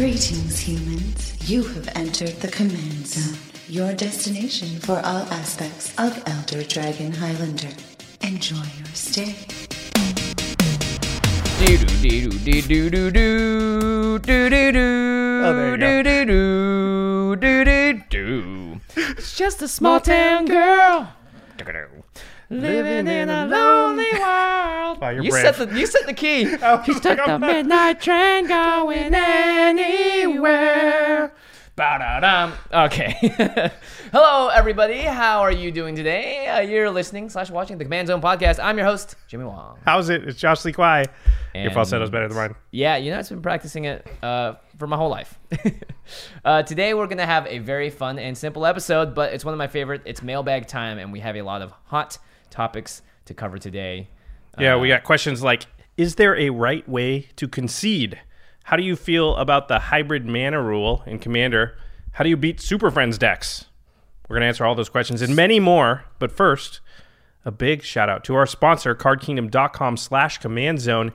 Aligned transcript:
Greetings, 0.00 0.58
humans. 0.58 1.50
You 1.50 1.62
have 1.62 1.90
entered 1.94 2.34
the 2.40 2.48
command 2.48 3.06
zone, 3.06 3.36
your 3.68 3.92
destination 3.92 4.80
for 4.80 4.96
all 4.96 5.28
aspects 5.28 5.92
of 5.98 6.22
Elder 6.26 6.62
Dragon 6.66 7.12
Highlander. 7.12 7.68
Enjoy 8.22 8.64
your 8.78 8.94
stay. 8.94 9.36
Do 11.66 11.76
do 11.76 12.30
do 12.30 12.62
do 12.62 12.88
do 12.90 13.10
do 13.10 14.18
do 14.20 14.48
do 14.48 14.72
do 14.72 15.42
Oh, 15.44 15.76
there 15.78 15.98
you 15.98 16.02
do 16.02 16.24
go. 16.24 17.34
do 17.34 17.36
do 17.36 17.64
do 17.64 18.00
do 18.00 18.02
do. 18.08 18.80
It's 18.96 19.36
just 19.36 19.60
a 19.60 19.68
small 19.68 20.00
town 20.00 20.46
girl 20.46 21.12
living 22.50 23.06
in 23.06 23.30
a 23.30 23.46
lonely 23.46 24.04
world. 24.12 25.00
Wow, 25.00 25.10
you're 25.10 25.22
you 25.24 25.30
brave. 25.30 25.54
set 25.54 25.68
the 25.70 25.78
you 25.78 25.86
set 25.86 26.04
the 26.06 26.12
key. 26.14 26.56
Oh, 26.62 26.82
She 26.84 26.92
took 26.94 27.24
the 27.24 27.38
midnight 27.38 28.00
train 28.00 28.46
going 28.48 29.14
anywhere. 30.14 31.32
Ba-da-dum. 31.76 32.52
Okay. 32.70 33.14
Hello, 34.12 34.48
everybody. 34.48 34.98
How 35.00 35.40
are 35.40 35.52
you 35.52 35.72
doing 35.72 35.94
today? 35.94 36.46
Uh, 36.46 36.60
you're 36.60 36.90
listening 36.90 37.30
slash 37.30 37.48
watching 37.48 37.78
the 37.78 37.84
Command 37.84 38.08
Zone 38.08 38.20
podcast. 38.20 38.62
I'm 38.62 38.76
your 38.76 38.84
host, 38.86 39.14
Jimmy 39.28 39.44
Wong. 39.46 39.78
How's 39.86 40.10
it? 40.10 40.24
It's 40.28 40.38
Josh 40.38 40.62
Lee 40.66 40.72
Kwai. 40.72 41.06
Your 41.54 41.64
And- 41.66 41.72
falsetto's 41.72 42.10
better 42.10 42.28
than 42.28 42.36
mine. 42.36 42.54
Yeah, 42.70 42.96
you 42.98 43.10
know, 43.10 43.18
I've 43.18 43.28
been 43.30 43.40
practicing 43.40 43.86
it 43.86 44.06
uh, 44.22 44.54
for 44.76 44.86
my 44.88 44.96
whole 44.98 45.08
life. 45.08 45.38
uh, 46.44 46.62
today, 46.64 46.92
we're 46.92 47.06
going 47.06 47.16
to 47.18 47.24
have 47.24 47.46
a 47.46 47.60
very 47.60 47.88
fun 47.88 48.18
and 48.18 48.36
simple 48.36 48.66
episode, 48.66 49.14
but 49.14 49.32
it's 49.32 49.44
one 49.44 49.54
of 49.54 49.58
my 49.58 49.68
favorite. 49.68 50.02
It's 50.04 50.22
mailbag 50.22 50.66
time, 50.66 50.98
and 50.98 51.10
we 51.12 51.20
have 51.20 51.36
a 51.36 51.42
lot 51.42 51.62
of 51.62 51.72
hot 51.84 52.18
topics 52.50 53.02
to 53.26 53.34
cover 53.34 53.58
today. 53.58 54.08
Yeah, 54.58 54.76
we 54.76 54.92
uh, 54.92 54.96
got 54.96 55.04
questions 55.04 55.42
like 55.42 55.66
Is 55.96 56.16
there 56.16 56.36
a 56.36 56.50
right 56.50 56.88
way 56.88 57.28
to 57.36 57.48
concede? 57.48 58.20
How 58.64 58.76
do 58.76 58.82
you 58.82 58.96
feel 58.96 59.36
about 59.36 59.68
the 59.68 59.78
hybrid 59.78 60.26
mana 60.26 60.62
rule 60.62 61.02
in 61.06 61.18
Commander? 61.18 61.76
How 62.12 62.24
do 62.24 62.30
you 62.30 62.36
beat 62.36 62.60
Super 62.60 62.90
Friends 62.90 63.18
decks? 63.18 63.66
We're 64.28 64.34
going 64.34 64.42
to 64.42 64.48
answer 64.48 64.64
all 64.64 64.74
those 64.74 64.88
questions 64.88 65.22
and 65.22 65.34
many 65.34 65.58
more. 65.58 66.04
But 66.18 66.30
first, 66.30 66.80
a 67.44 67.50
big 67.50 67.82
shout 67.82 68.08
out 68.08 68.22
to 68.24 68.34
our 68.34 68.46
sponsor, 68.46 68.94
cardkingdom.com 68.94 69.96
slash 69.96 70.38
command 70.38 70.80
zone. 70.80 71.12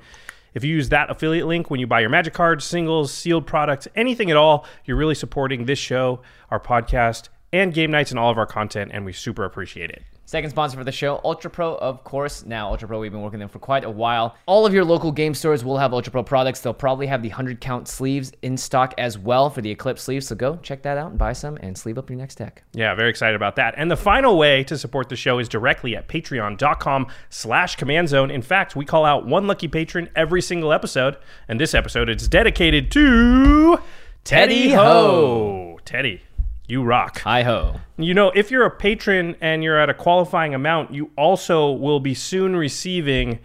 If 0.54 0.64
you 0.64 0.74
use 0.74 0.90
that 0.90 1.10
affiliate 1.10 1.48
link 1.48 1.70
when 1.70 1.80
you 1.80 1.88
buy 1.88 2.00
your 2.00 2.10
magic 2.10 2.34
cards, 2.34 2.66
singles, 2.66 3.14
sealed 3.14 3.46
products, 3.46 3.88
anything 3.96 4.32
at 4.32 4.38
all, 4.38 4.66
you're 4.86 4.98
really 4.98 5.16
supporting 5.16 5.66
this 5.66 5.80
show, 5.80 6.22
our 6.50 6.60
podcast, 6.60 7.30
and 7.54 7.74
game 7.74 7.92
nights 7.92 8.12
and 8.12 8.20
all 8.20 8.32
of 8.32 8.38
our 8.38 8.46
content, 8.46 8.92
and 8.94 9.06
we 9.06 9.14
super 9.14 9.44
appreciate 9.44 9.92
it. 9.92 10.04
Second 10.28 10.50
sponsor 10.50 10.76
for 10.76 10.84
the 10.84 10.92
show, 10.92 11.22
Ultra 11.24 11.52
Pro, 11.52 11.76
of 11.76 12.04
course. 12.04 12.44
Now, 12.46 12.72
Ultra 12.72 12.88
Pro, 12.88 13.00
we've 13.00 13.12
been 13.12 13.22
working 13.22 13.40
them 13.40 13.48
for 13.48 13.60
quite 13.60 13.84
a 13.84 13.90
while. 13.90 14.36
All 14.48 14.66
of 14.66 14.74
your 14.74 14.84
local 14.84 15.12
game 15.12 15.36
stores 15.36 15.64
will 15.64 15.78
have 15.78 15.94
Ultra 15.94 16.12
Pro 16.12 16.24
products. 16.24 16.62
They'll 16.62 16.74
probably 16.74 17.06
have 17.06 17.22
the 17.22 17.30
100 17.30 17.62
count 17.62 17.88
sleeves 17.88 18.32
in 18.42 18.58
stock 18.58 18.96
as 18.98 19.20
well 19.20 19.52
for 19.52 19.62
the 19.62 19.70
Eclipse 19.70 20.02
sleeves. 20.02 20.28
So 20.28 20.36
go 20.36 20.58
check 20.58 20.82
that 20.82 20.98
out 20.98 21.12
and 21.12 21.20
buy 21.20 21.34
some 21.34 21.58
and 21.58 21.78
sleeve 21.78 22.00
up 22.00 22.10
your 22.10 22.18
next 22.18 22.36
deck. 22.36 22.64
Yeah, 22.74 22.96
very 22.96 23.12
excited 23.12 23.36
about 23.36 23.56
that. 23.58 23.76
And 23.78 23.92
the 23.92 23.96
final 23.96 24.36
way 24.36 24.64
to 24.64 24.80
support 24.80 25.10
the 25.10 25.16
show 25.16 25.38
is 25.38 25.48
directly 25.48 25.96
at 25.96 26.08
patreon.com 26.08 27.08
slash 27.30 27.76
command 27.76 28.10
zone. 28.10 28.32
In 28.32 28.42
fact, 28.42 28.76
we 28.76 28.84
call 28.84 29.06
out 29.06 29.28
one 29.28 29.46
lucky 29.46 29.68
patron 29.68 30.10
every 30.16 30.42
single 30.42 30.74
episode. 30.74 31.18
And 31.48 31.60
this 31.60 31.76
episode 31.76 32.10
is 32.10 32.28
dedicated 32.28 32.90
to 32.94 33.78
Teddy 34.24 34.72
Ho. 34.72 35.80
Teddy, 35.86 36.24
you 36.68 36.84
rock. 36.84 37.20
Hi 37.22 37.44
ho. 37.44 37.80
You 37.98 38.14
know, 38.14 38.32
if 38.32 38.52
you're 38.52 38.66
a 38.66 38.72
patron 38.72 39.36
and 39.42 39.64
you're 39.64 39.80
at 39.80 39.90
a 39.90 39.94
qualifying 39.94 40.54
amount, 40.54 40.94
you 40.94 41.12
also 41.18 41.72
will 41.72 42.00
be 42.00 42.14
soon 42.14 42.56
receiving 42.56 43.40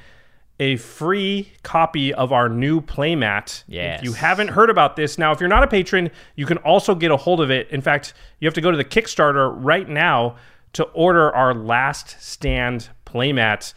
a 0.59 0.77
free 0.77 1.53
copy 1.63 2.13
of 2.13 2.33
our 2.33 2.49
new 2.49 2.81
playmat. 2.81 3.65
Yes. 3.67 4.01
If 4.01 4.05
you 4.05 4.13
haven't 4.13 4.49
heard 4.49 4.69
about 4.69 4.95
this, 4.95 5.17
now 5.17 5.33
if 5.33 5.41
you're 5.41 5.49
not 5.49 5.63
a 5.63 5.67
patron, 5.67 6.11
you 6.37 6.45
can 6.45 6.59
also 6.59 6.95
get 6.95 7.11
a 7.11 7.17
hold 7.17 7.41
of 7.41 7.51
it. 7.51 7.69
In 7.71 7.81
fact, 7.81 8.13
you 8.39 8.47
have 8.47 8.55
to 8.55 8.61
go 8.61 8.71
to 8.71 8.77
the 8.77 8.85
Kickstarter 8.85 9.55
right 9.57 9.89
now 9.89 10.37
to 10.75 10.85
order 10.85 11.35
our 11.35 11.55
last 11.55 12.21
stand 12.23 12.91
playmat. 13.07 13.73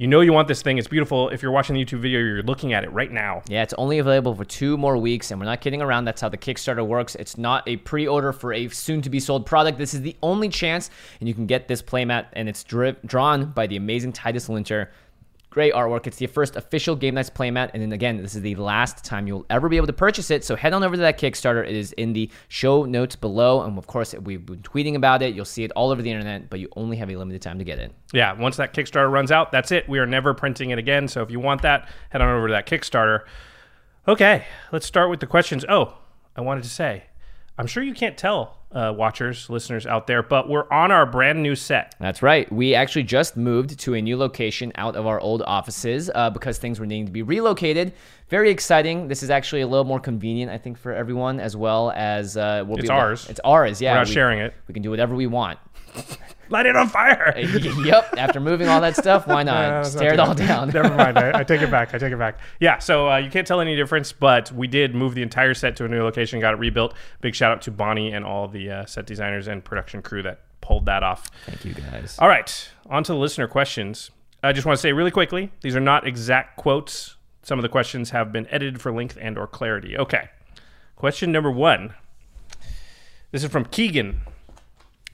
You 0.00 0.06
know 0.06 0.20
you 0.20 0.32
want 0.32 0.46
this 0.46 0.62
thing. 0.62 0.78
It's 0.78 0.86
beautiful. 0.86 1.28
If 1.30 1.42
you're 1.42 1.50
watching 1.50 1.74
the 1.74 1.84
YouTube 1.84 1.98
video, 1.98 2.20
you're 2.20 2.44
looking 2.44 2.72
at 2.72 2.84
it 2.84 2.92
right 2.92 3.10
now. 3.10 3.42
Yeah, 3.48 3.64
it's 3.64 3.74
only 3.74 3.98
available 3.98 4.32
for 4.32 4.44
two 4.44 4.76
more 4.76 4.96
weeks, 4.96 5.32
and 5.32 5.40
we're 5.40 5.46
not 5.46 5.60
kidding 5.60 5.82
around. 5.82 6.04
That's 6.04 6.20
how 6.20 6.28
the 6.28 6.38
Kickstarter 6.38 6.86
works. 6.86 7.16
It's 7.16 7.36
not 7.36 7.66
a 7.66 7.78
pre 7.78 8.06
order 8.06 8.32
for 8.32 8.52
a 8.52 8.68
soon 8.68 9.02
to 9.02 9.10
be 9.10 9.18
sold 9.18 9.44
product. 9.44 9.76
This 9.76 9.94
is 9.94 10.02
the 10.02 10.14
only 10.22 10.50
chance, 10.50 10.90
and 11.18 11.28
you 11.28 11.34
can 11.34 11.46
get 11.46 11.66
this 11.66 11.82
playmat, 11.82 12.26
and 12.34 12.48
it's 12.48 12.62
dri- 12.62 12.94
drawn 13.06 13.46
by 13.46 13.66
the 13.66 13.74
amazing 13.74 14.12
Titus 14.12 14.48
Lunter. 14.48 14.92
Great 15.50 15.72
artwork. 15.72 16.06
It's 16.06 16.18
the 16.18 16.26
first 16.26 16.56
official 16.56 16.94
Game 16.94 17.14
Nights 17.14 17.30
playmat, 17.30 17.70
and 17.72 17.82
then 17.82 17.92
again, 17.92 18.18
this 18.18 18.34
is 18.34 18.42
the 18.42 18.54
last 18.56 19.02
time 19.02 19.26
you'll 19.26 19.46
ever 19.48 19.70
be 19.70 19.78
able 19.78 19.86
to 19.86 19.94
purchase 19.94 20.30
it. 20.30 20.44
So 20.44 20.54
head 20.54 20.74
on 20.74 20.84
over 20.84 20.94
to 20.94 21.00
that 21.00 21.18
Kickstarter. 21.18 21.64
It 21.66 21.74
is 21.74 21.92
in 21.92 22.12
the 22.12 22.30
show 22.48 22.84
notes 22.84 23.16
below, 23.16 23.62
and 23.62 23.78
of 23.78 23.86
course, 23.86 24.14
we've 24.14 24.44
been 24.44 24.60
tweeting 24.60 24.94
about 24.94 25.22
it. 25.22 25.34
You'll 25.34 25.46
see 25.46 25.64
it 25.64 25.72
all 25.72 25.90
over 25.90 26.02
the 26.02 26.10
internet, 26.10 26.50
but 26.50 26.60
you 26.60 26.68
only 26.76 26.98
have 26.98 27.08
a 27.08 27.16
limited 27.16 27.40
time 27.40 27.58
to 27.58 27.64
get 27.64 27.78
it. 27.78 27.92
Yeah, 28.12 28.34
once 28.34 28.58
that 28.58 28.74
Kickstarter 28.74 29.10
runs 29.10 29.32
out, 29.32 29.50
that's 29.50 29.72
it. 29.72 29.88
We 29.88 29.98
are 30.00 30.06
never 30.06 30.34
printing 30.34 30.68
it 30.68 30.78
again. 30.78 31.08
So 31.08 31.22
if 31.22 31.30
you 31.30 31.40
want 31.40 31.62
that, 31.62 31.88
head 32.10 32.20
on 32.20 32.28
over 32.28 32.48
to 32.48 32.52
that 32.52 32.66
Kickstarter. 32.66 33.20
Okay, 34.06 34.44
let's 34.70 34.86
start 34.86 35.08
with 35.08 35.20
the 35.20 35.26
questions. 35.26 35.64
Oh, 35.66 35.96
I 36.36 36.42
wanted 36.42 36.64
to 36.64 36.70
say, 36.70 37.04
I'm 37.56 37.66
sure 37.66 37.82
you 37.82 37.94
can't 37.94 38.18
tell, 38.18 38.57
uh, 38.72 38.92
watchers, 38.96 39.48
listeners 39.48 39.86
out 39.86 40.06
there, 40.06 40.22
but 40.22 40.48
we're 40.48 40.70
on 40.70 40.90
our 40.90 41.06
brand 41.06 41.42
new 41.42 41.54
set. 41.54 41.94
That's 41.98 42.22
right. 42.22 42.50
We 42.52 42.74
actually 42.74 43.04
just 43.04 43.36
moved 43.36 43.78
to 43.80 43.94
a 43.94 44.02
new 44.02 44.16
location 44.16 44.72
out 44.74 44.96
of 44.96 45.06
our 45.06 45.18
old 45.20 45.42
offices 45.42 46.10
uh, 46.14 46.30
because 46.30 46.58
things 46.58 46.78
were 46.78 46.86
needing 46.86 47.06
to 47.06 47.12
be 47.12 47.22
relocated. 47.22 47.92
Very 48.28 48.50
exciting. 48.50 49.08
This 49.08 49.22
is 49.22 49.30
actually 49.30 49.62
a 49.62 49.66
little 49.66 49.84
more 49.84 50.00
convenient, 50.00 50.50
I 50.52 50.58
think, 50.58 50.78
for 50.78 50.92
everyone 50.92 51.40
as 51.40 51.56
well 51.56 51.90
as 51.94 52.36
uh, 52.36 52.62
we'll 52.66 52.76
It's 52.78 52.88
be 52.88 52.92
able 52.92 53.00
to- 53.00 53.06
ours. 53.06 53.26
It's 53.28 53.40
ours. 53.44 53.80
Yeah, 53.80 53.92
We're 53.92 53.98
not 53.98 54.08
we- 54.08 54.12
sharing 54.14 54.38
it. 54.40 54.54
We 54.66 54.74
can 54.74 54.82
do 54.82 54.90
whatever 54.90 55.14
we 55.14 55.26
want. 55.26 55.58
Light 56.50 56.64
it 56.64 56.76
on 56.76 56.88
fire. 56.88 57.34
yep. 57.84 58.14
After 58.16 58.40
moving 58.40 58.68
all 58.68 58.80
that 58.80 58.96
stuff, 58.96 59.26
why 59.26 59.42
not? 59.42 59.84
Tear 59.92 60.14
it 60.14 60.20
all 60.20 60.34
down. 60.34 60.70
Never 60.70 60.88
mind. 60.94 61.18
I, 61.18 61.40
I 61.40 61.44
take 61.44 61.60
it 61.60 61.70
back. 61.70 61.92
I 61.94 61.98
take 61.98 62.10
it 62.12 62.18
back. 62.18 62.38
Yeah. 62.58 62.78
So 62.78 63.10
uh, 63.10 63.16
you 63.18 63.28
can't 63.30 63.46
tell 63.46 63.60
any 63.60 63.76
difference, 63.76 64.12
but 64.12 64.50
we 64.52 64.66
did 64.66 64.94
move 64.94 65.14
the 65.14 65.20
entire 65.22 65.52
set 65.52 65.76
to 65.76 65.84
a 65.84 65.88
new 65.88 66.02
location, 66.02 66.40
got 66.40 66.54
it 66.54 66.58
rebuilt. 66.58 66.94
Big 67.20 67.34
shout 67.34 67.52
out 67.52 67.60
to 67.62 67.70
Bonnie 67.70 68.12
and 68.12 68.24
all 68.24 68.48
the 68.48 68.70
uh, 68.70 68.86
set 68.86 69.04
designers 69.06 69.46
and 69.46 69.62
production 69.62 70.00
crew 70.00 70.22
that 70.22 70.40
pulled 70.62 70.86
that 70.86 71.02
off. 71.02 71.30
Thank 71.44 71.66
you 71.66 71.74
guys. 71.74 72.16
All 72.18 72.28
right, 72.28 72.70
on 72.88 73.04
to 73.04 73.12
the 73.12 73.18
listener 73.18 73.46
questions. 73.46 74.10
I 74.42 74.52
just 74.52 74.64
want 74.66 74.76
to 74.78 74.80
say 74.80 74.92
really 74.94 75.10
quickly, 75.10 75.50
these 75.60 75.76
are 75.76 75.80
not 75.80 76.06
exact 76.06 76.56
quotes. 76.56 77.16
Some 77.48 77.58
of 77.58 77.62
the 77.62 77.70
questions 77.70 78.10
have 78.10 78.30
been 78.30 78.46
edited 78.50 78.78
for 78.78 78.92
length 78.92 79.16
and 79.18 79.38
or 79.38 79.46
clarity. 79.46 79.96
Okay. 79.96 80.28
Question 80.96 81.32
number 81.32 81.50
1. 81.50 81.94
This 83.32 83.42
is 83.42 83.50
from 83.50 83.64
Keegan. 83.64 84.20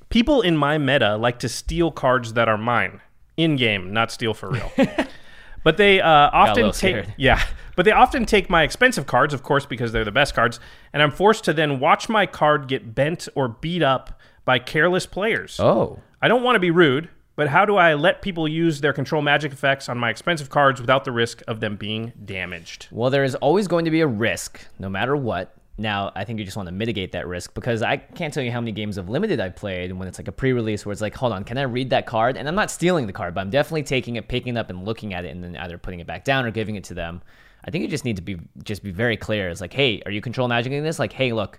People 0.08 0.40
in 0.40 0.56
my 0.56 0.76
meta 0.76 1.16
like 1.16 1.38
to 1.38 1.48
steal 1.48 1.92
cards 1.92 2.32
that 2.32 2.48
are 2.48 2.58
mine 2.58 3.00
in 3.36 3.54
game, 3.54 3.92
not 3.92 4.10
steal 4.10 4.34
for 4.34 4.50
real. 4.50 4.72
but 5.62 5.76
they 5.76 6.00
uh, 6.00 6.08
often 6.32 6.64
take 6.72 6.74
scared. 6.74 7.14
yeah, 7.16 7.40
but 7.76 7.84
they 7.84 7.92
often 7.92 8.26
take 8.26 8.50
my 8.50 8.64
expensive 8.64 9.06
cards, 9.06 9.32
of 9.32 9.44
course, 9.44 9.64
because 9.64 9.92
they're 9.92 10.04
the 10.04 10.10
best 10.10 10.34
cards, 10.34 10.58
and 10.92 11.04
I'm 11.04 11.12
forced 11.12 11.44
to 11.44 11.52
then 11.52 11.78
watch 11.78 12.08
my 12.08 12.26
card 12.26 12.66
get 12.66 12.96
bent 12.96 13.28
or 13.36 13.46
beat 13.46 13.82
up 13.84 14.20
by 14.44 14.58
careless 14.58 15.06
players. 15.06 15.60
Oh. 15.60 16.00
I 16.20 16.26
don't 16.26 16.42
want 16.42 16.56
to 16.56 16.60
be 16.60 16.72
rude, 16.72 17.10
but 17.36 17.48
how 17.48 17.64
do 17.64 17.76
I 17.76 17.94
let 17.94 18.22
people 18.22 18.46
use 18.46 18.80
their 18.80 18.92
control 18.92 19.22
magic 19.22 19.52
effects 19.52 19.88
on 19.88 19.98
my 19.98 20.10
expensive 20.10 20.50
cards 20.50 20.80
without 20.80 21.04
the 21.04 21.12
risk 21.12 21.42
of 21.48 21.60
them 21.60 21.76
being 21.76 22.12
damaged? 22.24 22.88
Well, 22.90 23.10
there 23.10 23.24
is 23.24 23.34
always 23.36 23.68
going 23.68 23.84
to 23.84 23.90
be 23.90 24.00
a 24.00 24.06
risk, 24.06 24.60
no 24.78 24.88
matter 24.88 25.16
what. 25.16 25.54
Now, 25.76 26.12
I 26.14 26.24
think 26.24 26.38
you 26.38 26.44
just 26.44 26.56
want 26.56 26.68
to 26.68 26.72
mitigate 26.72 27.12
that 27.12 27.26
risk 27.26 27.52
because 27.52 27.82
I 27.82 27.96
can't 27.96 28.32
tell 28.32 28.44
you 28.44 28.52
how 28.52 28.60
many 28.60 28.70
games 28.70 28.96
of 28.96 29.08
limited 29.08 29.40
I've 29.40 29.56
played 29.56 29.92
when 29.92 30.06
it's 30.06 30.18
like 30.18 30.28
a 30.28 30.32
pre-release 30.32 30.86
where 30.86 30.92
it's 30.92 31.02
like, 31.02 31.16
hold 31.16 31.32
on, 31.32 31.42
can 31.42 31.58
I 31.58 31.62
read 31.62 31.90
that 31.90 32.06
card? 32.06 32.36
And 32.36 32.46
I'm 32.46 32.54
not 32.54 32.70
stealing 32.70 33.08
the 33.08 33.12
card, 33.12 33.34
but 33.34 33.40
I'm 33.40 33.50
definitely 33.50 33.82
taking 33.82 34.14
it, 34.14 34.28
picking 34.28 34.56
it 34.56 34.58
up, 34.58 34.70
and 34.70 34.84
looking 34.84 35.14
at 35.14 35.24
it, 35.24 35.30
and 35.30 35.42
then 35.42 35.56
either 35.56 35.76
putting 35.76 35.98
it 35.98 36.06
back 36.06 36.22
down 36.22 36.44
or 36.44 36.52
giving 36.52 36.76
it 36.76 36.84
to 36.84 36.94
them. 36.94 37.22
I 37.64 37.72
think 37.72 37.82
you 37.82 37.88
just 37.88 38.04
need 38.04 38.16
to 38.16 38.22
be 38.22 38.38
just 38.62 38.84
be 38.84 38.92
very 38.92 39.16
clear. 39.16 39.48
It's 39.48 39.60
like, 39.60 39.72
hey, 39.72 40.00
are 40.06 40.12
you 40.12 40.20
control 40.20 40.48
magicing 40.48 40.82
this? 40.82 41.00
Like, 41.00 41.12
hey, 41.12 41.32
look, 41.32 41.58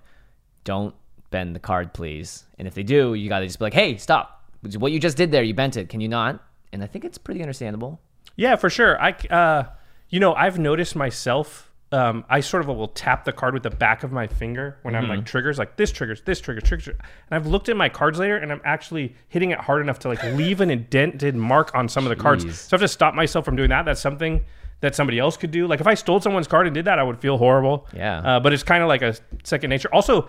don't 0.63 0.95
bend 1.31 1.53
the 1.53 1.59
card, 1.59 1.93
please. 1.93 2.45
And 2.57 2.67
if 2.67 2.73
they 2.73 2.83
do, 2.83 3.15
you 3.15 3.27
got 3.27 3.39
to 3.39 3.47
just 3.47 3.59
be 3.59 3.65
like, 3.65 3.73
hey, 3.73 3.97
stop. 3.97 4.34
What 4.77 4.91
you 4.91 4.99
just 4.99 5.17
did 5.17 5.31
there, 5.31 5.43
you 5.43 5.53
bent 5.53 5.77
it. 5.77 5.89
Can 5.89 6.01
you 6.01 6.07
not? 6.07 6.43
And 6.73 6.83
I 6.83 6.87
think 6.87 7.05
it's 7.05 7.17
pretty 7.17 7.41
understandable. 7.41 8.01
Yeah, 8.35 8.55
for 8.55 8.69
sure. 8.69 9.01
I, 9.01 9.11
uh, 9.29 9.63
you 10.09 10.19
know, 10.19 10.33
I've 10.33 10.59
noticed 10.59 10.95
myself. 10.95 11.71
Um, 11.91 12.25
I 12.29 12.41
sort 12.41 12.61
of 12.61 12.67
will 12.67 12.89
tap 12.89 13.23
the 13.23 13.31
card 13.31 13.53
with 13.53 13.63
the 13.63 13.69
back 13.69 14.03
of 14.03 14.11
my 14.11 14.27
finger 14.27 14.79
when 14.81 14.95
I'm 14.95 15.07
like 15.07 15.23
triggers, 15.23 15.57
like 15.57 15.77
this 15.77 15.91
triggers, 15.91 16.21
this 16.25 16.41
triggers, 16.41 16.63
triggers. 16.63 16.87
And 16.87 16.97
I've 17.31 17.47
looked 17.47 17.69
at 17.69 17.77
my 17.77 17.87
cards 17.87 18.19
later, 18.19 18.35
and 18.35 18.51
I'm 18.51 18.59
actually 18.65 19.15
hitting 19.29 19.51
it 19.51 19.59
hard 19.59 19.81
enough 19.81 19.99
to 19.99 20.09
like 20.09 20.21
leave 20.23 20.59
an 20.59 20.71
indented 20.71 21.35
mark 21.35 21.73
on 21.73 21.87
some 21.87 22.03
of 22.03 22.09
the 22.09 22.15
cards. 22.21 22.43
So 22.59 22.75
I 22.75 22.79
have 22.79 22.81
to 22.81 22.87
stop 22.89 23.13
myself 23.13 23.45
from 23.45 23.55
doing 23.55 23.69
that. 23.69 23.85
That's 23.85 24.01
something 24.01 24.43
that 24.81 24.95
somebody 24.95 25.19
else 25.19 25.37
could 25.37 25.51
do. 25.51 25.67
Like 25.67 25.79
if 25.79 25.87
I 25.87 25.93
stole 25.93 26.19
someone's 26.19 26.47
card 26.47 26.67
and 26.67 26.73
did 26.73 26.85
that, 26.85 26.99
I 26.99 27.03
would 27.03 27.19
feel 27.19 27.37
horrible. 27.37 27.87
Yeah. 27.95 28.19
Uh, 28.19 28.39
but 28.41 28.51
it's 28.51 28.63
kind 28.63 28.83
of 28.83 28.89
like 28.89 29.01
a 29.01 29.15
second 29.43 29.69
nature. 29.69 29.89
Also, 29.93 30.27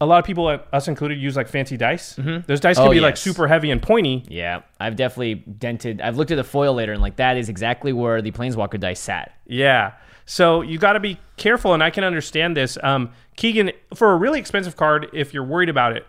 a 0.00 0.06
lot 0.06 0.18
of 0.18 0.24
people, 0.24 0.46
uh, 0.46 0.58
us 0.72 0.88
included, 0.88 1.18
use 1.18 1.36
like 1.36 1.48
fancy 1.48 1.76
dice. 1.76 2.14
Those 2.46 2.60
dice 2.60 2.76
can 2.78 2.88
Oh, 2.88 2.90
be 2.90 3.00
like 3.00 3.16
super 3.16 3.46
heavy 3.48 3.70
and 3.70 3.82
pointy. 3.82 4.24
Yeah, 4.28 4.62
I've 4.78 4.96
definitely 4.96 5.34
dented. 5.34 6.00
I've 6.00 6.16
looked 6.16 6.30
at 6.30 6.36
the 6.36 6.44
foil 6.44 6.74
later, 6.74 6.92
and 6.92 7.02
like 7.02 7.16
that 7.16 7.36
is 7.36 7.48
exactly 7.48 7.92
where 7.92 8.22
the 8.22 8.30
planeswalker 8.30 8.80
dice 8.80 9.00
sat. 9.00 9.32
Yeah. 9.46 9.92
So 10.26 10.62
you 10.62 10.78
got 10.78 10.92
to 10.94 11.00
be 11.00 11.18
careful, 11.36 11.74
and 11.74 11.82
I 11.82 11.90
can 11.90 12.04
understand 12.04 12.56
this. 12.56 12.78
Um, 12.82 13.10
Keegan, 13.36 13.72
for 13.94 14.12
a 14.12 14.16
really 14.16 14.38
expensive 14.38 14.76
card, 14.76 15.08
if 15.12 15.34
you're 15.34 15.44
worried 15.44 15.68
about 15.68 15.96
it, 15.96 16.06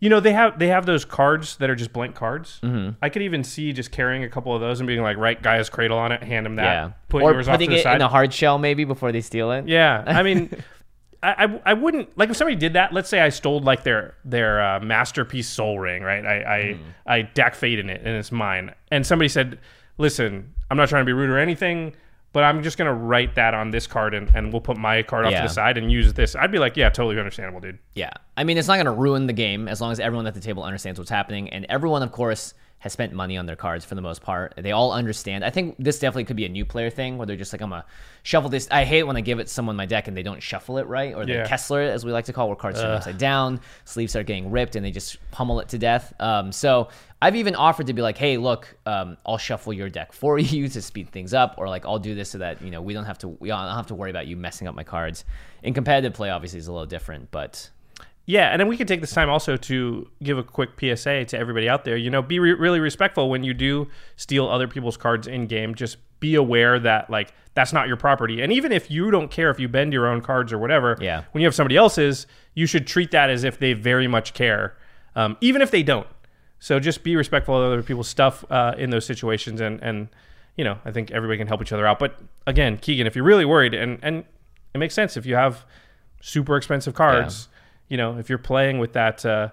you 0.00 0.10
know 0.10 0.20
they 0.20 0.32
have 0.32 0.58
they 0.58 0.68
have 0.68 0.84
those 0.86 1.04
cards 1.04 1.56
that 1.56 1.70
are 1.70 1.74
just 1.74 1.92
blank 1.92 2.14
cards. 2.14 2.60
Mm-hmm. 2.62 2.90
I 3.02 3.08
could 3.08 3.22
even 3.22 3.44
see 3.44 3.72
just 3.72 3.90
carrying 3.92 4.24
a 4.24 4.28
couple 4.28 4.54
of 4.54 4.60
those 4.60 4.80
and 4.80 4.86
being 4.86 5.00
like, 5.02 5.16
right, 5.16 5.40
Gaea's 5.40 5.68
Cradle 5.70 5.98
on 5.98 6.12
it, 6.12 6.22
hand 6.22 6.46
him 6.46 6.56
that, 6.56 6.64
Yeah. 6.64 6.90
put 7.08 7.22
or 7.22 7.32
yours 7.32 7.46
off 7.48 7.54
to 7.54 7.58
putting 7.58 7.70
the 7.70 7.76
it 7.76 7.82
side. 7.82 7.96
in 7.96 8.02
a 8.02 8.08
hard 8.08 8.32
shell 8.32 8.58
maybe 8.58 8.84
before 8.84 9.10
they 9.12 9.20
steal 9.22 9.52
it. 9.52 9.66
Yeah, 9.68 10.02
I 10.06 10.22
mean, 10.22 10.50
I, 11.22 11.44
I 11.44 11.60
I 11.66 11.72
wouldn't 11.74 12.16
like 12.18 12.30
if 12.30 12.36
somebody 12.36 12.56
did 12.56 12.74
that. 12.74 12.92
Let's 12.92 13.08
say 13.08 13.20
I 13.20 13.28
stole 13.30 13.60
like 13.60 13.82
their 13.84 14.14
their 14.24 14.60
uh, 14.62 14.80
masterpiece 14.80 15.48
Sol 15.48 15.78
Ring, 15.78 16.02
right? 16.02 16.24
I 16.24 16.56
I, 16.56 16.72
Hmm. 16.74 16.82
I 17.06 17.22
deck 17.22 17.54
fade 17.54 17.78
in 17.78 17.88
it 17.90 18.00
and 18.04 18.16
it's 18.16 18.30
mine. 18.32 18.74
And 18.90 19.06
somebody 19.06 19.28
said, 19.28 19.58
"Listen, 19.98 20.52
I'm 20.70 20.76
not 20.76 20.88
trying 20.88 21.02
to 21.02 21.06
be 21.06 21.12
rude 21.12 21.30
or 21.30 21.38
anything." 21.38 21.94
But 22.32 22.44
I'm 22.44 22.62
just 22.62 22.76
gonna 22.76 22.92
write 22.92 23.36
that 23.36 23.54
on 23.54 23.70
this 23.70 23.86
card, 23.86 24.12
and, 24.12 24.30
and 24.34 24.52
we'll 24.52 24.60
put 24.60 24.76
my 24.76 25.02
card 25.02 25.24
off 25.24 25.32
Yeah. 25.32 25.40
to 25.40 25.48
the 25.48 25.54
side 25.54 25.78
and 25.78 25.90
use 25.90 26.12
this. 26.12 26.36
I'd 26.36 26.52
be 26.52 26.58
like, 26.58 26.76
yeah, 26.76 26.90
totally 26.90 27.18
understandable, 27.18 27.60
dude. 27.60 27.78
Yeah. 27.94 28.10
I 28.36 28.44
mean, 28.44 28.58
it's 28.58 28.68
not 28.68 28.74
going 28.74 28.84
to 28.84 28.90
ruin 28.92 29.26
the 29.26 29.32
game 29.32 29.68
as 29.68 29.80
long 29.80 29.90
as 29.90 29.98
everyone 30.00 30.26
at 30.26 30.34
the 30.34 30.40
table 30.40 30.62
understands 30.62 30.98
what's 31.00 31.08
happening. 31.10 31.48
And 31.48 31.64
everyone, 31.70 32.02
of 32.02 32.12
course, 32.12 32.52
has 32.78 32.92
spent 32.92 33.12
money 33.12 33.36
on 33.36 33.46
their 33.46 33.56
cards 33.56 33.84
for 33.84 33.94
the 33.94 34.02
most 34.02 34.22
part. 34.22 34.54
They 34.56 34.72
all 34.72 34.92
understand. 34.92 35.44
I 35.44 35.50
think 35.50 35.76
this 35.78 35.98
definitely 35.98 36.24
could 36.24 36.36
be 36.36 36.44
a 36.44 36.48
new 36.48 36.64
player 36.64 36.90
thing 36.90 37.16
where 37.16 37.26
they're 37.26 37.36
just 37.36 37.52
like, 37.52 37.62
I'm 37.62 37.70
to 37.70 37.84
shuffle 38.22 38.50
this. 38.50 38.68
I 38.70 38.84
hate 38.84 39.04
when 39.04 39.16
I 39.16 39.22
give 39.22 39.38
it 39.38 39.44
to 39.44 39.52
someone 39.52 39.76
my 39.76 39.86
deck 39.86 40.08
and 40.08 40.16
they 40.16 40.22
don't 40.22 40.42
shuffle 40.42 40.78
it 40.78 40.86
right, 40.86 41.14
or 41.14 41.24
they 41.24 41.34
Yeah. 41.34 41.46
Kessler 41.46 41.82
it, 41.82 41.90
as 41.90 42.04
we 42.04 42.12
like 42.12 42.26
to 42.26 42.32
call, 42.32 42.48
where 42.48 42.56
cards 42.56 42.80
turn 42.80 42.90
upside 42.90 43.18
down, 43.18 43.60
sleeves 43.84 44.12
start 44.12 44.26
getting 44.26 44.50
ripped, 44.50 44.76
and 44.76 44.84
they 44.84 44.90
just 44.90 45.18
pummel 45.30 45.60
it 45.60 45.68
to 45.70 45.78
death. 45.78 46.12
Um, 46.20 46.52
so 46.52 46.88
I've 47.22 47.34
even 47.36 47.54
offered 47.54 47.86
to 47.86 47.94
be 47.94 48.02
like, 48.02 48.18
hey, 48.18 48.36
look, 48.36 48.76
um, 48.84 49.16
I'll 49.24 49.38
shuffle 49.38 49.72
your 49.72 49.88
deck 49.88 50.12
for 50.12 50.38
you 50.38 50.68
to 50.68 50.82
speed 50.82 51.10
things 51.10 51.32
up, 51.32 51.54
or 51.56 51.68
like 51.68 51.86
I'll 51.86 51.98
do 51.98 52.14
this 52.14 52.30
so 52.30 52.38
that 52.38 52.60
you 52.60 52.70
know 52.70 52.82
we 52.82 52.92
don't 52.92 53.06
have 53.06 53.18
to 53.18 53.28
we 53.28 53.48
don't 53.48 53.74
have 53.74 53.86
to 53.86 53.94
worry 53.94 54.10
about 54.10 54.26
you 54.26 54.36
messing 54.36 54.68
up 54.68 54.74
my 54.74 54.84
cards. 54.84 55.24
In 55.62 55.72
competitive 55.72 56.12
play, 56.12 56.28
obviously, 56.30 56.58
is 56.58 56.68
a 56.68 56.72
little 56.72 56.86
different, 56.86 57.30
but 57.30 57.70
Yeah, 58.28 58.48
and 58.48 58.58
then 58.60 58.66
we 58.66 58.76
could 58.76 58.88
take 58.88 59.00
this 59.00 59.12
time 59.12 59.30
also 59.30 59.56
to 59.56 60.10
give 60.22 60.36
a 60.36 60.42
quick 60.42 60.70
PSA 60.80 61.26
to 61.26 61.38
everybody 61.38 61.68
out 61.68 61.84
there. 61.84 61.96
You 61.96 62.10
know, 62.10 62.22
be 62.22 62.40
re- 62.40 62.54
really 62.54 62.80
respectful 62.80 63.30
when 63.30 63.44
you 63.44 63.54
do 63.54 63.88
steal 64.16 64.48
other 64.48 64.66
people's 64.66 64.96
cards 64.96 65.28
in 65.28 65.46
game. 65.46 65.74
Just 65.76 65.98
be 66.18 66.34
aware 66.34 66.78
that 66.80 67.08
like 67.08 67.32
that's 67.54 67.72
not 67.72 67.86
your 67.86 67.96
property. 67.96 68.42
And 68.42 68.52
even 68.52 68.72
if 68.72 68.90
you 68.90 69.10
don't 69.12 69.30
care 69.30 69.48
if 69.50 69.60
you 69.60 69.68
bend 69.68 69.92
your 69.92 70.06
own 70.08 70.20
cards 70.22 70.52
or 70.52 70.58
whatever, 70.58 70.96
Yeah. 71.00 71.22
when 71.32 71.40
you 71.40 71.46
have 71.46 71.54
somebody 71.54 71.76
else's, 71.76 72.26
you 72.54 72.66
should 72.66 72.86
treat 72.86 73.12
that 73.12 73.30
as 73.30 73.44
if 73.44 73.58
they 73.60 73.72
very 73.74 74.08
much 74.08 74.34
care, 74.34 74.76
um, 75.14 75.36
even 75.40 75.62
if 75.62 75.70
they 75.70 75.82
don't. 75.84 76.06
So 76.58 76.80
just 76.80 77.04
be 77.04 77.14
respectful 77.16 77.56
of 77.56 77.62
other 77.70 77.82
people's 77.82 78.08
stuff 78.08 78.44
uh, 78.50 78.74
in 78.76 78.90
those 78.90 79.06
situations, 79.06 79.60
and 79.60 79.80
and 79.82 80.08
you 80.56 80.64
know, 80.64 80.78
I 80.84 80.90
think 80.90 81.10
everybody 81.12 81.38
can 81.38 81.46
help 81.46 81.60
each 81.62 81.72
other 81.72 81.86
out. 81.86 81.98
But 82.00 82.18
again, 82.46 82.78
Keegan, 82.78 83.06
if 83.06 83.14
you're 83.14 83.24
really 83.26 83.44
worried, 83.44 83.72
and 83.74 83.98
and 84.02 84.24
it 84.74 84.78
makes 84.78 84.94
sense 84.94 85.16
if 85.16 85.26
you 85.26 85.36
have 85.36 85.64
super 86.20 86.56
expensive 86.56 86.94
cards, 86.94 87.48
you 87.88 87.96
know, 87.96 88.18
if 88.18 88.28
you're 88.28 88.38
playing 88.38 88.78
with 88.78 88.92
that 88.94 89.24
uh, 89.24 89.50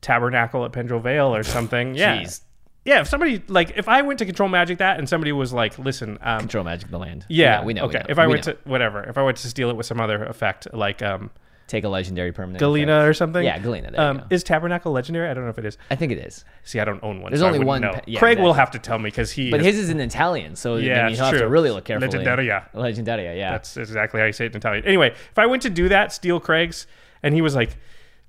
tabernacle 0.00 0.64
at 0.64 0.72
Pendrell 0.72 1.02
Vale 1.02 1.34
or 1.34 1.42
something, 1.42 1.94
yeah. 1.94 2.18
Jeez. 2.22 2.40
Yeah, 2.84 3.00
if 3.00 3.08
somebody 3.08 3.42
like 3.48 3.72
if 3.76 3.88
I 3.88 4.02
went 4.02 4.20
to 4.20 4.26
control 4.26 4.48
magic 4.48 4.78
that 4.78 4.98
and 4.98 5.08
somebody 5.08 5.32
was 5.32 5.52
like, 5.52 5.76
"Listen, 5.76 6.18
um, 6.22 6.38
control 6.38 6.62
magic 6.62 6.88
the 6.88 6.98
land. 6.98 7.24
yeah, 7.28 7.64
we 7.64 7.74
know. 7.74 7.82
we 7.82 7.88
okay." 7.88 7.98
know, 7.98 8.06
If 8.08 8.18
I 8.20 8.26
we 8.28 8.34
went 8.34 8.46
know. 8.46 8.52
to 8.52 8.58
whatever, 8.64 9.02
if 9.02 9.18
I 9.18 9.22
went 9.24 9.38
to 9.38 9.48
steal 9.48 9.70
it 9.70 9.76
with 9.76 9.86
some 9.86 10.00
other 10.00 10.22
effect 10.24 10.68
like 10.72 11.02
um, 11.02 11.30
take 11.66 11.82
a 11.82 11.88
legendary 11.88 12.30
permanent, 12.30 12.60
Galena 12.60 12.98
effect. 12.98 13.08
or 13.08 13.14
something, 13.14 13.44
Yeah, 13.44 13.58
Galena, 13.58 13.90
Um, 14.00 14.22
is 14.30 14.44
tabernacle 14.44 14.92
legendary? 14.92 15.28
I 15.28 15.34
don't 15.34 15.42
know 15.42 15.50
if 15.50 15.58
it 15.58 15.64
is. 15.64 15.78
I 15.90 15.96
think 15.96 16.12
it 16.12 16.18
is, 16.18 16.44
See, 16.62 16.78
I 16.78 16.84
don't 16.84 17.02
own 17.02 17.22
one. 17.22 17.32
There's 17.32 17.40
so 17.40 17.46
only 17.48 17.58
one 17.58 17.82
pa- 17.82 18.02
yeah, 18.06 18.20
Craig 18.20 18.38
will 18.38 18.52
have 18.52 18.70
to 18.70 18.78
tell 18.78 19.00
me 19.00 19.08
because 19.10 19.32
he. 19.32 19.50
but 19.50 19.58
is- 19.58 19.66
his 19.66 19.78
is 19.80 19.90
in 19.90 19.98
Italian, 19.98 20.54
so 20.54 20.76
Yeah, 20.76 21.06
you 21.08 21.14
it's 21.14 21.18
have 21.18 21.32
to 21.32 21.38
true. 21.40 21.48
really 21.48 21.70
look 21.72 21.86
carefully. 21.86 22.08
Leggendaria. 22.24 22.72
Legendaria, 22.72 23.36
yeah. 23.36 23.50
That's 23.50 23.76
exactly 23.76 24.20
how 24.20 24.26
you 24.26 24.32
say 24.32 24.46
it 24.46 24.52
in 24.52 24.58
Italian. 24.58 24.84
Anyway, 24.84 25.08
if 25.10 25.38
I 25.40 25.46
went 25.46 25.62
to 25.62 25.70
do 25.70 25.88
that, 25.88 26.12
steal 26.12 26.38
Craig's, 26.38 26.86
and 27.26 27.34
he 27.34 27.42
was 27.42 27.54
like, 27.54 27.76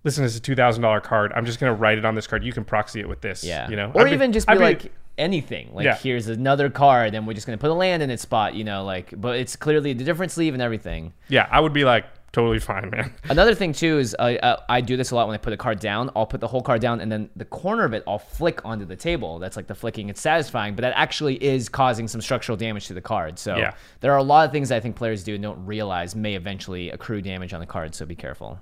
"Listen, 0.04 0.26
it's 0.26 0.36
a 0.36 0.42
two 0.42 0.56
thousand 0.56 0.82
dollar 0.82 1.00
card. 1.00 1.32
I'm 1.36 1.46
just 1.46 1.60
gonna 1.60 1.74
write 1.74 1.98
it 1.98 2.06
on 2.06 2.16
this 2.16 2.28
card. 2.28 2.44
You 2.44 2.52
can 2.52 2.66
proxy 2.66 3.00
it 3.00 3.08
with 3.08 3.22
this. 3.22 3.44
yeah, 3.44 3.70
you 3.70 3.76
know, 3.76 3.92
or 3.94 4.08
I'd 4.08 4.14
even 4.14 4.34
just 4.34 4.48
be 4.48 4.56
like 4.56 4.92
anything. 5.18 5.70
Like 5.74 5.86
Yeah. 5.86 5.96
here's 5.96 6.28
another 6.28 6.70
card, 6.70 7.16
and 7.16 7.26
we're 7.28 7.34
just 7.34 7.48
gonna 7.48 7.58
put 7.58 7.70
a 7.70 7.74
land 7.74 8.04
in 8.04 8.10
its 8.10 8.22
spot. 8.24 8.54
You 8.56 8.64
know, 8.64 8.84
like 8.84 9.14
but 9.20 9.38
it's 9.38 9.56
clearly 9.56 9.94
the 9.94 10.04
different 10.04 10.32
sleeve 10.32 10.54
and 10.54 10.62
everything. 10.62 11.14
yeah, 11.30 11.48
I 11.52 11.60
would 11.60 11.74
be 11.74 11.84
like 11.86 12.06
totally 12.34 12.60
fine, 12.60 12.90
man. 12.92 13.12
Another 13.30 13.56
thing 13.56 13.74
too 13.74 13.98
is 13.98 14.16
uh, 14.20 14.22
uh, 14.44 14.58
I 14.70 14.82
do 14.82 14.96
this 14.96 15.10
a 15.10 15.16
lot 15.16 15.28
when 15.28 15.34
I 15.34 15.38
put 15.40 15.54
a 15.54 15.58
card 15.58 15.80
down. 15.80 16.12
I'll 16.16 16.28
put 16.28 16.40
the 16.40 16.48
whole 16.48 16.62
card 16.62 16.82
down, 16.82 17.00
and 17.02 17.12
then 17.12 17.30
the 17.36 17.46
corner 17.46 17.84
of 17.84 17.94
it 17.94 18.04
I'll 18.08 18.20
flick 18.20 18.64
onto 18.64 18.86
the 18.86 18.96
table. 18.98 19.40
That's 19.40 19.58
like 19.58 19.66
the 19.66 19.74
flicking. 19.74 20.10
It's 20.10 20.22
satisfying, 20.22 20.76
but 20.76 20.82
that 20.84 20.94
actually 20.96 21.42
is 21.44 21.68
causing 21.68 22.08
some 22.08 22.22
structural 22.22 22.56
damage 22.56 22.86
to 22.88 22.94
the 22.94 23.02
card. 23.02 23.40
So 23.40 23.58
Yeah. 23.58 23.72
there 24.02 24.12
are 24.14 24.18
a 24.20 24.24
lot 24.24 24.46
of 24.46 24.52
things 24.52 24.72
I 24.72 24.80
think 24.80 24.96
players 24.96 25.24
do 25.24 25.34
and 25.34 25.42
don't 25.42 25.66
realize 25.66 26.16
may 26.16 26.36
eventually 26.36 26.92
accrue 26.92 27.22
damage 27.24 27.54
on 27.56 27.60
the 27.60 27.66
card. 27.66 27.96
So 27.96 28.06
be 28.06 28.14
careful. 28.16 28.60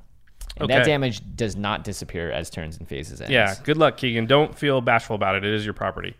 And 0.58 0.70
that 0.70 0.86
damage 0.86 1.22
does 1.36 1.56
not 1.56 1.84
disappear 1.84 2.32
as 2.32 2.50
turns 2.50 2.78
and 2.78 2.88
phases 2.88 3.20
end. 3.22 3.32
Yeah, 3.32 3.56
good 3.64 3.78
luck, 3.78 3.98
Keegan. 3.98 4.26
Don't 4.26 4.56
feel 4.58 4.80
bashful 4.82 5.16
about 5.16 5.36
it. 5.36 5.44
It 5.44 5.54
is 5.54 5.66
your 5.66 5.74
property. 5.74 6.16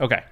Okay. 0.00 0.22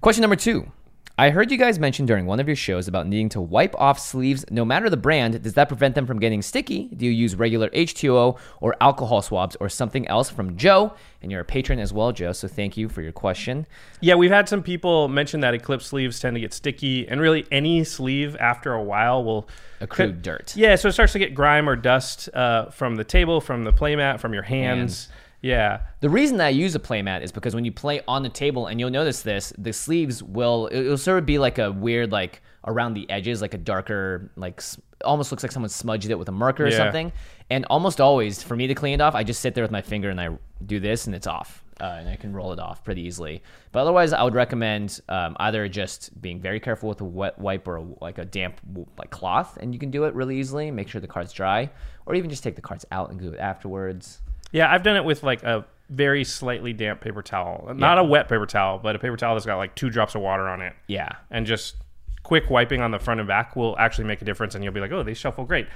Question 0.00 0.22
number 0.22 0.36
two. 0.36 0.70
I 1.18 1.30
heard 1.30 1.50
you 1.50 1.56
guys 1.56 1.78
mention 1.78 2.04
during 2.04 2.26
one 2.26 2.40
of 2.40 2.46
your 2.46 2.56
shows 2.56 2.88
about 2.88 3.06
needing 3.06 3.30
to 3.30 3.40
wipe 3.40 3.74
off 3.80 3.98
sleeves 3.98 4.44
no 4.50 4.66
matter 4.66 4.90
the 4.90 4.98
brand. 4.98 5.42
Does 5.42 5.54
that 5.54 5.66
prevent 5.66 5.94
them 5.94 6.06
from 6.06 6.18
getting 6.18 6.42
sticky? 6.42 6.88
Do 6.94 7.06
you 7.06 7.10
use 7.10 7.34
regular 7.34 7.70
H2O 7.70 8.38
or 8.60 8.76
alcohol 8.82 9.22
swabs 9.22 9.56
or 9.56 9.70
something 9.70 10.06
else 10.08 10.28
from 10.28 10.58
Joe? 10.58 10.92
And 11.22 11.32
you're 11.32 11.40
a 11.40 11.44
patron 11.44 11.78
as 11.78 11.90
well, 11.90 12.12
Joe, 12.12 12.32
so 12.32 12.48
thank 12.48 12.76
you 12.76 12.90
for 12.90 13.00
your 13.00 13.12
question. 13.12 13.66
Yeah, 14.02 14.16
we've 14.16 14.30
had 14.30 14.46
some 14.46 14.62
people 14.62 15.08
mention 15.08 15.40
that 15.40 15.54
Eclipse 15.54 15.86
sleeves 15.86 16.20
tend 16.20 16.36
to 16.36 16.40
get 16.40 16.52
sticky, 16.52 17.08
and 17.08 17.18
really 17.18 17.46
any 17.50 17.82
sleeve 17.84 18.36
after 18.36 18.74
a 18.74 18.82
while 18.82 19.24
will 19.24 19.48
Accrue 19.80 20.12
dirt. 20.12 20.54
Yeah, 20.54 20.76
so 20.76 20.88
it 20.88 20.92
starts 20.92 21.14
to 21.14 21.18
get 21.18 21.34
grime 21.34 21.66
or 21.66 21.76
dust 21.76 22.28
uh, 22.34 22.66
from 22.66 22.96
the 22.96 23.04
table, 23.04 23.40
from 23.40 23.64
the 23.64 23.72
playmat, 23.72 24.20
from 24.20 24.34
your 24.34 24.42
hands. 24.42 25.08
Yeah, 25.42 25.80
The 26.00 26.08
reason 26.08 26.38
that 26.38 26.46
I 26.46 26.50
use 26.50 26.74
a 26.74 26.78
playmat 26.80 27.22
is 27.22 27.30
because 27.30 27.54
when 27.54 27.64
you 27.64 27.70
play 27.72 28.00
on 28.08 28.22
the 28.22 28.28
table, 28.28 28.66
and 28.66 28.80
you'll 28.80 28.90
notice 28.90 29.22
this, 29.22 29.52
the 29.58 29.72
sleeves 29.72 30.22
will 30.22 30.68
it'll 30.72 30.96
sort 30.98 31.18
of 31.18 31.26
be 31.26 31.38
like 31.38 31.58
a 31.58 31.70
weird 31.70 32.10
like 32.10 32.42
around 32.66 32.94
the 32.94 33.08
edges, 33.10 33.40
like 33.42 33.54
a 33.54 33.58
darker 33.58 34.30
like 34.36 34.60
almost 35.04 35.30
looks 35.30 35.42
like 35.44 35.52
someone 35.52 35.68
smudged 35.68 36.10
it 36.10 36.18
with 36.18 36.28
a 36.28 36.32
marker 36.32 36.64
or 36.64 36.68
Yeah. 36.70 36.78
something. 36.78 37.12
And 37.50 37.64
almost 37.66 38.00
always, 38.00 38.42
for 38.42 38.56
me 38.56 38.66
to 38.66 38.74
clean 38.74 38.94
it 38.94 39.00
off, 39.00 39.14
I 39.14 39.22
just 39.22 39.40
sit 39.40 39.54
there 39.54 39.62
with 39.62 39.70
my 39.70 39.82
finger 39.82 40.10
and 40.10 40.20
I 40.20 40.30
do 40.64 40.80
this, 40.80 41.06
and 41.06 41.14
it's 41.14 41.26
off, 41.28 41.62
uh, 41.80 41.84
and 42.00 42.08
I 42.08 42.16
can 42.16 42.32
roll 42.32 42.52
it 42.52 42.58
off 42.58 42.82
pretty 42.82 43.02
easily. 43.02 43.42
But 43.72 43.80
otherwise, 43.80 44.12
I 44.12 44.22
would 44.24 44.34
recommend 44.34 45.00
um, 45.08 45.36
either 45.38 45.68
just 45.68 46.20
being 46.20 46.40
very 46.40 46.58
careful 46.58 46.88
with 46.88 47.00
a 47.02 47.04
wet 47.04 47.38
wipe 47.38 47.68
or 47.68 47.76
a, 47.76 47.84
like 48.00 48.18
a 48.18 48.24
damp 48.24 48.60
like 48.98 49.10
cloth, 49.10 49.58
and 49.60 49.72
you 49.74 49.78
can 49.78 49.90
do 49.92 50.04
it 50.04 50.14
really 50.14 50.38
easily. 50.40 50.70
Make 50.72 50.88
sure 50.88 51.00
the 51.00 51.06
card's 51.06 51.32
dry, 51.32 51.70
or 52.06 52.14
even 52.16 52.30
just 52.30 52.42
take 52.42 52.56
the 52.56 52.62
cards 52.62 52.84
out 52.90 53.10
and 53.10 53.20
do 53.20 53.28
it 53.32 53.38
afterwards. 53.38 54.22
Yeah. 54.52 54.72
I've 54.72 54.82
done 54.82 54.96
it 54.96 55.04
with 55.04 55.22
like 55.22 55.42
a 55.42 55.64
very 55.88 56.24
slightly 56.24 56.72
damp 56.72 57.00
paper 57.00 57.22
towel, 57.22 57.72
not 57.76 57.98
a 57.98 58.04
wet 58.04 58.28
paper 58.28 58.46
towel, 58.46 58.78
but 58.78 58.96
a 58.96 58.98
paper 58.98 59.16
towel 59.16 59.34
that's 59.34 59.46
got 59.46 59.56
like 59.56 59.74
two 59.74 59.88
drops 59.90 60.14
of 60.14 60.20
water 60.22 60.48
on 60.48 60.60
it. 60.60 60.72
Yeah. 60.88 61.10
and 61.30 61.46
just 61.46 61.76
quick 62.22 62.50
wiping 62.50 62.80
on 62.82 62.90
the 62.90 62.98
front 62.98 63.20
and 63.20 63.28
back 63.28 63.54
will 63.54 63.78
actually 63.78 64.04
make 64.04 64.20
a 64.20 64.24
difference 64.24 64.56
and 64.56 64.64
you'll 64.64 64.72
be 64.72 64.80
like 64.80 64.90
oh 64.90 65.04
they 65.04 65.14
shuffle 65.14 65.44
great 65.44 65.68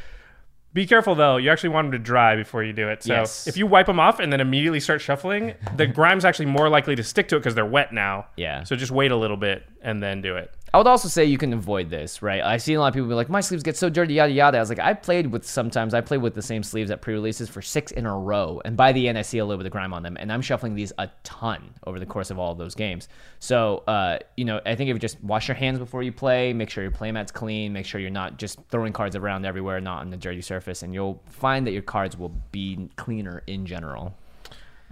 be 0.72 0.84
careful 0.84 1.14
though 1.14 1.36
you 1.36 1.48
actually 1.48 1.68
want 1.68 1.84
them 1.86 1.92
to 1.92 1.98
dry 2.00 2.34
before 2.34 2.64
you 2.64 2.72
do 2.72 2.88
it 2.88 3.04
so 3.04 3.12
Yes. 3.14 3.46
if 3.46 3.56
you 3.56 3.68
wipe 3.68 3.86
them 3.86 4.00
off 4.00 4.18
and 4.18 4.32
then 4.32 4.40
immediately 4.40 4.80
start 4.80 5.00
shuffling 5.00 5.54
the 5.76 5.86
grime's 5.98 6.24
actually 6.24 6.46
more 6.46 6.68
likely 6.68 6.96
to 6.96 7.04
stick 7.04 7.28
to 7.28 7.36
it 7.36 7.38
because 7.38 7.54
they're 7.54 7.64
wet 7.64 7.92
now 7.92 8.26
Yeah. 8.36 8.64
so 8.64 8.74
just 8.74 8.90
wait 8.90 9.12
a 9.12 9.16
little 9.16 9.36
bit 9.36 9.64
and 9.80 10.02
then 10.02 10.22
do 10.22 10.34
it 10.34 10.52
I 10.72 10.78
would 10.78 10.86
also 10.86 11.08
say 11.08 11.24
you 11.24 11.36
can 11.36 11.52
avoid 11.52 11.90
this, 11.90 12.22
right? 12.22 12.40
I've 12.40 12.62
seen 12.62 12.76
a 12.76 12.80
lot 12.80 12.88
of 12.88 12.94
people 12.94 13.08
be 13.08 13.14
like, 13.14 13.28
my 13.28 13.40
sleeves 13.40 13.64
get 13.64 13.76
so 13.76 13.90
dirty, 13.90 14.14
yada 14.14 14.32
yada. 14.32 14.58
I 14.58 14.60
was 14.60 14.68
like, 14.68 14.78
I 14.78 14.94
played 14.94 15.26
with 15.26 15.44
sometimes 15.44 15.94
I 15.94 16.00
played 16.00 16.22
with 16.22 16.34
the 16.34 16.42
same 16.42 16.62
sleeves 16.62 16.92
at 16.92 17.02
pre-releases 17.02 17.48
for 17.48 17.60
six 17.60 17.90
in 17.90 18.06
a 18.06 18.16
row, 18.16 18.62
and 18.64 18.76
by 18.76 18.92
the 18.92 19.08
end 19.08 19.18
I 19.18 19.22
see 19.22 19.38
a 19.38 19.44
little 19.44 19.58
bit 19.58 19.66
of 19.66 19.72
grime 19.72 19.92
on 19.92 20.04
them, 20.04 20.16
and 20.20 20.32
I'm 20.32 20.40
shuffling 20.40 20.76
these 20.76 20.92
a 20.98 21.08
ton 21.24 21.74
over 21.86 21.98
the 21.98 22.06
course 22.06 22.30
of 22.30 22.38
all 22.38 22.52
of 22.52 22.58
those 22.58 22.76
games. 22.76 23.08
So, 23.40 23.78
uh, 23.88 24.18
you 24.36 24.44
know, 24.44 24.60
I 24.64 24.76
think 24.76 24.90
if 24.90 24.94
you 24.94 25.00
just 25.00 25.22
wash 25.24 25.48
your 25.48 25.56
hands 25.56 25.80
before 25.80 26.04
you 26.04 26.12
play, 26.12 26.52
make 26.52 26.70
sure 26.70 26.84
your 26.84 26.92
playmat's 26.92 27.32
clean, 27.32 27.72
make 27.72 27.84
sure 27.84 28.00
you're 28.00 28.10
not 28.10 28.38
just 28.38 28.60
throwing 28.70 28.92
cards 28.92 29.16
around 29.16 29.44
everywhere, 29.44 29.80
not 29.80 30.02
on 30.02 30.10
the 30.10 30.16
dirty 30.16 30.40
surface, 30.40 30.84
and 30.84 30.94
you'll 30.94 31.20
find 31.26 31.66
that 31.66 31.72
your 31.72 31.82
cards 31.82 32.16
will 32.16 32.32
be 32.52 32.88
cleaner 32.94 33.42
in 33.48 33.66
general. 33.66 34.14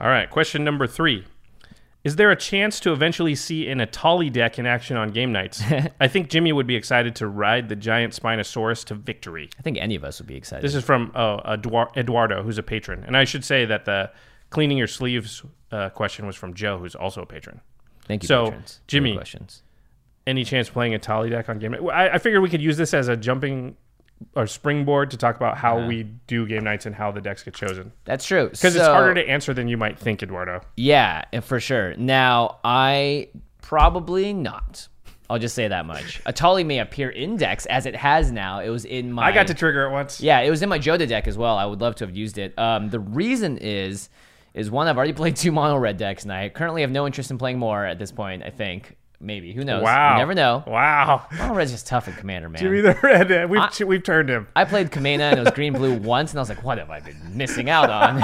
all 0.01 0.09
right 0.09 0.29
question 0.31 0.65
number 0.65 0.87
three 0.89 1.25
is 2.09 2.17
there 2.17 2.31
a 2.31 2.37
chance 2.37 2.81
to 2.81 2.93
eventually 2.93 3.35
see 3.35 3.69
an 3.69 3.81
Etali 3.81 4.33
deck 4.33 4.59
in 4.59 4.65
action 4.65 4.97
on 4.97 5.11
game 5.11 5.31
nights? 5.31 5.63
I 6.01 6.09
think 6.09 6.31
Jimmy 6.31 6.55
would 6.55 6.67
be 6.67 6.75
excited 6.75 7.15
to 7.17 7.27
ride 7.27 7.69
the 7.69 7.77
giant 7.77 8.15
Spinosaurus 8.15 8.83
to 8.87 8.95
victory. 8.95 9.51
I 9.59 9.63
think 9.63 9.77
any 9.77 9.95
of 9.95 10.05
us 10.05 10.19
would 10.19 10.27
be 10.27 10.35
excited. 10.35 10.65
This 10.65 10.75
is 10.75 10.83
from 10.83 11.13
oh, 11.15 11.41
Eduar- 11.45 11.95
Eduardo, 11.99 12.43
who's 12.43 12.57
a 12.57 12.63
patron. 12.63 13.05
And 13.07 13.15
I 13.15 13.25
should 13.25 13.45
say 13.45 13.67
that 13.67 13.85
the 13.85 14.11
cleaning 14.49 14.79
your 14.79 14.87
sleeves 14.87 15.43
uh, 15.71 15.91
question 15.91 16.27
was 16.27 16.35
from 16.35 16.55
Joe, 16.55 16.79
who's 16.79 16.95
also 16.95 17.21
a 17.21 17.27
patron. 17.27 17.61
Thank 18.07 18.23
you, 18.23 18.27
so, 18.27 18.47
patrons, 18.47 18.81
Jimmy- 18.87 19.15
questions. 19.15 19.63
Any 20.27 20.45
chance 20.45 20.71
playing 20.71 20.95
a 20.95 20.99
Etali 20.99 21.29
deck 21.29 21.51
on 21.51 21.59
game 21.59 21.73
night? 21.73 21.83
I, 21.93 22.15
I 22.15 22.19
figured 22.19 22.43
we 22.43 22.49
could 22.49 22.63
use 22.63 22.79
this 22.79 22.95
as 22.95 23.09
a 23.09 23.17
jumping 23.19 23.77
or 24.35 24.47
springboard 24.47 25.11
to 25.11 25.17
talk 25.17 25.37
about 25.37 25.57
how 25.57 25.87
we 25.87 26.05
do 26.27 26.47
game 26.47 26.65
nights 26.65 26.87
and 26.87 26.95
how 26.95 27.11
the 27.11 27.21
decks 27.21 27.43
get 27.43 27.55
chosen. 27.55 27.93
That's 28.05 28.25
true. 28.25 28.49
Because 28.49 28.77
it's 28.77 28.87
harder 28.87 29.15
to 29.15 29.29
answer 29.29 29.55
than 29.55 29.69
you 29.69 29.77
might 29.77 29.99
think, 29.99 30.23
Eduardo. 30.23 30.61
Yeah, 30.77 31.25
for 31.41 31.61
sure. 31.61 31.95
Now, 31.97 32.59
I 32.65 33.29
probably 33.63 34.33
not. 34.33 34.89
I'll 35.31 35.39
just 35.39 35.55
say 35.55 35.69
that 35.69 35.85
much. 35.85 36.23
Etali 36.25 36.65
may 36.65 36.79
appear 36.79 37.11
in 37.11 37.37
decks 37.37 37.67
as 37.67 37.85
it 37.85 37.95
has 37.95 38.33
now. 38.33 38.61
It 38.61 38.71
was 38.71 38.85
in 38.85 39.13
my. 39.13 39.27
I 39.27 39.33
got 39.33 39.47
to 39.49 39.55
trigger 39.55 39.85
it 39.85 39.91
once. 39.91 40.21
Yeah, 40.21 40.41
it 40.41 40.49
was 40.49 40.63
in 40.63 40.69
my 40.71 40.79
Jodah 40.79 41.07
deck 41.07 41.29
as 41.29 41.37
well. 41.37 41.57
I 41.57 41.67
would 41.67 41.81
love 41.81 41.97
to 41.97 42.07
have 42.07 42.17
used 42.17 42.39
it. 42.39 42.59
Um, 42.59 42.89
the 42.89 43.01
reason 43.01 43.59
is, 43.59 44.09
is 44.55 44.71
one 44.71 44.89
I've 44.89 44.97
already 44.97 45.13
played 45.15 45.37
two 45.37 45.53
mono 45.53 45.77
red 45.77 45.99
decks, 45.99 46.23
and 46.23 46.33
I 46.33 46.49
currently 46.49 46.81
have 46.81 46.91
no 46.91 47.07
interest 47.07 47.31
in 47.31 47.37
playing 47.37 47.59
more 47.59 47.85
at 47.85 47.99
this 47.99 48.11
point. 48.11 48.43
I 48.43 48.51
think 48.51 48.97
maybe 49.21 49.53
who 49.53 49.65
knows? 49.65 49.83
Wow. 49.83 50.13
you 50.15 50.19
never 50.19 50.35
know. 50.35 50.65
Wow. 50.67 51.27
Mono 51.37 51.55
red's 51.55 51.71
just 51.73 51.87
tough 51.87 52.09
in 52.09 52.15
Commander, 52.15 52.49
man. 52.49 52.61
Jimmy 52.61 52.81
the 52.81 52.99
Red. 53.03 53.51
We've 53.51 53.89
we've 53.89 54.03
turned 54.03 54.29
him. 54.29 54.49
I 54.57 54.65
played 54.65 54.91
Kumena 54.91 55.31
and 55.31 55.39
it 55.39 55.45
was 55.45 55.53
green 55.53 55.73
blue 55.73 55.97
once, 55.97 56.31
and 56.33 56.39
I 56.39 56.43
was 56.43 56.49
like, 56.49 56.63
what 56.65 56.79
have 56.79 56.91
I 56.91 57.01
been 57.01 57.21
missing 57.37 57.69
out 57.71 57.91
on? 57.91 58.23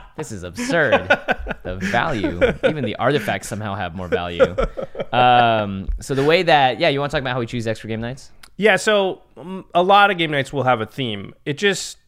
this 0.16 0.32
is 0.32 0.42
absurd. 0.42 1.08
The 1.62 1.76
value, 1.76 2.40
even 2.68 2.84
the 2.84 2.96
artifacts 2.96 3.48
somehow 3.48 3.74
have 3.74 3.94
more 3.94 4.08
value. 4.08 4.54
Um, 5.12 5.88
so 6.00 6.14
the 6.14 6.24
way 6.24 6.42
that, 6.42 6.80
yeah, 6.80 6.88
you 6.88 7.00
want 7.00 7.10
to 7.10 7.16
talk 7.16 7.22
about 7.22 7.34
how 7.34 7.40
we 7.40 7.46
choose 7.46 7.66
extra 7.66 7.88
game 7.88 8.00
nights? 8.00 8.30
Yeah, 8.56 8.76
so 8.76 9.22
um, 9.36 9.64
a 9.74 9.82
lot 9.82 10.10
of 10.10 10.18
game 10.18 10.30
nights 10.30 10.52
will 10.52 10.62
have 10.64 10.80
a 10.80 10.86
theme. 10.86 11.34
It 11.44 11.58
just 11.58 11.98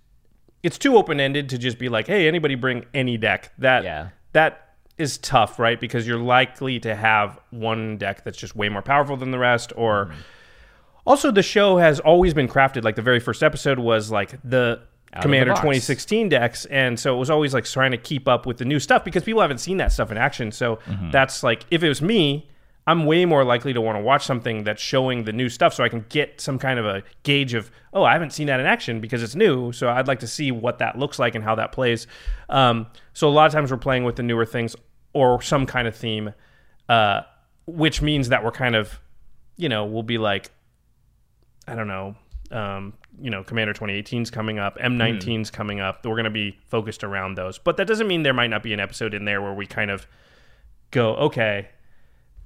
it's 0.62 0.78
too 0.78 0.96
open 0.96 1.20
ended 1.20 1.50
to 1.50 1.58
just 1.58 1.78
be 1.78 1.88
like, 1.88 2.06
hey, 2.06 2.26
anybody 2.26 2.54
bring 2.54 2.86
any 2.94 3.16
deck. 3.18 3.52
That 3.58 3.84
Yeah. 3.84 4.08
that 4.32 4.63
is 4.98 5.18
tough, 5.18 5.58
right? 5.58 5.80
Because 5.80 6.06
you're 6.06 6.18
likely 6.18 6.78
to 6.80 6.94
have 6.94 7.38
one 7.50 7.96
deck 7.96 8.24
that's 8.24 8.38
just 8.38 8.54
way 8.54 8.68
more 8.68 8.82
powerful 8.82 9.16
than 9.16 9.30
the 9.30 9.38
rest, 9.38 9.72
or 9.76 10.06
Mm-hmm. 10.06 10.20
also 11.06 11.30
the 11.30 11.42
show 11.42 11.76
has 11.78 12.00
always 12.00 12.34
been 12.34 12.48
crafted. 12.48 12.84
Like 12.84 12.96
the 12.96 13.02
very 13.02 13.20
first 13.20 13.42
episode 13.42 13.78
was 13.78 14.10
like 14.10 14.30
the 14.42 14.80
the 15.12 15.20
Commander 15.20 15.52
box. 15.52 15.60
2016 15.60 16.28
decks, 16.28 16.64
and 16.66 16.98
so 16.98 17.14
it 17.14 17.18
was 17.18 17.30
always 17.30 17.54
like 17.54 17.64
trying 17.64 17.92
to 17.92 17.96
keep 17.96 18.26
up 18.26 18.46
with 18.46 18.58
the 18.58 18.64
new 18.64 18.80
stuff 18.80 19.04
because 19.04 19.22
people 19.22 19.40
haven't 19.40 19.58
seen 19.58 19.76
that 19.76 19.92
stuff 19.92 20.10
in 20.10 20.16
action. 20.16 20.50
So 20.52 20.76
Mm-hmm. 20.86 21.10
that's 21.10 21.42
like 21.42 21.64
if 21.70 21.82
it 21.82 21.88
was 21.88 22.02
me. 22.02 22.48
I'm 22.86 23.06
way 23.06 23.24
more 23.24 23.44
likely 23.44 23.72
to 23.72 23.80
want 23.80 23.96
to 23.96 24.02
watch 24.02 24.26
something 24.26 24.64
that's 24.64 24.82
showing 24.82 25.24
the 25.24 25.32
new 25.32 25.48
stuff 25.48 25.72
so 25.72 25.82
I 25.82 25.88
can 25.88 26.04
get 26.10 26.40
some 26.40 26.58
kind 26.58 26.78
of 26.78 26.84
a 26.84 27.02
gauge 27.22 27.54
of, 27.54 27.70
oh, 27.94 28.04
I 28.04 28.12
haven't 28.12 28.32
seen 28.32 28.46
that 28.48 28.60
in 28.60 28.66
action 28.66 29.00
because 29.00 29.22
it's 29.22 29.34
new. 29.34 29.72
So 29.72 29.88
I'd 29.88 30.06
like 30.06 30.20
to 30.20 30.26
see 30.26 30.52
what 30.52 30.78
that 30.80 30.98
looks 30.98 31.18
like 31.18 31.34
and 31.34 31.42
how 31.42 31.54
that 31.54 31.72
plays. 31.72 32.06
Um, 32.50 32.86
so 33.14 33.28
a 33.28 33.30
lot 33.30 33.46
of 33.46 33.52
times 33.52 33.70
we're 33.70 33.78
playing 33.78 34.04
with 34.04 34.16
the 34.16 34.22
newer 34.22 34.44
things 34.44 34.76
or 35.14 35.40
some 35.40 35.64
kind 35.64 35.88
of 35.88 35.96
theme, 35.96 36.34
uh, 36.88 37.22
which 37.66 38.02
means 38.02 38.28
that 38.28 38.44
we're 38.44 38.52
kind 38.52 38.76
of, 38.76 39.00
you 39.56 39.70
know, 39.70 39.86
we'll 39.86 40.02
be 40.02 40.18
like, 40.18 40.50
I 41.66 41.74
don't 41.74 41.88
know, 41.88 42.16
um, 42.50 42.92
you 43.18 43.30
know, 43.30 43.42
Commander 43.42 43.72
2018's 43.72 44.30
coming 44.30 44.58
up, 44.58 44.76
M19's 44.78 45.50
coming 45.50 45.80
up. 45.80 46.04
We're 46.04 46.16
going 46.16 46.24
to 46.24 46.30
be 46.30 46.58
focused 46.68 47.02
around 47.02 47.36
those. 47.36 47.58
But 47.58 47.78
that 47.78 47.86
doesn't 47.86 48.06
mean 48.06 48.24
there 48.24 48.34
might 48.34 48.50
not 48.50 48.62
be 48.62 48.74
an 48.74 48.80
episode 48.80 49.14
in 49.14 49.24
there 49.24 49.40
where 49.40 49.54
we 49.54 49.66
kind 49.66 49.90
of 49.90 50.06
go, 50.90 51.14
okay, 51.16 51.68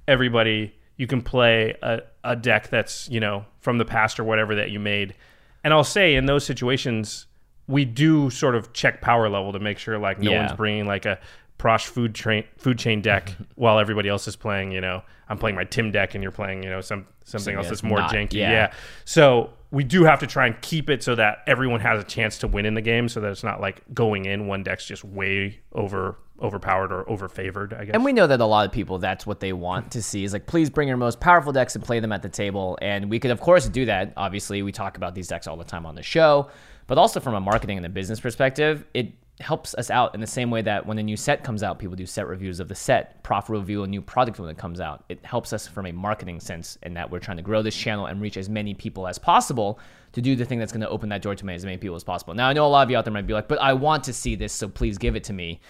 everybody, 0.09 0.75
you 0.97 1.07
can 1.07 1.21
play 1.21 1.75
a, 1.81 2.01
a 2.23 2.35
deck 2.35 2.69
that's, 2.69 3.07
you 3.09 3.19
know, 3.19 3.45
from 3.61 3.77
the 3.77 3.85
past 3.85 4.19
or 4.19 4.23
whatever 4.23 4.55
that 4.55 4.71
you 4.71 4.79
made. 4.79 5.15
And 5.63 5.73
I'll 5.73 5.83
say 5.83 6.15
in 6.15 6.25
those 6.25 6.45
situations, 6.45 7.27
we 7.67 7.85
do 7.85 8.29
sort 8.29 8.55
of 8.55 8.73
check 8.73 8.99
power 9.01 9.29
level 9.29 9.53
to 9.53 9.59
make 9.59 9.77
sure 9.77 9.97
like 9.99 10.19
no 10.19 10.31
Yeah. 10.31 10.45
one's 10.45 10.57
bringing 10.57 10.85
like 10.85 11.05
a 11.05 11.19
Prossh 11.59 11.85
food 11.87 12.15
train 12.15 12.45
food 12.57 12.79
chain 12.79 13.01
deck 13.01 13.35
while 13.55 13.79
everybody 13.79 14.07
else 14.09 14.27
is 14.29 14.35
playing, 14.37 14.71
you 14.71 14.79
know, 14.81 15.03
I'm 15.27 15.37
playing 15.37 15.55
my 15.57 15.65
Tim 15.65 15.91
deck 15.91 16.15
and 16.15 16.23
you're 16.23 16.31
playing, 16.31 16.63
you 16.63 16.69
know, 16.69 16.79
some 16.81 17.05
something 17.25 17.53
else 17.55 17.67
that's 17.67 17.81
that's 17.81 17.89
more 17.89 17.99
not- 17.99 18.11
janky. 18.11 18.33
yeah. 18.35 18.51
yeah. 18.51 18.73
So 19.05 19.49
we 19.71 19.83
do 19.83 20.03
have 20.03 20.19
to 20.19 20.27
try 20.27 20.47
and 20.47 20.59
keep 20.61 20.89
it 20.89 21.03
so 21.03 21.15
that 21.15 21.43
everyone 21.45 21.79
has 21.79 22.01
a 22.01 22.03
chance 22.03 22.39
to 22.39 22.47
win 22.47 22.65
in 22.65 22.73
the 22.73 22.81
game 22.81 23.07
so 23.07 23.19
that 23.21 23.31
it's 23.31 23.43
not 23.43 23.61
like 23.61 23.83
going 23.93 24.25
in 24.25 24.47
one 24.47 24.63
deck's 24.63 24.85
just 24.85 25.03
way 25.03 25.59
over 25.73 26.17
overpowered 26.41 26.91
or 26.91 27.03
overfavored, 27.05 27.77
I 27.77 27.85
guess. 27.85 27.93
And 27.93 28.05
we 28.05 28.13
know 28.13 28.25
that 28.25 28.39
a 28.39 28.45
lot 28.45 28.65
of 28.65 28.71
people, 28.71 28.97
that's 28.97 29.25
what 29.25 29.39
they 29.39 29.53
want 29.53 29.91
to 29.91 30.01
see 30.01 30.23
is 30.23 30.33
like, 30.33 30.45
please 30.45 30.69
bring 30.69 30.87
your 30.87 30.97
most 30.97 31.19
powerful 31.19 31.51
decks 31.51 31.75
and 31.75 31.83
play 31.83 31.99
them 31.99 32.11
at 32.11 32.21
the 32.21 32.29
table. 32.29 32.77
And 32.81 33.09
we 33.09 33.19
could, 33.19 33.31
of 33.31 33.41
course, 33.41 33.67
do 33.67 33.85
that. 33.85 34.13
Obviously, 34.15 34.61
we 34.61 34.71
talk 34.71 34.97
about 34.97 35.15
these 35.15 35.27
decks 35.27 35.47
all 35.47 35.57
the 35.57 35.65
time 35.65 35.85
on 35.85 35.95
the 35.95 36.03
show, 36.03 36.49
but 36.87 36.97
also 36.97 37.19
from 37.19 37.35
a 37.35 37.41
marketing 37.41 37.77
and 37.77 37.85
a 37.85 37.89
business 37.89 38.19
perspective, 38.19 38.85
it 38.93 39.11
helps 39.39 39.73
us 39.75 39.89
out 39.89 40.13
in 40.13 40.21
the 40.21 40.27
same 40.27 40.51
way 40.51 40.61
that 40.61 40.85
when 40.85 40.97
a 40.97 41.03
new 41.03 41.15
set 41.15 41.43
comes 41.43 41.63
out, 41.63 41.79
people 41.79 41.95
do 41.95 42.05
set 42.05 42.27
reviews 42.27 42.59
of 42.59 42.67
the 42.67 42.75
set, 42.75 43.23
prof 43.23 43.49
review 43.49 43.83
a 43.83 43.87
new 43.87 44.01
product 44.01 44.39
when 44.39 44.49
it 44.49 44.57
comes 44.57 44.81
out. 44.81 45.03
It 45.09 45.23
helps 45.23 45.53
us 45.53 45.67
from 45.67 45.85
a 45.85 45.91
marketing 45.91 46.39
sense 46.39 46.77
in 46.83 46.93
that 46.95 47.09
we're 47.09 47.19
trying 47.19 47.37
to 47.37 47.43
grow 47.43 47.61
this 47.61 47.75
channel 47.75 48.07
and 48.07 48.21
reach 48.21 48.37
as 48.37 48.49
many 48.49 48.73
people 48.73 49.07
as 49.07 49.17
possible 49.17 49.79
to 50.11 50.21
do 50.21 50.35
the 50.35 50.45
thing 50.45 50.59
that's 50.59 50.71
going 50.71 50.81
to 50.81 50.89
open 50.89 51.09
that 51.09 51.21
door 51.21 51.35
to 51.35 51.49
as 51.49 51.63
many 51.63 51.77
people 51.77 51.95
as 51.95 52.03
possible. 52.03 52.33
Now, 52.33 52.49
I 52.49 52.53
know 52.53 52.65
a 52.65 52.67
lot 52.67 52.83
of 52.83 52.91
you 52.91 52.97
out 52.97 53.05
there 53.05 53.13
might 53.13 53.27
be 53.27 53.33
like, 53.33 53.47
but 53.47 53.61
I 53.61 53.73
want 53.73 54.03
to 54.05 54.13
see 54.13 54.35
this, 54.35 54.51
so 54.51 54.67
please 54.67 54.97
give 54.97 55.15
it 55.15 55.23
to 55.25 55.33
me. 55.33 55.61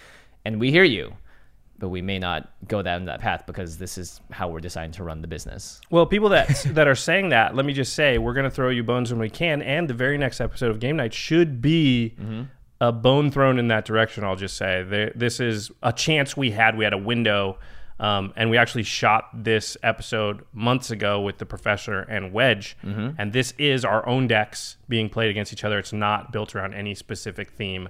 And 0.44 0.58
we 0.58 0.70
hear 0.70 0.84
you 0.84 1.14
but 1.80 1.88
we 1.88 2.02
may 2.02 2.18
not 2.18 2.52
go 2.68 2.82
down 2.82 3.06
that 3.06 3.20
path 3.20 3.44
because 3.46 3.78
this 3.78 3.98
is 3.98 4.20
how 4.30 4.48
we're 4.48 4.60
deciding 4.60 4.92
to 4.92 5.02
run 5.02 5.22
the 5.22 5.26
business. 5.26 5.80
Well, 5.90 6.06
people 6.06 6.28
that 6.28 6.62
that 6.74 6.86
are 6.86 6.94
saying 6.94 7.30
that, 7.30 7.56
let 7.56 7.66
me 7.66 7.72
just 7.72 7.94
say, 7.94 8.18
we're 8.18 8.34
going 8.34 8.44
to 8.44 8.50
throw 8.50 8.68
you 8.68 8.84
bones 8.84 9.10
when 9.10 9.18
we 9.18 9.30
can, 9.30 9.62
and 9.62 9.88
the 9.88 9.94
very 9.94 10.18
next 10.18 10.40
episode 10.40 10.70
of 10.70 10.78
Game 10.78 10.96
Night 10.96 11.12
should 11.12 11.60
be 11.60 12.14
mm-hmm. 12.20 12.42
A 12.80 12.90
bone 12.92 13.30
thrown 13.30 13.58
in 13.58 13.68
that 13.68 13.84
direction. 13.84 14.24
I'll 14.24 14.36
just 14.36 14.56
say, 14.56 14.82
there, 14.82 15.12
this 15.14 15.40
is 15.40 15.70
a 15.82 15.92
chance 15.92 16.36
we 16.36 16.50
had. 16.52 16.76
We 16.78 16.84
had 16.84 16.92
a 16.94 16.98
window, 16.98 17.58
um, 17.98 18.32
and 18.36 18.48
we 18.50 18.56
actually 18.56 18.84
shot 18.84 19.24
this 19.34 19.76
episode 19.82 20.44
months 20.54 20.90
ago 20.90 21.20
with 21.20 21.36
the 21.38 21.44
Professor 21.46 22.00
and 22.00 22.32
Wedge, 22.32 22.76
and 22.82 23.32
this 23.32 23.52
is 23.58 23.84
our 23.84 24.06
own 24.08 24.26
decks 24.28 24.76
being 24.88 25.08
played 25.10 25.28
against 25.30 25.52
each 25.52 25.64
other. 25.64 25.78
It's 25.78 25.92
not 25.92 26.32
built 26.32 26.54
around 26.54 26.72
any 26.74 26.94
specific 26.94 27.50
theme, 27.50 27.88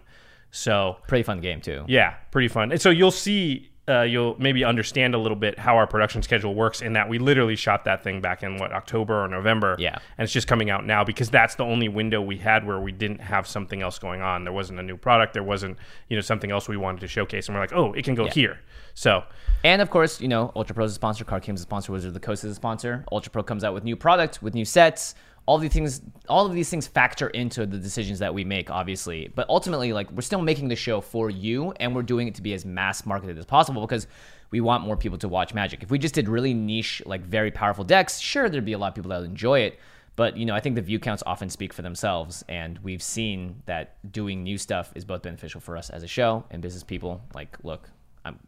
so 0.50 0.96
Pretty 1.06 1.22
fun 1.22 1.40
game 1.40 1.60
too. 1.60 1.84
yeah, 1.86 2.14
pretty 2.32 2.48
fun. 2.48 2.72
And 2.72 2.80
so 2.82 2.90
you'll 2.90 3.12
see, 3.12 3.70
uh, 3.90 4.02
you'll 4.02 4.36
maybe 4.38 4.64
understand 4.64 5.14
a 5.14 5.18
little 5.18 5.36
bit 5.36 5.58
how 5.58 5.76
our 5.76 5.86
production 5.86 6.22
schedule 6.22 6.54
works 6.54 6.80
in 6.80 6.92
that 6.92 7.08
we 7.08 7.18
literally 7.18 7.56
shot 7.56 7.84
that 7.84 8.02
thing 8.04 8.20
back 8.20 8.42
in 8.42 8.56
what 8.58 8.72
October 8.72 9.24
or 9.24 9.28
November. 9.28 9.76
Yeah. 9.78 9.98
and 10.16 10.24
it's 10.24 10.32
just 10.32 10.46
coming 10.46 10.70
out 10.70 10.86
now 10.86 11.04
because 11.04 11.30
that's 11.30 11.56
the 11.56 11.64
only 11.64 11.88
window 11.88 12.22
we 12.22 12.38
had 12.38 12.66
where 12.66 12.80
we 12.80 12.92
didn't 12.92 13.20
have 13.20 13.46
something 13.46 13.82
else 13.82 13.98
going 13.98 14.20
on. 14.22 14.44
There 14.44 14.52
wasn't 14.52 14.78
a 14.78 14.82
new 14.82 14.96
product. 14.96 15.34
There 15.34 15.42
wasn't 15.42 15.76
you 16.08 16.16
know 16.16 16.22
something 16.22 16.50
else 16.50 16.68
we 16.68 16.76
wanted 16.76 17.00
to 17.00 17.08
showcase, 17.08 17.48
and 17.48 17.56
we're 17.56 17.62
like, 17.62 17.72
oh, 17.72 17.92
it 17.92 18.04
can 18.04 18.14
go 18.14 18.26
here. 18.26 18.60
So 18.94 19.24
And 19.64 19.82
of 19.82 19.90
course, 19.90 20.20
you 20.20 20.28
know, 20.28 20.52
Ultra 20.54 20.74
Pro 20.74 20.84
is 20.84 20.92
a 20.92 20.94
sponsor, 20.94 21.24
Card 21.24 21.42
Game's 21.42 21.60
a 21.60 21.62
sponsor, 21.62 21.92
Wizard 21.92 22.08
of 22.08 22.14
the 22.14 22.20
Coast 22.20 22.44
is 22.44 22.52
a 22.52 22.54
sponsor. 22.54 23.04
Ultra 23.10 23.30
Pro 23.30 23.42
comes 23.42 23.64
out 23.64 23.74
with 23.74 23.84
new 23.84 23.96
product, 23.96 24.42
with 24.42 24.54
new 24.54 24.64
sets. 24.64 25.14
All 25.50 25.58
these 25.58 25.72
things, 25.72 26.00
all 26.28 26.46
of 26.46 26.52
these 26.52 26.70
things 26.70 26.86
factor 26.86 27.26
into 27.28 27.66
the 27.66 27.76
decisions 27.76 28.20
that 28.20 28.32
we 28.32 28.44
make, 28.44 28.70
obviously. 28.70 29.32
But 29.34 29.48
ultimately, 29.48 29.92
like 29.92 30.08
we're 30.12 30.22
still 30.22 30.40
making 30.40 30.68
the 30.68 30.76
show 30.76 31.00
for 31.00 31.28
you, 31.28 31.72
and 31.80 31.92
we're 31.92 32.04
doing 32.04 32.28
it 32.28 32.36
to 32.36 32.42
be 32.42 32.54
as 32.54 32.64
mass 32.64 33.04
marketed 33.04 33.36
as 33.36 33.46
possible 33.46 33.82
because 33.82 34.06
we 34.52 34.60
want 34.60 34.84
more 34.84 34.96
people 34.96 35.18
to 35.18 35.28
watch 35.28 35.52
Magic. 35.52 35.82
If 35.82 35.90
we 35.90 35.98
just 35.98 36.14
did 36.14 36.28
really 36.28 36.54
niche, 36.54 37.02
like 37.04 37.22
very 37.22 37.50
powerful 37.50 37.82
decks, 37.82 38.20
sure, 38.20 38.48
there'd 38.48 38.64
be 38.64 38.74
a 38.74 38.78
lot 38.78 38.88
of 38.88 38.94
people 38.94 39.08
that 39.08 39.22
would 39.22 39.30
enjoy 39.30 39.60
it. 39.60 39.80
But 40.14 40.36
you 40.36 40.46
know, 40.46 40.54
I 40.54 40.60
think 40.60 40.76
the 40.76 40.82
view 40.82 41.00
counts 41.00 41.24
often 41.26 41.50
speak 41.50 41.72
for 41.72 41.82
themselves, 41.82 42.44
and 42.48 42.78
we've 42.78 43.02
seen 43.02 43.62
that 43.66 43.96
doing 44.12 44.44
new 44.44 44.56
stuff 44.56 44.92
is 44.94 45.04
both 45.04 45.22
beneficial 45.22 45.60
for 45.60 45.76
us 45.76 45.90
as 45.90 46.04
a 46.04 46.08
show 46.08 46.44
and 46.52 46.62
business 46.62 46.84
people. 46.84 47.22
Like, 47.34 47.56
look, 47.64 47.90
I'm 48.24 48.38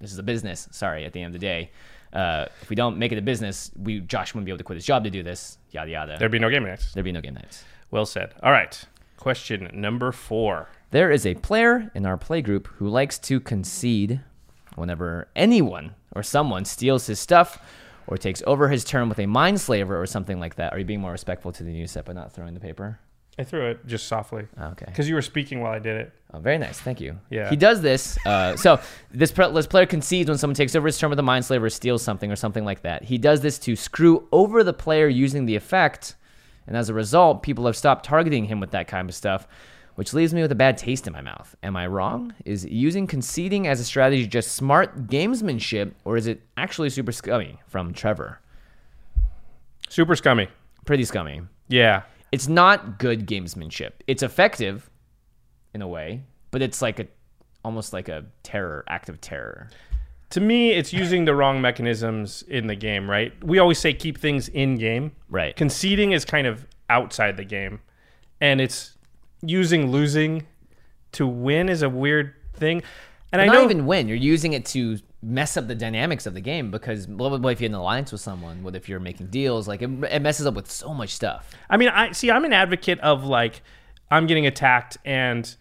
this 0.00 0.12
is 0.12 0.18
a 0.18 0.22
business. 0.22 0.68
Sorry, 0.72 1.04
at 1.04 1.12
the 1.12 1.22
end 1.22 1.34
of 1.34 1.40
the 1.40 1.46
day, 1.46 1.70
uh, 2.12 2.46
if 2.62 2.68
we 2.70 2.76
don't 2.76 2.98
make 2.98 3.12
it 3.12 3.18
a 3.18 3.22
business, 3.22 3.70
we 3.76 4.00
Josh 4.00 4.34
wouldn't 4.34 4.46
be 4.46 4.50
able 4.50 4.58
to 4.58 4.64
quit 4.64 4.76
his 4.76 4.84
job 4.86 5.04
to 5.04 5.10
do 5.10 5.22
this. 5.22 5.58
Yada 5.70 5.90
yada. 5.90 6.16
there'd 6.18 6.32
be 6.32 6.38
no 6.38 6.50
game 6.50 6.64
nights. 6.64 6.92
There'd 6.92 7.04
be 7.04 7.12
no 7.12 7.20
game 7.20 7.34
nights. 7.34 7.64
Well 7.90 8.06
said. 8.06 8.34
All 8.42 8.52
right, 8.52 8.82
question 9.16 9.70
number 9.72 10.12
four. 10.12 10.68
There 10.90 11.10
is 11.10 11.24
a 11.26 11.34
player 11.36 11.90
in 11.94 12.04
our 12.06 12.16
play 12.16 12.42
group 12.42 12.66
who 12.78 12.88
likes 12.88 13.18
to 13.20 13.38
concede 13.40 14.20
whenever 14.74 15.28
anyone 15.36 15.94
or 16.14 16.22
someone 16.22 16.64
steals 16.64 17.06
his 17.06 17.20
stuff 17.20 17.62
or 18.06 18.16
takes 18.16 18.42
over 18.46 18.68
his 18.68 18.82
turn 18.84 19.08
with 19.08 19.18
a 19.18 19.24
Mindslaver 19.24 19.90
or 20.00 20.06
something 20.06 20.40
like 20.40 20.56
that. 20.56 20.72
Are 20.72 20.78
you 20.78 20.84
being 20.84 21.00
more 21.00 21.12
respectful 21.12 21.52
to 21.52 21.62
the 21.62 21.70
new 21.70 21.86
set 21.86 22.04
by 22.06 22.12
not 22.12 22.32
throwing 22.32 22.54
the 22.54 22.60
paper? 22.60 22.98
I 23.38 23.44
threw 23.44 23.70
it 23.70 23.86
just 23.86 24.08
softly 24.08 24.46
Okay. 24.60 24.86
because 24.86 25.08
you 25.08 25.14
were 25.14 25.22
speaking 25.22 25.60
while 25.60 25.72
I 25.72 25.78
did 25.78 25.96
it. 25.96 26.12
Oh, 26.32 26.38
very 26.38 26.58
nice. 26.58 26.78
Thank 26.78 27.00
you. 27.00 27.18
Yeah. 27.28 27.50
He 27.50 27.56
does 27.56 27.80
this. 27.80 28.16
Uh, 28.24 28.56
so 28.56 28.80
this, 29.10 29.32
pre- 29.32 29.50
this 29.52 29.66
player 29.66 29.86
concedes 29.86 30.28
when 30.28 30.38
someone 30.38 30.54
takes 30.54 30.76
over 30.76 30.86
his 30.86 30.96
turn 30.96 31.10
with 31.10 31.18
a 31.18 31.22
Mindslaver, 31.22 31.62
or 31.62 31.70
steals 31.70 32.02
something, 32.02 32.30
or 32.30 32.36
something 32.36 32.64
like 32.64 32.82
that. 32.82 33.02
He 33.02 33.18
does 33.18 33.40
this 33.40 33.58
to 33.60 33.74
screw 33.74 34.28
over 34.30 34.62
the 34.62 34.72
player 34.72 35.08
using 35.08 35.46
the 35.46 35.56
effect, 35.56 36.14
and 36.66 36.76
as 36.76 36.88
a 36.88 36.94
result, 36.94 37.42
people 37.42 37.66
have 37.66 37.76
stopped 37.76 38.04
targeting 38.04 38.44
him 38.44 38.60
with 38.60 38.70
that 38.70 38.86
kind 38.86 39.08
of 39.08 39.14
stuff, 39.14 39.48
which 39.96 40.14
leaves 40.14 40.32
me 40.32 40.40
with 40.40 40.52
a 40.52 40.56
bad 40.56 40.78
taste 40.78 41.08
in 41.08 41.12
my 41.12 41.20
mouth. 41.20 41.56
Am 41.64 41.76
I 41.76 41.88
wrong? 41.88 42.32
Is 42.44 42.64
using 42.64 43.08
conceding 43.08 43.66
as 43.66 43.80
a 43.80 43.84
strategy 43.84 44.26
just 44.26 44.52
smart 44.52 45.08
gamesmanship, 45.08 45.92
or 46.04 46.16
is 46.16 46.28
it 46.28 46.42
actually 46.56 46.90
super 46.90 47.12
scummy? 47.12 47.58
From 47.66 47.92
Trevor. 47.92 48.38
Super 49.88 50.14
scummy. 50.14 50.46
Pretty 50.84 51.04
scummy. 51.04 51.42
Yeah. 51.68 52.02
It's 52.30 52.46
not 52.46 53.00
good 53.00 53.26
gamesmanship. 53.26 53.90
It's 54.06 54.22
effective 54.22 54.88
in 55.74 55.82
a 55.82 55.88
way, 55.88 56.22
but 56.50 56.62
it's 56.62 56.82
like 56.82 56.98
a 56.98 57.06
almost 57.64 57.92
like 57.92 58.08
a 58.08 58.24
terror 58.42 58.84
act 58.88 59.08
of 59.08 59.20
terror. 59.20 59.68
To 60.30 60.40
me, 60.40 60.70
it's 60.70 60.92
using 60.92 61.24
the 61.24 61.34
wrong 61.34 61.60
mechanisms 61.60 62.42
in 62.48 62.68
the 62.68 62.76
game, 62.76 63.10
right? 63.10 63.32
We 63.44 63.58
always 63.58 63.78
say 63.78 63.92
keep 63.92 64.16
things 64.16 64.48
in 64.48 64.76
game. 64.76 65.12
Right. 65.28 65.56
Conceding 65.56 66.12
is 66.12 66.24
kind 66.24 66.46
of 66.46 66.66
outside 66.88 67.36
the 67.36 67.44
game. 67.44 67.80
And 68.40 68.60
it's 68.60 68.96
using 69.42 69.90
losing 69.90 70.46
to 71.12 71.26
win 71.26 71.68
is 71.68 71.82
a 71.82 71.88
weird 71.88 72.34
thing. 72.54 72.82
And 73.32 73.42
I 73.42 73.46
not 73.46 73.54
know 73.54 73.64
even 73.64 73.86
win. 73.86 74.06
You're 74.06 74.16
using 74.16 74.52
it 74.52 74.64
to 74.66 74.98
mess 75.22 75.56
up 75.56 75.66
the 75.66 75.74
dynamics 75.74 76.26
of 76.26 76.34
the 76.34 76.40
game 76.40 76.70
because 76.70 77.06
what, 77.08 77.40
what 77.40 77.52
if 77.52 77.60
you're 77.60 77.66
in 77.66 77.74
an 77.74 77.80
alliance 77.80 78.12
with 78.12 78.20
someone? 78.20 78.62
What 78.62 78.76
if 78.76 78.88
you're 78.88 79.00
making 79.00 79.26
deals? 79.26 79.66
Like 79.66 79.82
it, 79.82 79.90
it 80.04 80.22
messes 80.22 80.46
up 80.46 80.54
with 80.54 80.70
so 80.70 80.94
much 80.94 81.10
stuff. 81.10 81.50
I 81.68 81.76
mean, 81.76 81.88
I 81.88 82.12
see. 82.12 82.30
I'm 82.30 82.44
an 82.44 82.52
advocate 82.52 83.00
of 83.00 83.24
like, 83.24 83.62
I'm 84.10 84.26
getting 84.26 84.46
attacked, 84.46 84.98
and 85.04 85.54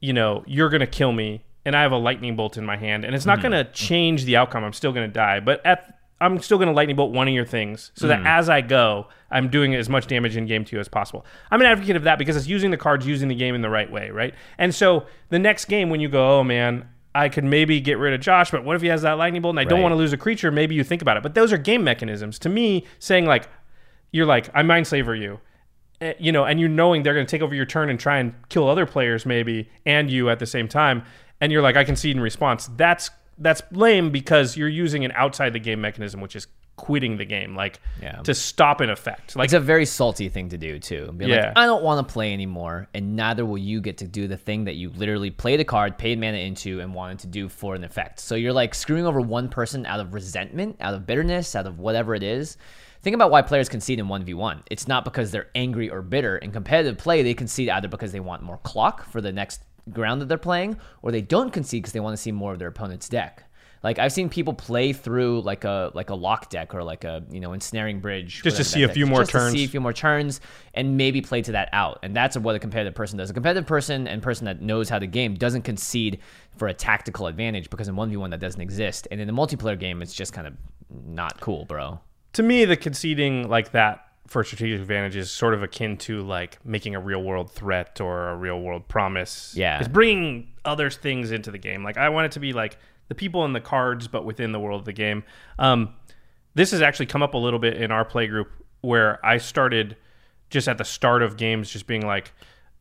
you 0.00 0.12
know, 0.12 0.44
you're 0.46 0.68
gonna 0.68 0.86
kill 0.86 1.12
me, 1.12 1.44
and 1.64 1.74
I 1.76 1.82
have 1.82 1.92
a 1.92 1.96
lightning 1.96 2.36
bolt 2.36 2.56
in 2.56 2.64
my 2.64 2.76
hand, 2.76 3.04
and 3.04 3.14
it's 3.14 3.26
not 3.26 3.38
hmm. 3.38 3.44
gonna 3.44 3.64
change 3.72 4.24
the 4.24 4.36
outcome. 4.36 4.64
I'm 4.64 4.72
still 4.72 4.92
gonna 4.92 5.08
die, 5.08 5.40
but 5.40 5.64
at 5.64 5.98
I'm 6.20 6.38
still 6.40 6.58
gonna 6.58 6.72
lightning 6.72 6.96
bolt 6.96 7.12
one 7.12 7.28
of 7.28 7.34
your 7.34 7.44
things, 7.44 7.90
so 7.94 8.06
that 8.06 8.20
hmm. 8.20 8.26
as 8.26 8.48
I 8.48 8.60
go, 8.60 9.08
I'm 9.30 9.48
doing 9.48 9.74
as 9.74 9.88
much 9.88 10.06
damage 10.06 10.36
in 10.36 10.46
game 10.46 10.64
to 10.64 10.76
you 10.76 10.80
as 10.80 10.88
possible. 10.88 11.26
I'm 11.50 11.60
an 11.60 11.66
advocate 11.66 11.96
of 11.96 12.04
that 12.04 12.18
because 12.18 12.36
it's 12.36 12.46
using 12.46 12.70
the 12.70 12.76
cards, 12.76 13.06
using 13.06 13.28
the 13.28 13.34
game 13.34 13.54
in 13.54 13.62
the 13.62 13.70
right 13.70 13.90
way, 13.90 14.10
right? 14.10 14.34
And 14.58 14.74
so 14.74 15.06
the 15.30 15.38
next 15.38 15.66
game, 15.66 15.90
when 15.90 16.00
you 16.00 16.08
go, 16.08 16.38
oh 16.38 16.44
man. 16.44 16.88
I 17.14 17.30
could 17.30 17.44
maybe 17.44 17.80
get 17.80 17.96
rid 17.96 18.12
of 18.12 18.20
Josh, 18.20 18.50
but 18.50 18.62
what 18.62 18.76
if 18.76 18.82
he 18.82 18.88
has 18.88 19.00
that 19.00 19.12
lightning 19.12 19.40
bolt 19.40 19.54
and 19.54 19.58
I 19.60 19.64
don't 19.64 19.80
want 19.80 19.92
to 19.92 19.96
lose 19.96 20.12
a 20.12 20.18
creature? 20.18 20.50
Maybe 20.50 20.74
you 20.74 20.84
think 20.84 21.00
about 21.00 21.16
it. 21.16 21.22
But 21.22 21.32
those 21.32 21.50
are 21.50 21.56
game 21.56 21.82
mechanisms. 21.82 22.38
To 22.40 22.50
me, 22.50 22.84
saying 22.98 23.24
like, 23.24 23.48
you're 24.12 24.26
like, 24.26 24.50
I 24.54 24.62
Mindslaver 24.62 25.18
you, 25.18 25.40
Eh, 26.00 26.12
you 26.18 26.30
know, 26.32 26.44
and 26.44 26.60
you 26.60 26.68
knowing 26.68 27.02
they're 27.02 27.14
going 27.14 27.26
to 27.26 27.30
take 27.30 27.42
over 27.42 27.54
your 27.54 27.64
turn 27.66 27.88
and 27.88 27.98
try 27.98 28.18
and 28.18 28.34
kill 28.48 28.68
other 28.68 28.84
players 28.86 29.24
maybe 29.24 29.68
and 29.86 30.10
you 30.10 30.28
at 30.28 30.38
the 30.38 30.46
same 30.46 30.68
time, 30.68 31.02
and 31.40 31.50
you're 31.50 31.62
like, 31.62 31.76
I 31.76 31.84
concede 31.84 32.16
in 32.16 32.22
response. 32.22 32.68
That's 32.76 33.10
that's 33.38 33.62
lame 33.70 34.10
because 34.10 34.56
you're 34.56 34.68
using 34.68 35.04
an 35.04 35.12
outside 35.14 35.52
the 35.52 35.58
game 35.58 35.80
mechanism, 35.80 36.20
which 36.22 36.34
is 36.34 36.46
quitting 36.76 37.16
the 37.16 37.24
game, 37.24 37.54
like 37.54 37.80
Yeah. 38.02 38.16
to 38.22 38.34
stop 38.34 38.80
an 38.82 38.90
effect. 38.90 39.34
Like 39.36 39.46
It's 39.46 39.54
a 39.54 39.60
very 39.60 39.84
salty 39.86 40.28
thing 40.30 40.50
to 40.50 40.58
do 40.58 40.78
too. 40.78 41.12
Be 41.16 41.26
Yeah. 41.26 41.36
like, 41.48 41.52
I 41.56 41.64
don't 41.66 41.82
want 41.82 42.06
to 42.06 42.12
play 42.12 42.32
anymore, 42.34 42.88
and 42.94 43.16
neither 43.16 43.44
will 43.46 43.56
you 43.58 43.80
get 43.80 43.98
to 43.98 44.06
do 44.06 44.26
the 44.28 44.36
thing 44.38 44.64
that 44.64 44.74
you 44.76 44.90
literally 44.90 45.30
played 45.30 45.60
a 45.60 45.64
card, 45.64 45.96
paid 45.98 46.18
mana 46.20 46.36
into, 46.38 46.80
and 46.80 46.92
wanted 46.94 47.18
to 47.20 47.26
do 47.28 47.48
for 47.48 47.74
an 47.74 47.84
effect. 47.84 48.20
So 48.20 48.34
you're 48.34 48.52
like 48.52 48.74
screwing 48.74 49.06
over 49.06 49.20
one 49.22 49.48
person 49.48 49.86
out 49.86 50.00
of 50.00 50.12
resentment, 50.12 50.76
out 50.80 50.92
of 50.94 51.06
bitterness, 51.06 51.54
out 51.56 51.66
of 51.66 51.78
whatever 51.78 52.14
it 52.14 52.22
is. 52.22 52.56
Think 53.06 53.14
about 53.14 53.30
why 53.30 53.40
players 53.40 53.68
concede 53.68 54.00
in 54.00 54.06
1v1. 54.08 54.62
It's 54.68 54.88
not 54.88 55.04
because 55.04 55.30
they're 55.30 55.46
angry 55.54 55.88
or 55.88 56.02
bitter. 56.02 56.38
In 56.38 56.50
competitive 56.50 56.98
play, 56.98 57.22
they 57.22 57.34
concede 57.34 57.68
either 57.68 57.86
because 57.86 58.10
they 58.10 58.18
want 58.18 58.42
more 58.42 58.58
clock 58.64 59.08
for 59.08 59.20
the 59.20 59.30
next 59.30 59.62
ground 59.92 60.20
that 60.20 60.26
they're 60.26 60.36
playing, 60.36 60.76
or 61.02 61.12
they 61.12 61.20
don't 61.20 61.52
concede 61.52 61.84
because 61.84 61.92
they 61.92 62.00
want 62.00 62.14
to 62.14 62.20
see 62.20 62.32
more 62.32 62.52
of 62.52 62.58
their 62.58 62.66
opponent's 62.66 63.08
deck. 63.08 63.44
Like 63.84 64.00
I've 64.00 64.12
seen 64.12 64.28
people 64.28 64.54
play 64.54 64.92
through 64.92 65.42
like 65.42 65.62
a 65.62 65.92
like 65.94 66.10
a 66.10 66.16
lock 66.16 66.50
deck 66.50 66.74
or 66.74 66.82
like 66.82 67.04
a 67.04 67.22
you 67.30 67.38
know 67.38 67.52
ensnaring 67.52 68.00
bridge 68.00 68.42
Just 68.42 68.56
to 68.56 68.64
see 68.64 68.82
a 68.82 68.88
few 68.88 69.06
more 69.06 69.20
just 69.20 69.30
to 69.30 69.38
turns. 69.38 69.52
see 69.52 69.64
a 69.64 69.68
few 69.68 69.80
more 69.80 69.92
turns 69.92 70.40
and 70.74 70.96
maybe 70.96 71.20
play 71.20 71.42
to 71.42 71.52
that 71.52 71.68
out. 71.72 72.00
And 72.02 72.12
that's 72.12 72.36
what 72.36 72.56
a 72.56 72.58
competitive 72.58 72.96
person 72.96 73.18
does. 73.18 73.30
A 73.30 73.34
competitive 73.34 73.68
person 73.68 74.08
and 74.08 74.20
person 74.20 74.46
that 74.46 74.62
knows 74.62 74.88
how 74.88 74.98
to 74.98 75.06
game 75.06 75.34
doesn't 75.34 75.62
concede 75.62 76.18
for 76.56 76.66
a 76.66 76.74
tactical 76.74 77.28
advantage 77.28 77.70
because 77.70 77.86
in 77.86 77.94
1v1 77.94 78.30
that 78.30 78.40
doesn't 78.40 78.60
exist. 78.60 79.06
And 79.12 79.20
in 79.20 79.28
a 79.28 79.32
multiplayer 79.32 79.78
game, 79.78 80.02
it's 80.02 80.12
just 80.12 80.32
kind 80.32 80.48
of 80.48 80.54
not 80.90 81.40
cool, 81.40 81.66
bro. 81.66 82.00
To 82.36 82.42
me, 82.42 82.66
the 82.66 82.76
conceding 82.76 83.48
like 83.48 83.72
that 83.72 84.08
for 84.26 84.44
strategic 84.44 84.78
advantage 84.78 85.16
is 85.16 85.30
sort 85.30 85.54
of 85.54 85.62
akin 85.62 85.96
to 85.96 86.22
like 86.22 86.58
making 86.66 86.94
a 86.94 87.00
real 87.00 87.22
world 87.22 87.50
threat 87.50 87.98
or 87.98 88.28
a 88.28 88.36
real 88.36 88.60
world 88.60 88.86
promise. 88.88 89.54
Yeah. 89.56 89.78
It's 89.78 89.88
bringing 89.88 90.52
other 90.62 90.90
things 90.90 91.30
into 91.30 91.50
the 91.50 91.56
game. 91.56 91.82
Like 91.82 91.96
I 91.96 92.10
want 92.10 92.26
it 92.26 92.32
to 92.32 92.40
be 92.40 92.52
like 92.52 92.76
the 93.08 93.14
people 93.14 93.46
in 93.46 93.54
the 93.54 93.60
cards, 93.62 94.06
but 94.06 94.26
within 94.26 94.52
the 94.52 94.60
world 94.60 94.80
of 94.80 94.84
the 94.84 94.92
game. 94.92 95.24
Um, 95.58 95.94
this 96.52 96.72
has 96.72 96.82
actually 96.82 97.06
come 97.06 97.22
up 97.22 97.32
a 97.32 97.38
little 97.38 97.58
bit 97.58 97.80
in 97.80 97.90
our 97.90 98.04
play 98.04 98.26
group 98.26 98.50
where 98.82 99.24
I 99.24 99.38
started 99.38 99.96
just 100.50 100.68
at 100.68 100.76
the 100.76 100.84
start 100.84 101.22
of 101.22 101.38
games, 101.38 101.70
just 101.70 101.86
being 101.86 102.06
like, 102.06 102.34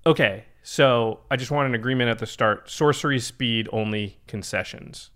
okay, 0.05 0.43
so 0.63 1.21
I 1.31 1.37
just 1.37 1.51
want 1.51 1.69
an 1.69 1.75
agreement 1.75 2.09
at 2.09 2.19
the 2.19 2.25
start 2.25 2.69
sorcery 2.69 3.19
speed 3.19 3.69
only 3.71 4.17
concessions. 4.27 5.11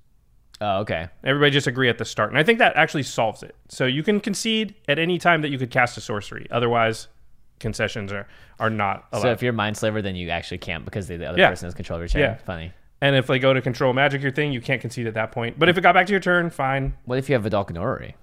Oh, 0.62 0.80
okay. 0.80 1.08
Everybody 1.24 1.52
just 1.52 1.68
agree 1.68 1.88
at 1.90 1.98
the 1.98 2.06
start. 2.06 2.30
And 2.32 2.38
I 2.38 2.44
think 2.44 2.60
that 2.60 2.76
actually 2.76 3.04
solves 3.04 3.44
it. 3.44 3.56
So 3.70 3.86
you 3.86 4.04
can 4.04 4.20
concede 4.20 4.76
at 4.88 5.00
any 5.00 5.18
time 5.18 5.42
that 5.42 5.50
you 5.50 5.58
could 5.58 5.72
cast 5.72 5.98
a 5.98 6.02
sorcery. 6.02 6.48
Otherwise, 6.52 7.08
concessions 7.60 8.12
are, 8.12 8.28
are 8.60 8.70
not 8.70 9.06
allowed. 9.14 9.22
So 9.22 9.32
if 9.32 9.42
you're 9.42 9.54
Mindslaver, 9.54 10.04
then 10.04 10.16
you 10.16 10.30
actually 10.30 10.58
can't 10.58 10.84
because 10.86 11.08
the 11.08 11.26
other 11.26 11.38
Yeah. 11.40 11.50
person 11.50 11.68
has 11.68 11.74
control 11.74 11.98
of 11.98 12.02
your 12.02 12.08
turn. 12.10 12.22
Yeah. 12.22 12.36
Funny. 12.46 12.74
and 13.02 13.16
if 13.16 13.28
they 13.28 13.40
go 13.40 13.54
to 13.54 13.62
control 13.62 13.94
magic 13.94 14.22
your 14.22 14.32
thing, 14.32 14.52
you 14.52 14.60
can't 14.60 14.82
concede 14.82 15.08
at 15.08 15.14
that 15.14 15.32
point. 15.32 15.58
But 15.58 15.70
if 15.70 15.78
it 15.78 15.82
got 15.82 15.94
back 15.96 16.06
to 16.08 16.12
your 16.12 16.20
turn, 16.20 16.50
fine. 16.50 16.96
What 17.06 17.18
if 17.18 17.30
you 17.30 17.36
have 17.36 17.44
Vidal 17.44 17.64
Orrery? 17.78 18.16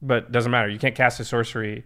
But 0.00 0.32
doesn't 0.32 0.50
matter. 0.50 0.68
You 0.68 0.78
can't 0.78 0.94
cast 0.94 1.20
a 1.20 1.24
sorcery. 1.24 1.84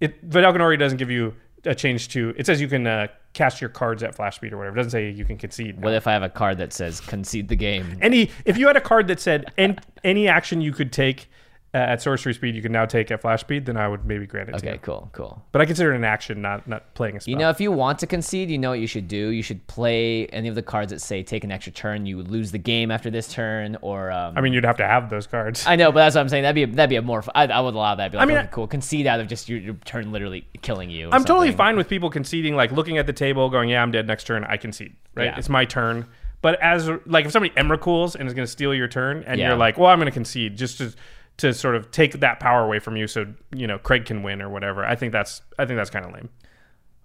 It 0.00 0.28
Vedalken 0.28 0.60
Orrery 0.60 0.76
doesn't 0.76 0.98
give 0.98 1.10
you 1.10 1.34
a 1.66 1.74
change 1.74 2.08
to. 2.10 2.34
It 2.36 2.46
says 2.46 2.60
you 2.60 2.68
can 2.68 2.86
uh, 2.86 3.08
cast 3.32 3.60
your 3.60 3.70
cards 3.70 4.02
at 4.02 4.14
flash 4.14 4.36
speed 4.36 4.52
or 4.52 4.58
whatever. 4.58 4.76
It 4.76 4.78
doesn't 4.78 4.90
say 4.90 5.10
you 5.10 5.24
can 5.24 5.36
concede. 5.36 5.82
What 5.82 5.92
if 5.94 6.06
I 6.06 6.12
have 6.12 6.22
a 6.22 6.28
card 6.28 6.58
that 6.58 6.72
says 6.72 7.00
concede 7.00 7.48
the 7.48 7.56
game? 7.56 7.98
any 8.00 8.30
if 8.44 8.56
you 8.56 8.66
had 8.66 8.76
a 8.76 8.80
card 8.80 9.08
that 9.08 9.20
said 9.20 9.52
any, 9.58 9.76
any 10.02 10.28
action 10.28 10.60
you 10.60 10.72
could 10.72 10.92
take 10.92 11.28
uh, 11.74 11.78
at 11.78 12.00
sorcery 12.00 12.32
speed, 12.32 12.54
you 12.54 12.62
can 12.62 12.70
now 12.70 12.86
take 12.86 13.10
at 13.10 13.20
flash 13.20 13.40
speed, 13.40 13.66
then 13.66 13.76
I 13.76 13.88
would 13.88 14.04
maybe 14.04 14.26
grant 14.26 14.48
it 14.48 14.52
to 14.52 14.58
Okay, 14.58 14.72
you. 14.74 14.78
cool, 14.78 15.10
cool. 15.12 15.44
But 15.50 15.60
I 15.60 15.66
consider 15.66 15.92
it 15.92 15.96
an 15.96 16.04
action, 16.04 16.40
not 16.40 16.68
not 16.68 16.94
playing 16.94 17.16
a 17.16 17.20
spell. 17.20 17.32
You 17.32 17.36
know, 17.36 17.50
if 17.50 17.60
you 17.60 17.72
want 17.72 17.98
to 17.98 18.06
concede, 18.06 18.48
you 18.48 18.58
know 18.58 18.70
what 18.70 18.78
you 18.78 18.86
should 18.86 19.08
do. 19.08 19.28
You 19.30 19.42
should 19.42 19.66
play 19.66 20.26
any 20.26 20.46
of 20.48 20.54
the 20.54 20.62
cards 20.62 20.92
that 20.92 21.00
say 21.00 21.24
take 21.24 21.42
an 21.42 21.50
extra 21.50 21.72
turn, 21.72 22.06
you 22.06 22.22
lose 22.22 22.52
the 22.52 22.58
game 22.58 22.92
after 22.92 23.10
this 23.10 23.26
turn, 23.32 23.76
or 23.82 24.12
um, 24.12 24.34
I 24.38 24.40
mean, 24.40 24.52
you'd 24.52 24.64
have 24.64 24.76
to 24.76 24.86
have 24.86 25.10
those 25.10 25.26
cards. 25.26 25.66
I 25.66 25.74
know, 25.74 25.90
but 25.90 26.00
that's 26.00 26.14
what 26.14 26.20
I'm 26.20 26.28
saying. 26.28 26.44
That'd 26.44 26.54
be 26.54 26.62
a, 26.62 26.66
that'd 26.68 26.90
be 26.90 26.96
a 26.96 27.02
more. 27.02 27.24
I, 27.34 27.46
I 27.48 27.60
would 27.60 27.74
allow 27.74 27.96
that. 27.96 28.12
Be 28.12 28.18
like, 28.18 28.22
I 28.24 28.26
mean, 28.28 28.38
okay, 28.38 28.48
cool. 28.52 28.68
Concede 28.68 29.08
out 29.08 29.18
of 29.18 29.26
just 29.26 29.48
your, 29.48 29.58
your 29.58 29.74
turn 29.84 30.12
literally 30.12 30.46
killing 30.62 30.90
you. 30.90 31.08
I'm 31.10 31.24
totally 31.24 31.50
fine 31.50 31.76
with 31.76 31.88
people 31.88 32.08
conceding, 32.08 32.54
like 32.54 32.70
looking 32.70 32.98
at 32.98 33.06
the 33.06 33.12
table, 33.12 33.50
going, 33.50 33.68
"Yeah, 33.68 33.82
I'm 33.82 33.90
dead. 33.90 34.06
Next 34.06 34.24
turn, 34.28 34.44
I 34.44 34.56
concede. 34.58 34.94
Right? 35.14 35.24
Yeah. 35.24 35.38
It's 35.38 35.48
my 35.48 35.64
turn." 35.64 36.06
But 36.40 36.60
as 36.60 36.88
like 37.06 37.24
if 37.24 37.32
somebody 37.32 37.54
Emrakul's 37.54 38.14
and 38.14 38.28
is 38.28 38.34
going 38.34 38.44
to 38.46 38.52
steal 38.52 38.74
your 38.74 38.86
turn, 38.86 39.24
and 39.26 39.40
Yeah. 39.40 39.48
you're 39.48 39.56
like, 39.56 39.78
"Well, 39.78 39.88
I'm 39.90 39.98
going 39.98 40.06
to 40.06 40.12
concede," 40.12 40.56
just 40.58 40.78
to 40.78 40.92
to 41.38 41.52
sort 41.52 41.74
of 41.74 41.90
take 41.90 42.20
that 42.20 42.38
power 42.40 42.64
away 42.64 42.78
from 42.78 42.96
you, 42.96 43.06
so 43.06 43.26
you 43.54 43.66
know 43.66 43.78
Craig 43.78 44.04
can 44.04 44.22
win 44.22 44.40
or 44.42 44.48
whatever. 44.48 44.84
I 44.84 44.94
think 44.96 45.12
that's 45.12 45.42
I 45.58 45.66
think 45.66 45.76
that's 45.78 45.90
kind 45.90 46.04
of 46.06 46.12
lame. 46.12 46.28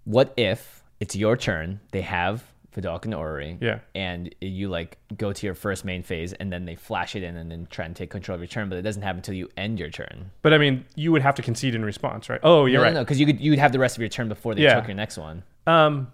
What 0.06 0.34
if 0.38 0.84
it's 1.00 1.16
your 1.16 1.36
turn? 1.38 1.80
They 1.92 2.02
have 2.02 2.44
Vedalken 2.76 3.06
and 3.06 3.16
Orrery. 3.16 3.58
Yeah. 3.60 3.80
And 3.96 4.34
you 4.42 4.70
like 4.70 4.98
go 5.18 5.34
to 5.34 5.46
your 5.46 5.56
first 5.56 5.84
main 5.86 6.04
phase, 6.04 6.34
and 6.34 6.52
then 6.54 6.66
they 6.66 6.76
flash 6.76 7.16
it 7.16 7.24
in, 7.24 7.36
and 7.36 7.52
then 7.52 7.68
try 7.72 7.86
and 7.86 7.96
take 7.96 8.10
control 8.12 8.36
of 8.36 8.42
your 8.42 8.48
turn. 8.48 8.70
But 8.70 8.78
it 8.78 8.84
doesn't 8.84 9.02
happen 9.02 9.18
until 9.18 9.34
you 9.36 9.50
end 9.58 9.80
your 9.80 9.90
turn. 9.90 10.32
But 10.42 10.54
I 10.54 10.58
mean, 10.60 10.86
you 10.96 11.12
would 11.12 11.22
have 11.24 11.36
to 11.36 11.42
concede 11.42 11.74
in 11.76 11.84
response, 11.84 12.30
right? 12.30 12.40
Oh, 12.44 12.66
you're 12.66 12.80
no, 12.82 12.84
right. 12.86 12.94
no, 12.94 13.00
because 13.02 13.20
you 13.20 13.26
could 13.26 13.40
you'd 13.40 13.60
have 13.60 13.72
the 13.72 13.80
rest 13.80 13.98
of 13.98 14.02
your 14.02 14.10
turn 14.10 14.30
before 14.30 14.54
they 14.56 14.62
Yeah. 14.62 14.76
took 14.76 14.88
your 14.88 14.96
next 14.96 15.18
one. 15.18 15.44
Um, 15.66 16.12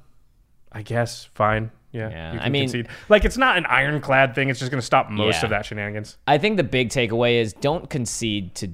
I 0.71 0.81
guess 0.81 1.25
fine. 1.33 1.71
Yeah, 1.95 2.09
Yeah, 2.09 2.33
you 2.33 2.39
I 2.39 2.43
can 2.43 2.51
mean- 2.51 2.63
concede. 2.63 2.87
like 3.09 3.23
it's 3.25 3.37
not 3.37 3.57
an 3.57 3.65
ironclad 3.67 4.35
thing. 4.35 4.49
It's 4.49 4.59
just 4.59 4.71
going 4.71 4.81
to 4.81 4.85
stop 4.85 5.09
most 5.09 5.39
Yeah. 5.39 5.45
of 5.45 5.49
that 5.51 5.65
shenanigans. 5.65 6.17
I 6.27 6.37
think 6.37 6.57
the 6.57 6.63
big 6.63 6.89
takeaway 6.89 7.39
is 7.39 7.53
don't 7.53 7.89
concede 7.89 8.53
to 8.55 8.69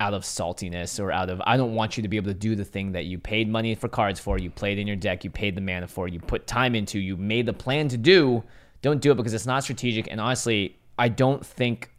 out 0.00 0.14
of 0.14 0.22
saltiness 0.22 0.98
or 0.98 1.12
out 1.12 1.28
of 1.28 1.40
I 1.46 1.56
don't 1.58 1.74
want 1.74 1.96
you 1.98 2.02
to 2.02 2.08
be 2.08 2.16
able 2.16 2.28
to 2.32 2.38
do 2.38 2.56
the 2.56 2.64
thing 2.64 2.92
that 2.92 3.04
you 3.04 3.18
paid 3.18 3.48
money 3.48 3.74
for 3.74 3.88
cards 3.88 4.18
for, 4.18 4.38
you 4.38 4.48
played 4.50 4.78
in 4.78 4.86
your 4.86 4.96
deck, 4.96 5.22
you 5.22 5.30
paid 5.30 5.54
the 5.54 5.60
mana 5.60 5.86
for, 5.86 6.08
you 6.08 6.18
put 6.18 6.46
time 6.46 6.74
into, 6.74 6.98
you 6.98 7.16
made 7.18 7.44
the 7.46 7.52
plan 7.52 7.88
to 7.88 7.98
do. 7.98 8.42
Don't 8.80 9.00
do 9.02 9.12
it 9.12 9.16
because 9.16 9.34
it's 9.34 9.46
not 9.46 9.62
strategic. 9.62 10.10
And 10.10 10.18
honestly, 10.20 10.76
I 10.98 11.08
don't 11.08 11.44
think 11.44 11.90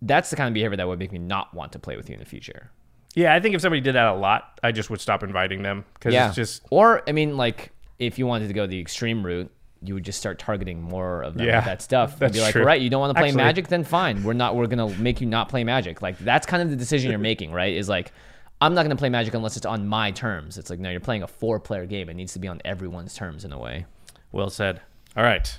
that's 0.00 0.30
the 0.30 0.36
kind 0.36 0.48
of 0.48 0.54
behavior 0.54 0.76
that 0.76 0.86
would 0.86 0.98
make 1.00 1.12
me 1.12 1.18
not 1.18 1.52
want 1.52 1.72
to 1.72 1.78
play 1.78 1.96
with 1.96 2.08
you 2.08 2.14
in 2.14 2.20
the 2.20 2.26
future. 2.26 2.70
Yeah, 3.14 3.34
I 3.34 3.40
think 3.40 3.54
if 3.54 3.60
somebody 3.60 3.80
did 3.80 3.94
that 3.96 4.06
a 4.06 4.14
lot, 4.14 4.58
I 4.62 4.72
just 4.72 4.88
would 4.88 5.00
stop 5.00 5.22
inviting 5.22 5.62
them 5.62 5.84
because 5.94 6.14
Yeah. 6.14 6.28
it's 6.28 6.36
just 6.36 6.62
or 6.70 7.02
I 7.08 7.12
mean, 7.12 7.36
like 7.36 7.70
if 7.98 8.18
you 8.18 8.26
wanted 8.26 8.48
to 8.48 8.54
go 8.54 8.66
the 8.66 8.80
extreme 8.80 9.26
route, 9.26 9.50
you 9.84 9.94
would 9.94 10.04
just 10.04 10.18
start 10.18 10.38
targeting 10.38 10.80
more 10.82 11.22
of 11.22 11.34
them 11.34 11.46
Yeah, 11.46 11.60
that 11.62 11.82
stuff. 11.82 12.20
and 12.20 12.32
be 12.32 12.40
like, 12.40 12.52
true. 12.52 12.62
all 12.62 12.66
right, 12.66 12.80
you 12.80 12.88
don't 12.90 13.00
want 13.00 13.10
to 13.14 13.20
play 13.20 13.28
Actually- 13.28 13.42
Magic, 13.44 13.68
then 13.68 13.84
fine. 13.84 14.22
We're 14.22 14.32
not. 14.32 14.54
We're 14.56 14.66
gonna 14.66 14.88
make 14.98 15.20
you 15.20 15.26
not 15.26 15.48
play 15.48 15.64
Magic. 15.64 16.00
Like 16.02 16.18
that's 16.18 16.46
kind 16.46 16.62
of 16.62 16.70
the 16.70 16.76
decision 16.76 17.10
you're 17.10 17.18
making, 17.18 17.52
right? 17.52 17.74
Is 17.74 17.88
like, 17.88 18.12
I'm 18.60 18.74
not 18.74 18.82
gonna 18.82 18.96
play 18.96 19.08
Magic 19.08 19.34
unless 19.34 19.56
it's 19.56 19.66
on 19.66 19.86
my 19.86 20.10
terms. 20.12 20.56
It's 20.58 20.70
like, 20.70 20.78
no, 20.78 20.90
you're 20.90 21.00
playing 21.00 21.22
a 21.22 21.26
four-player 21.28 21.86
game. 21.86 22.08
It 22.08 22.14
needs 22.14 22.32
to 22.34 22.38
be 22.38 22.48
on 22.48 22.60
everyone's 22.64 23.14
terms 23.14 23.44
in 23.44 23.52
a 23.52 23.58
way. 23.58 23.86
well 24.30 24.50
said. 24.50 24.80
All 25.16 25.24
right, 25.24 25.58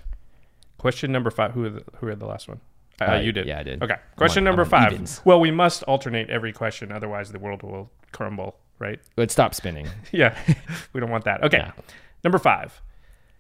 question 0.78 1.12
number 1.12 1.30
five. 1.30 1.52
Who 1.52 1.70
the, 1.70 1.84
who 1.98 2.08
had 2.08 2.20
the 2.20 2.26
last 2.26 2.48
one? 2.48 2.60
Uh, 3.02 3.06
Uh, 3.06 3.16
you 3.20 3.32
did. 3.32 3.48
yeah, 3.48 3.60
I 3.60 3.64
did. 3.64 3.82
Okay, 3.84 3.96
question 4.16 4.42
on- 4.42 4.46
number 4.46 4.66
five. 4.66 4.94
evens. 4.94 5.22
Well, 5.26 5.40
we 5.40 5.52
must 5.52 5.84
alternate 5.84 6.30
every 6.30 6.54
question, 6.54 6.92
otherwise 6.92 7.32
the 7.32 7.40
world 7.40 7.64
will 7.64 7.92
crumble. 8.12 8.56
Right? 8.80 9.00
But 9.16 9.32
stop 9.32 9.54
spinning. 9.56 9.88
Yeah, 10.12 10.38
we 10.94 11.00
don't 11.00 11.10
want 11.10 11.24
that. 11.26 11.44
Okay, 11.44 11.58
Yeah. 11.58 11.72
number 12.24 12.38
five. 12.38 12.82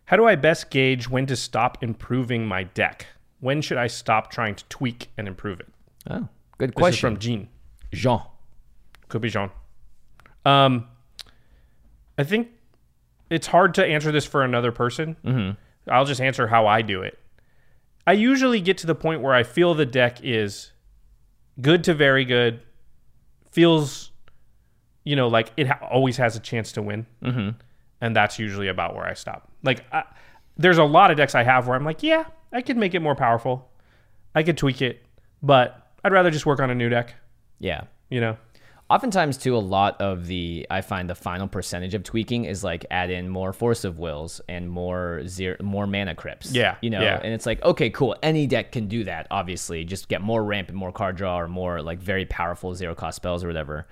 How 0.05 0.17
do 0.17 0.25
I 0.25 0.35
best 0.35 0.69
gauge 0.69 1.09
when 1.09 1.25
to 1.27 1.35
stop 1.35 1.83
improving 1.83 2.45
my 2.45 2.63
deck? 2.63 3.07
When 3.39 3.61
should 3.61 3.77
I 3.77 3.87
stop 3.87 4.31
trying 4.31 4.55
to 4.55 4.63
tweak 4.65 5.09
and 5.17 5.27
improve 5.27 5.59
it? 5.59 5.67
Oh, 6.09 6.27
good 6.57 6.71
This 6.71 6.75
question. 6.75 6.95
is 6.95 6.99
from 6.99 7.19
Jean. 7.19 7.47
Jean. 7.93 8.21
Could 9.09 9.21
be 9.21 9.29
Jean. 9.29 9.49
Um, 10.45 10.87
I 12.17 12.23
think 12.23 12.49
it's 13.29 13.47
hard 13.47 13.73
to 13.75 13.85
answer 13.85 14.11
this 14.11 14.25
for 14.25 14.43
another 14.43 14.71
person. 14.71 15.15
Mm-hmm. 15.25 15.91
I'll 15.91 16.05
just 16.05 16.21
answer 16.21 16.47
how 16.47 16.67
I 16.67 16.81
do 16.81 17.01
it. 17.01 17.17
I 18.05 18.13
usually 18.13 18.59
get 18.61 18.77
to 18.79 18.87
the 18.87 18.95
point 18.95 19.21
where 19.21 19.33
I 19.33 19.43
feel 19.43 19.73
the 19.73 19.85
deck 19.85 20.19
is 20.23 20.71
good 21.61 21.83
to 21.85 21.93
very 21.93 22.25
good, 22.25 22.59
feels, 23.51 24.11
you 25.05 25.15
know, 25.15 25.27
like 25.27 25.51
it 25.55 25.67
ha- 25.67 25.79
always 25.89 26.17
has 26.17 26.35
a 26.35 26.39
chance 26.39 26.71
to 26.73 26.81
win. 26.81 27.05
Mm-hmm. 27.23 27.49
And 28.03 28.13
that's 28.13 28.37
usually 28.37 28.67
about 28.67 28.95
where 28.95 29.05
I 29.05 29.13
stop. 29.13 29.49
Like, 29.63 29.85
I, 29.93 30.03
there's 30.57 30.77
a 30.77 30.83
lot 30.83 31.09
of 31.09 31.15
decks 31.15 31.35
I 31.35 31.43
have 31.43 31.67
where 31.67 31.77
I'm 31.77 31.85
like, 31.85 32.03
yeah, 32.03 32.25
I 32.51 32.61
could 32.61 32.75
make 32.75 32.93
it 32.93 32.99
more 32.99 33.15
powerful. 33.15 33.71
I 34.35 34.43
could 34.43 34.57
tweak 34.57 34.81
it, 34.81 35.05
but 35.41 35.93
I'd 36.03 36.11
rather 36.11 36.29
just 36.29 36.45
work 36.45 36.59
on 36.59 36.69
a 36.69 36.75
new 36.75 36.89
deck. 36.89 37.15
Yeah. 37.59 37.85
You 38.09 38.19
know. 38.19 38.37
Oftentimes, 38.89 39.37
too, 39.37 39.55
a 39.55 39.57
lot 39.57 40.01
of 40.01 40.27
the 40.27 40.67
I 40.69 40.81
find 40.81 41.09
the 41.09 41.15
final 41.15 41.47
percentage 41.47 41.93
of 41.93 42.03
tweaking 42.03 42.43
is 42.43 42.61
like 42.61 42.85
add 42.91 43.09
in 43.09 43.29
more 43.29 43.53
force 43.53 43.85
of 43.85 43.99
wills 43.99 44.41
and 44.49 44.69
more 44.69 45.25
zero, 45.25 45.55
more 45.63 45.87
mana 45.87 46.13
crypts. 46.13 46.51
Yeah, 46.51 46.75
you 46.81 46.89
know, 46.89 47.01
yeah. 47.01 47.21
and 47.23 47.33
it's 47.33 47.45
like 47.45 47.63
okay, 47.63 47.89
cool. 47.89 48.17
Any 48.21 48.45
deck 48.45 48.73
can 48.73 48.87
do 48.87 49.05
that. 49.05 49.27
Obviously, 49.31 49.85
just 49.85 50.09
get 50.09 50.21
more 50.21 50.43
ramp 50.43 50.67
and 50.67 50.77
more 50.77 50.91
card 50.91 51.15
draw 51.15 51.39
or 51.39 51.47
more 51.47 51.81
like 51.81 51.99
very 51.99 52.25
powerful 52.25 52.75
zero 52.75 52.93
cost 52.93 53.15
spells 53.15 53.43
or 53.43 53.47
whatever. 53.47 53.87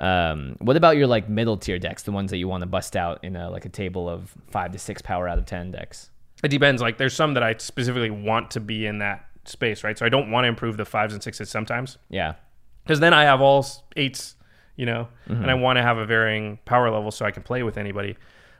Um, 0.00 0.56
what 0.60 0.76
about 0.76 0.96
your 0.96 1.06
like 1.06 1.28
middle 1.28 1.56
tier 1.58 1.78
decks, 1.78 2.02
the 2.04 2.12
ones 2.12 2.30
that 2.30 2.38
you 2.38 2.48
want 2.48 2.62
to 2.62 2.66
bust 2.66 2.96
out 2.96 3.22
in 3.22 3.36
a 3.36 3.50
like 3.50 3.64
a 3.66 3.68
table 3.68 4.08
of 4.08 4.34
five 4.50 4.72
to 4.72 4.78
six 4.78 5.02
power 5.02 5.28
out 5.28 5.38
of 5.38 5.44
ten 5.46 5.70
decks? 5.70 6.10
It 6.42 6.48
depends. 6.48 6.80
Like 6.80 6.96
there's 6.98 7.14
some 7.14 7.34
that 7.34 7.42
I 7.42 7.54
specifically 7.58 8.10
want 8.10 8.50
to 8.52 8.60
be 8.60 8.86
in 8.86 8.98
that 8.98 9.26
space, 9.44 9.84
right? 9.84 9.96
So 9.98 10.06
I 10.06 10.08
don't 10.08 10.30
want 10.30 10.44
to 10.44 10.48
improve 10.48 10.76
the 10.78 10.84
fives 10.86 11.12
and 11.12 11.22
sixes 11.22 11.50
sometimes. 11.50 11.98
Yeah, 12.08 12.34
because 12.82 13.00
then 13.00 13.12
I 13.12 13.24
have 13.24 13.42
all 13.42 13.66
eights, 13.96 14.36
you 14.76 14.86
know, 14.86 15.08
and 15.26 15.50
I 15.50 15.54
want 15.54 15.76
to 15.76 15.82
have 15.82 15.98
a 15.98 16.06
varying 16.06 16.58
power 16.64 16.90
level 16.90 17.10
so 17.10 17.26
I 17.26 17.30
can 17.30 17.42
play 17.42 17.62
with 17.62 17.76
anybody. 17.76 18.16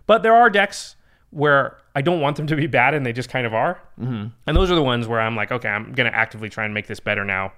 But 0.06 0.22
there 0.22 0.34
are 0.34 0.50
decks 0.50 0.96
where 1.30 1.78
I 1.94 2.02
don't 2.02 2.20
want 2.20 2.36
them 2.36 2.48
to 2.48 2.56
be 2.56 2.66
bad 2.66 2.92
and 2.92 3.06
they 3.06 3.12
just 3.14 3.30
kind 3.30 3.46
of 3.46 3.54
are, 3.54 3.80
mm-hmm. 3.98 4.26
and 4.46 4.56
those 4.56 4.70
are 4.70 4.74
the 4.74 4.82
ones 4.82 5.06
where 5.08 5.20
I'm 5.20 5.36
like, 5.36 5.52
okay, 5.52 5.68
I'm 5.68 5.92
gonna 5.92 6.10
actively 6.10 6.50
try 6.50 6.64
and 6.66 6.74
make 6.74 6.86
this 6.86 7.00
better 7.00 7.24
now. 7.24 7.52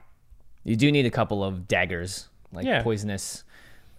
you 0.63 0.77
do 0.77 0.93
need 0.93 1.07
a 1.07 1.11
couple 1.11 1.43
of 1.43 1.67
daggers, 1.67 2.29
like 2.53 2.65
Yeah. 2.65 2.83
poisonous, 2.83 3.43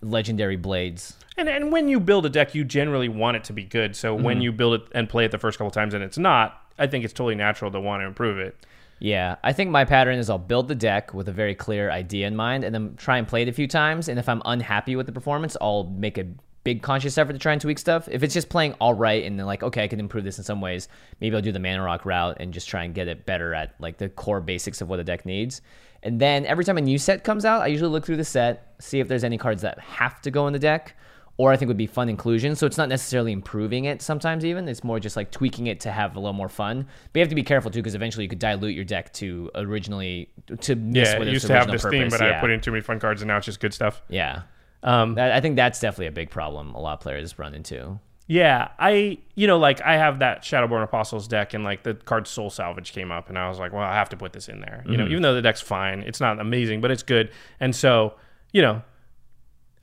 legendary 0.04 0.56
blades. 0.56 1.16
And 1.38 1.50
and 1.50 1.72
when 1.72 1.88
you 1.88 2.00
build 2.00 2.26
a 2.26 2.30
deck, 2.30 2.54
you 2.54 2.64
generally 2.64 3.10
want 3.10 3.38
it 3.38 3.44
to 3.46 3.54
be 3.54 3.64
good. 3.64 3.96
So 3.96 4.14
when 4.14 4.36
mm-hmm. 4.36 4.42
you 4.44 4.52
build 4.52 4.82
it 4.82 4.88
and 4.94 5.10
play 5.10 5.26
it 5.26 5.32
the 5.32 5.38
first 5.38 5.58
couple 5.58 5.72
times 5.72 5.94
and 5.94 6.04
it's 6.04 6.18
not, 6.18 6.62
I 6.78 6.88
think 6.88 7.04
it's 7.04 7.14
totally 7.14 7.36
natural 7.36 7.72
to 7.72 7.80
want 7.80 8.02
to 8.02 8.08
improve 8.08 8.38
it. 8.38 8.56
Yeah, 9.00 9.36
I 9.44 9.52
think 9.52 9.70
my 9.70 9.84
pattern 9.84 10.18
is 10.18 10.30
I'll 10.30 10.38
build 10.38 10.68
the 10.68 10.76
deck 10.76 11.14
with 11.14 11.28
a 11.28 11.34
very 11.34 11.56
clear 11.56 11.92
idea 11.92 12.28
in 12.28 12.36
mind 12.36 12.64
and 12.64 12.74
then 12.74 12.96
try 12.96 13.18
and 13.18 13.28
play 13.28 13.42
it 13.42 13.50
a 13.50 13.52
few 13.52 13.68
times. 13.68 14.08
And 14.08 14.18
if 14.18 14.30
I'm 14.30 14.42
unhappy 14.46 14.96
with 14.96 15.08
the 15.08 15.12
performance, 15.12 15.58
I'll 15.60 15.84
make 15.86 16.18
a 16.18 16.26
big 16.64 16.82
conscious 16.82 17.18
effort 17.18 17.34
to 17.34 17.40
try 17.40 17.52
and 17.52 17.62
tweak 17.62 17.80
stuff. 17.80 18.08
If 18.10 18.24
it's 18.24 18.34
just 18.34 18.50
playing 18.50 18.74
all 18.74 18.94
right 18.94 19.24
and 19.24 19.38
then 19.38 19.46
like, 19.46 19.64
okay, 19.64 19.84
I 19.84 19.88
can 19.88 20.00
improve 20.00 20.24
this 20.24 20.38
in 20.38 20.44
some 20.44 20.62
ways, 20.62 20.88
maybe 21.20 21.36
I'll 21.36 21.42
do 21.42 21.52
the 21.52 21.60
mana 21.60 21.84
rock 21.84 22.06
route 22.06 22.38
and 22.40 22.54
just 22.54 22.70
try 22.70 22.84
and 22.84 22.96
get 22.96 23.08
it 23.08 23.26
better 23.26 23.54
at 23.54 23.76
like 23.80 23.98
the 23.98 24.10
core 24.10 24.40
basics 24.40 24.80
of 24.80 24.88
what 24.88 25.00
a 25.00 25.04
deck 25.04 25.26
needs. 25.26 25.62
And 26.04 26.20
then 26.20 26.46
every 26.46 26.66
time 26.66 26.78
a 26.78 26.82
new 26.82 26.98
set 26.98 27.24
comes 27.24 27.46
out, 27.46 27.62
I 27.62 27.68
usually 27.68 27.90
look 27.90 28.06
through 28.06 28.18
the 28.18 28.26
set, 28.26 28.76
see 28.80 29.00
if 29.00 29.08
there's 29.08 29.24
any 29.24 29.38
cards 29.38 29.62
that 29.62 29.80
have 29.80 30.22
to 30.22 30.32
go 30.32 30.48
in 30.48 30.54
the 30.54 30.60
deck 30.60 30.96
or 31.38 31.52
I 31.52 31.58
think 31.58 31.68
would 31.68 31.78
be 31.78 31.88
fun 31.88 32.10
inclusion. 32.10 32.56
So 32.56 32.68
it's 32.68 32.78
not 32.78 32.90
necessarily 32.90 33.32
improving 33.32 33.86
it 33.86 34.02
sometimes 34.02 34.46
even. 34.46 34.68
It's 34.68 34.84
more 34.84 35.00
just 35.00 35.16
like 35.16 35.32
tweaking 35.32 35.68
it 35.68 35.80
to 35.82 35.92
have 35.92 36.16
a 36.16 36.20
little 36.20 36.34
more 36.34 36.50
fun. 36.50 36.86
But 37.12 37.20
you 37.20 37.22
have 37.22 37.30
to 37.30 37.36
be 37.36 37.44
careful 37.44 37.72
too 37.72 37.80
because 37.80 37.96
eventually 37.96 38.26
you 38.26 38.30
could 38.30 38.40
dilute 38.40 38.76
your 38.76 38.86
deck 38.86 39.12
to 39.14 39.50
originally 39.56 40.30
to 40.62 40.76
miss 40.76 41.10
Yeah, 41.12 41.18
what 41.20 41.28
it 41.28 41.32
used 41.32 41.48
to 41.48 41.54
have 41.54 41.72
this 41.72 41.82
purpose. 41.82 42.00
theme, 42.00 42.10
but 42.10 42.22
yeah. 42.22 42.38
I 42.38 42.42
put 42.42 42.52
in 42.52 42.62
too 42.62 42.72
many 42.72 42.82
fun 42.82 43.00
cards 43.00 43.22
and 43.22 43.28
now 43.30 43.38
it's 43.38 43.46
just 43.48 43.60
good 43.60 43.74
stuff. 43.74 44.04
Yeah. 44.10 44.44
Um, 44.84 45.18
I 45.18 45.40
think 45.40 45.56
that's 45.56 45.80
definitely 45.80 46.08
a 46.08 46.12
big 46.12 46.30
problem 46.30 46.76
a 46.76 46.80
lot 46.80 46.94
of 46.94 47.00
players 47.00 47.40
run 47.40 47.54
into. 47.56 48.00
Yeah, 48.26 48.70
I 48.80 49.18
you 49.36 49.48
know 49.48 49.60
like 49.60 49.82
I 49.82 49.98
have 49.98 50.20
that 50.20 50.44
Shadowborn 50.44 50.84
Apostles 50.84 51.28
deck 51.28 51.54
and 51.54 51.64
like 51.64 51.84
the 51.84 51.94
card 51.94 52.28
Soul 52.28 52.50
Salvage 52.50 52.94
came 52.94 53.12
up 53.12 53.30
and 53.30 53.38
I 53.38 53.50
was 53.50 53.60
like, 53.60 53.74
well, 53.74 53.84
I 53.84 53.96
have 53.96 54.10
to 54.10 54.18
put 54.18 54.34
this 54.34 54.48
in 54.48 54.62
there. 54.62 54.84
You 54.86 54.98
know, 54.98 55.04
mm-hmm. 55.04 55.12
even 55.12 55.24
though 55.24 55.34
the 55.34 55.42
deck's 55.42 55.62
fine, 55.62 56.02
it's 56.02 56.22
not 56.22 56.40
amazing, 56.40 56.80
but 56.80 56.90
it's 56.90 57.04
good. 57.04 57.32
And 57.60 57.76
so, 57.76 58.16
you 58.54 58.62
know, 58.62 58.82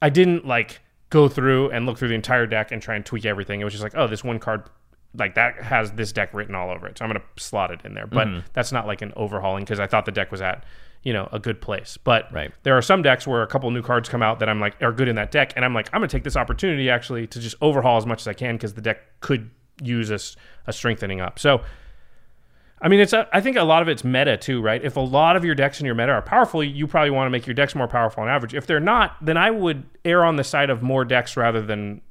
I 0.01 0.09
didn't 0.09 0.47
like 0.47 0.81
go 1.11 1.29
through 1.29 1.71
and 1.71 1.85
look 1.85 1.99
through 1.99 2.09
the 2.09 2.15
entire 2.15 2.47
deck 2.47 2.73
and 2.73 2.81
try 2.81 2.95
and 2.95 3.05
tweak 3.05 3.27
everything. 3.27 3.61
It 3.61 3.65
was 3.65 3.75
just 3.75 3.83
like, 3.83 3.97
oh, 3.97 4.07
this 4.07 4.25
one 4.25 4.39
card 4.39 4.63
like 5.15 5.35
that 5.35 5.61
has 5.63 5.93
this 5.93 6.13
deck 6.13 6.33
written 6.33 6.55
all 6.55 6.71
over 6.71 6.87
it. 6.87 6.99
So 6.99 7.05
I'm 7.05 7.11
going 7.11 7.21
to 7.21 7.43
slot 7.43 7.71
it 7.73 7.81
in 7.85 7.95
there. 7.95 8.07
But 8.07 8.29
mm-hmm. 8.29 8.47
that's 8.53 8.73
not 8.73 8.87
like 8.87 9.03
an 9.03 9.13
overhauling 9.17 9.65
because 9.65 9.81
I 9.81 9.87
thought 9.87 10.05
the 10.05 10.13
deck 10.13 10.31
was 10.31 10.41
at, 10.41 10.65
you 11.03 11.13
know, 11.13 11.29
a 11.33 11.39
good 11.39 11.61
place. 11.61 11.97
But 12.03 12.31
Right. 12.33 12.53
there 12.63 12.77
are 12.77 12.83
some 12.83 13.03
decks 13.03 13.27
where 13.27 13.43
a 13.43 13.47
couple 13.47 13.71
new 13.71 13.83
cards 13.83 14.09
come 14.09 14.23
out 14.23 14.39
that 14.41 14.49
I'm 14.49 14.61
like 14.61 14.77
are 14.83 14.93
good 14.93 15.09
in 15.09 15.17
that 15.17 15.31
deck, 15.31 15.53
and 15.57 15.65
I'm 15.65 15.75
like 15.75 15.89
I'm 15.93 16.01
gonna 16.01 16.09
take 16.09 16.25
this 16.25 16.37
opportunity 16.37 16.91
actually 16.91 17.27
to 17.29 17.41
just 17.41 17.57
overhaul 17.63 17.97
as 17.97 18.07
much 18.07 18.21
as 18.21 18.29
I 18.29 18.35
can 18.35 18.57
because 18.57 18.75
the 18.75 18.83
deck 18.83 18.99
could 19.21 19.51
use 19.83 20.11
a 20.11 20.73
strengthening 20.73 21.21
up. 21.23 21.39
So, 21.39 21.63
I 22.83 22.89
mean, 22.89 23.01
it's 23.01 23.13
a, 23.15 23.27
I 23.33 23.41
think 23.41 23.57
a 23.57 23.63
lot 23.63 23.81
of 23.81 23.89
it's 23.89 24.05
meta 24.05 24.37
too, 24.37 24.61
right? 24.61 24.83
If 24.85 24.97
a 24.97 25.01
lot 25.01 25.37
of 25.37 25.45
your 25.45 25.55
decks 25.55 25.81
in 25.81 25.87
your 25.87 25.95
meta 25.95 26.13
are 26.13 26.23
powerful, 26.23 26.63
you 26.63 26.87
probably 26.87 27.11
want 27.11 27.27
to 27.27 27.31
make 27.31 27.47
your 27.47 27.55
decks 27.55 27.75
more 27.75 27.89
powerful 27.89 28.23
on 28.23 28.29
average. 28.29 28.55
If 28.55 28.67
they're 28.67 28.79
not, 28.81 29.17
then 29.25 29.37
I 29.39 29.51
would 29.51 29.85
err 30.05 30.25
on 30.25 30.37
the 30.37 30.45
side 30.45 30.69
of 30.69 30.83
more 30.83 31.05
decks 31.07 31.35
rather 31.37 31.63
than 31.63 32.03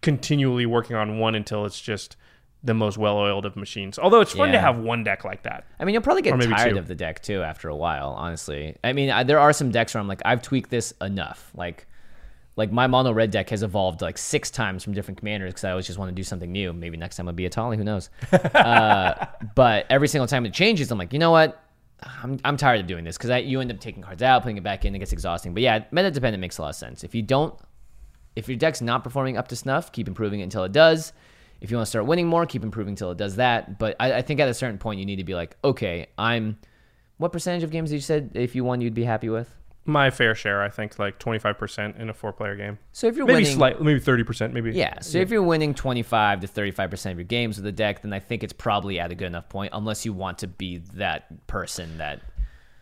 continually 0.00 0.66
working 0.66 0.96
on 0.96 1.18
one 1.18 1.34
until 1.34 1.64
it's 1.64 1.80
just 1.80 2.16
the 2.64 2.74
most 2.74 2.96
well-oiled 2.96 3.44
of 3.44 3.56
machines. 3.56 3.98
Although 3.98 4.20
it's 4.20 4.32
fun 4.32 4.52
to 4.52 4.60
have 4.60 4.78
one 4.78 5.02
deck 5.02 5.24
like 5.24 5.42
that. 5.42 5.66
I 5.80 5.84
mean, 5.84 5.94
you'll 5.94 6.02
probably 6.02 6.22
get 6.22 6.40
tired 6.40 6.74
two. 6.74 6.78
of 6.78 6.86
the 6.86 6.94
deck 6.94 7.22
too 7.22 7.42
after 7.42 7.68
a 7.68 7.76
while. 7.76 8.10
Honestly, 8.10 8.76
I 8.84 8.92
mean, 8.92 9.10
I, 9.10 9.24
there 9.24 9.40
are 9.40 9.52
some 9.52 9.70
decks 9.70 9.94
where 9.94 10.00
I'm 10.00 10.08
like, 10.08 10.22
I've 10.24 10.42
tweaked 10.42 10.70
this 10.70 10.94
enough. 11.00 11.50
Like, 11.54 11.86
like 12.54 12.70
my 12.70 12.86
mono 12.86 13.12
red 13.12 13.30
deck 13.30 13.50
has 13.50 13.62
evolved 13.62 14.00
like 14.00 14.16
six 14.16 14.50
times 14.50 14.84
from 14.84 14.92
different 14.92 15.18
commanders 15.18 15.52
because 15.52 15.64
I 15.64 15.70
always 15.70 15.86
just 15.86 15.98
want 15.98 16.10
to 16.10 16.14
do 16.14 16.22
something 16.22 16.52
new. 16.52 16.72
Maybe 16.72 16.96
next 16.96 17.16
time 17.16 17.26
I'll 17.26 17.34
be 17.34 17.46
a 17.46 17.50
Tali. 17.50 17.76
Who 17.76 17.84
knows? 17.84 18.10
uh, 18.32 19.26
but 19.54 19.86
every 19.90 20.06
single 20.06 20.28
time 20.28 20.46
it 20.46 20.52
changes, 20.52 20.90
I'm 20.90 20.98
like, 20.98 21.12
you 21.12 21.18
know 21.18 21.30
what? 21.30 21.60
I'm, 22.22 22.38
I'm 22.44 22.56
tired 22.56 22.80
of 22.80 22.86
doing 22.86 23.04
this 23.04 23.16
because 23.16 23.44
you 23.44 23.60
end 23.60 23.70
up 23.72 23.80
taking 23.80 24.02
cards 24.02 24.22
out, 24.22 24.42
putting 24.42 24.56
it 24.56 24.62
back 24.62 24.84
in. 24.84 24.94
It 24.94 24.98
gets 24.98 25.12
exhausting. 25.12 25.54
But 25.54 25.62
yeah, 25.62 25.84
meta 25.90 26.10
dependent 26.10 26.40
makes 26.40 26.58
a 26.58 26.62
lot 26.62 26.70
of 26.70 26.76
sense. 26.76 27.04
If 27.04 27.14
you 27.14 27.22
don't, 27.22 27.54
if 28.36 28.48
your 28.48 28.56
deck's 28.56 28.80
not 28.80 29.04
performing 29.04 29.36
up 29.36 29.48
to 29.48 29.56
snuff, 29.56 29.92
keep 29.92 30.08
improving 30.08 30.40
it 30.40 30.44
until 30.44 30.64
it 30.64 30.72
does. 30.72 31.12
If 31.62 31.70
you 31.70 31.76
want 31.76 31.86
to 31.86 31.90
start 31.90 32.06
winning 32.06 32.26
more, 32.26 32.44
keep 32.44 32.64
improving 32.64 32.92
until 32.92 33.12
it 33.12 33.18
does 33.18 33.36
that. 33.36 33.78
But 33.78 33.96
I, 34.00 34.14
I 34.14 34.22
think 34.22 34.40
at 34.40 34.48
a 34.48 34.54
certain 34.54 34.78
point, 34.78 34.98
you 35.00 35.06
need 35.06 35.16
to 35.16 35.24
be 35.24 35.34
like, 35.34 35.56
okay, 35.64 36.08
I'm. 36.18 36.58
What 37.18 37.30
percentage 37.32 37.62
of 37.62 37.70
games 37.70 37.90
did 37.90 37.96
you 37.96 38.00
said 38.02 38.32
if 38.34 38.56
you 38.56 38.64
won, 38.64 38.80
you'd 38.80 38.94
be 38.94 39.04
happy 39.04 39.28
with? 39.28 39.54
My 39.84 40.10
fair 40.10 40.34
share, 40.34 40.62
I 40.62 40.68
think, 40.68 40.98
like 40.98 41.18
25% 41.18 41.98
in 41.98 42.08
a 42.08 42.14
four-player 42.14 42.54
game. 42.56 42.78
So 42.92 43.06
if 43.08 43.16
you're 43.16 43.26
Maybe 43.26 43.42
winning, 43.42 43.56
slight, 43.56 43.80
maybe 43.80 44.00
30%, 44.00 44.52
maybe. 44.52 44.72
yeah. 44.72 45.00
So 45.00 45.18
if 45.18 45.30
you're 45.30 45.42
winning 45.42 45.74
25 45.74 46.40
to 46.40 46.46
35 46.46 46.90
percent 46.90 47.12
of 47.12 47.18
your 47.18 47.24
games 47.24 47.56
with 47.56 47.64
the 47.64 47.72
deck, 47.72 48.02
then 48.02 48.12
I 48.12 48.18
think 48.18 48.42
it's 48.42 48.52
probably 48.52 48.98
at 49.00 49.10
a 49.10 49.14
good 49.14 49.26
enough 49.26 49.48
point. 49.48 49.70
Unless 49.72 50.04
you 50.04 50.12
want 50.12 50.38
to 50.38 50.46
be 50.48 50.78
that 50.94 51.46
person 51.46 51.98
that 51.98 52.20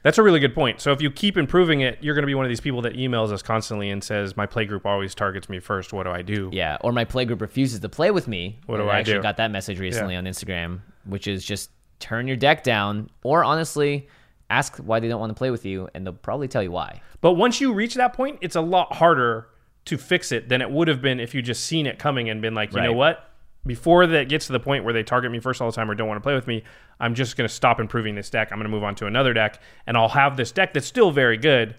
That's 0.03 0.17
a 0.19 0.23
really 0.23 0.41
good 0.41 0.55
point. 0.55 0.81
So 0.81 0.93
if 0.93 1.03
you 1.03 1.11
keep 1.11 1.37
improving 1.37 1.81
it, 1.83 1.99
you're 2.01 2.15
going 2.15 2.23
to 2.23 2.27
be 2.27 2.35
one 2.35 2.45
of 2.47 2.49
these 2.49 2.61
people 2.61 2.81
that 2.83 2.95
emails 2.95 3.31
us 3.33 3.43
constantly 3.43 3.91
and 3.91 4.03
says, 4.03 4.37
"My 4.37 4.47
playgroup 4.47 4.87
always 4.87 5.15
targets 5.15 5.49
me 5.49 5.61
first. 5.61 5.93
What 5.93 6.05
do 6.05 6.11
I 6.11 6.23
do?" 6.23 6.49
Yeah, 6.53 6.79
or 6.81 6.93
my 6.93 7.05
playgroup 7.05 7.41
refuses 7.41 7.81
to 7.81 7.89
play 7.89 8.11
with 8.11 8.27
me. 8.27 8.59
What 8.67 8.77
do 8.79 8.83
And 8.83 8.91
I 8.91 9.01
actually 9.01 9.15
do? 9.15 9.23
got 9.23 9.37
that 9.37 9.51
message 9.51 9.79
recently 9.79 10.15
Yeah. 10.15 10.19
on 10.21 10.25
Instagram, 10.25 10.81
which 11.05 11.27
is 11.27 11.45
just 11.45 11.71
turn 11.99 12.27
your 12.27 12.37
deck 12.39 12.63
down, 12.65 13.11
or 13.23 13.45
honestly, 13.45 14.09
ask 14.49 14.79
why 14.79 15.01
they 15.01 15.09
don't 15.09 15.21
want 15.21 15.31
to 15.31 15.35
play 15.39 15.51
with 15.51 15.67
you, 15.67 15.89
and 15.95 16.07
they'll 16.07 16.15
probably 16.15 16.49
tell 16.49 16.63
you 16.63 16.73
why. 16.73 17.03
But 17.21 17.35
once 17.35 17.61
you 17.61 17.73
reach 17.75 17.95
that 17.97 18.15
point, 18.15 18.39
it's 18.41 18.57
a 18.57 18.61
lot 18.63 18.95
harder 18.95 19.49
to 19.85 19.99
fix 19.99 20.33
it 20.33 20.49
than 20.49 20.61
it 20.63 20.71
would 20.71 20.89
have 20.89 21.03
been 21.03 21.21
if 21.21 21.35
you 21.35 21.43
just 21.43 21.65
seen 21.65 21.87
it 21.87 21.99
coming 21.99 22.29
and 22.31 22.41
been 22.41 22.55
like, 22.55 22.73
you 22.75 22.81
know 22.81 22.93
what? 22.93 23.30
Before 23.67 24.07
that 24.07 24.29
gets 24.31 24.47
to 24.47 24.53
the 24.53 24.61
point 24.61 24.85
where 24.85 24.95
they 24.95 25.03
target 25.03 25.31
me 25.31 25.39
first 25.39 25.61
all 25.61 25.71
the 25.71 25.77
time 25.77 25.91
or 25.91 25.95
don't 25.95 26.09
want 26.09 26.17
to 26.17 26.23
play 26.23 26.35
with 26.35 26.47
me, 26.47 26.65
I'm 26.99 27.15
just 27.15 27.37
going 27.37 27.47
to 27.47 27.55
stop 27.55 27.79
improving 27.79 28.15
this 28.15 28.31
deck. 28.31 28.49
I'm 28.51 28.59
going 28.59 28.65
to 28.65 28.71
move 28.71 28.85
on 28.85 28.95
to 28.97 29.07
another 29.07 29.35
deck, 29.35 29.61
and 29.87 29.97
I'll 29.99 30.09
have 30.09 30.37
this 30.39 30.51
deck 30.51 30.73
that's 30.73 30.87
still 30.87 31.11
very 31.11 31.37
good, 31.37 31.75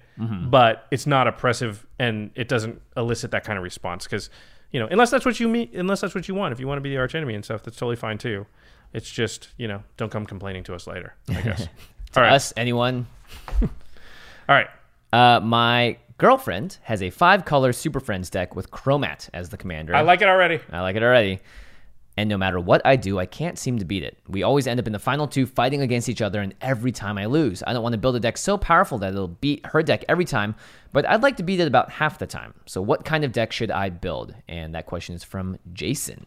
but 0.49 0.85
it's 0.91 1.07
not 1.07 1.27
oppressive 1.27 1.87
and 1.97 2.29
it 2.35 2.47
doesn't 2.47 2.79
elicit 2.95 3.31
that 3.31 3.43
kind 3.43 3.57
of 3.57 3.63
response. 3.63 4.03
Because 4.03 4.29
you 4.71 4.79
know, 4.79 4.87
unless 4.91 5.09
that's 5.09 5.25
what 5.25 5.39
you 5.39 5.47
mean, 5.47 5.69
unless 5.73 6.01
that's 6.01 6.13
what 6.13 6.27
you 6.27 6.35
want, 6.35 6.51
if 6.53 6.59
you 6.59 6.67
want 6.67 6.77
to 6.77 6.81
be 6.81 6.89
the 6.91 6.97
arch 6.97 7.15
enemy 7.15 7.33
and 7.33 7.43
stuff, 7.43 7.63
that's 7.63 7.77
totally 7.77 7.95
fine 7.95 8.19
too. 8.19 8.45
It's 8.93 9.09
just 9.09 9.49
you 9.57 9.67
know, 9.67 9.83
don't 9.97 10.11
come 10.11 10.25
complaining 10.27 10.63
to 10.65 10.75
us 10.75 10.85
later. 10.85 11.15
I 11.29 11.41
guess. 11.41 11.67
all 12.15 12.21
right, 12.23 12.33
Us, 12.33 12.53
anyone? 12.55 13.07
all 13.61 13.69
right. 14.49 14.67
Uh, 15.11 15.39
my 15.39 15.97
girlfriend 16.19 16.77
has 16.83 17.01
a 17.01 17.09
five 17.09 17.43
color 17.45 17.73
Super 17.73 17.99
Friends 17.99 18.29
deck 18.29 18.55
with 18.55 18.69
Cromat 18.69 19.29
as 19.33 19.49
the 19.49 19.57
commander. 19.57 19.95
I 19.95 20.01
like 20.01 20.21
it 20.21 20.27
already. 20.27 20.59
I 20.71 20.81
like 20.81 20.95
it 20.95 21.01
already. 21.03 21.39
And 22.17 22.29
no 22.29 22.37
matter 22.37 22.59
what 22.59 22.81
I 22.85 22.97
do, 22.97 23.19
I 23.19 23.25
can't 23.25 23.57
seem 23.57 23.79
to 23.79 23.85
beat 23.85 24.03
it. 24.03 24.17
We 24.27 24.43
always 24.43 24.67
end 24.67 24.79
up 24.79 24.87
in 24.87 24.93
the 24.93 24.99
final 24.99 25.27
two 25.27 25.45
fighting 25.45 25.81
against 25.81 26.09
each 26.09 26.21
other, 26.21 26.41
and 26.41 26.53
every 26.59 26.91
time 26.91 27.17
I 27.17 27.25
lose. 27.25 27.63
I 27.65 27.73
don't 27.73 27.83
want 27.83 27.93
to 27.93 27.97
build 27.97 28.15
a 28.15 28.19
deck 28.19 28.37
so 28.37 28.57
powerful 28.57 28.97
that 28.99 29.13
it'll 29.13 29.29
beat 29.29 29.65
her 29.67 29.81
deck 29.81 30.03
every 30.09 30.25
time, 30.25 30.55
but 30.91 31.07
I'd 31.07 31.23
like 31.23 31.37
to 31.37 31.43
beat 31.43 31.59
it 31.59 31.67
about 31.67 31.89
half 31.89 32.19
the 32.19 32.27
time. 32.27 32.53
So, 32.65 32.81
what 32.81 33.05
kind 33.05 33.23
of 33.23 33.31
deck 33.31 33.51
should 33.51 33.71
I 33.71 33.89
build? 33.89 34.35
And 34.47 34.75
that 34.75 34.85
question 34.85 35.15
is 35.15 35.23
from 35.23 35.57
Jason. 35.73 36.25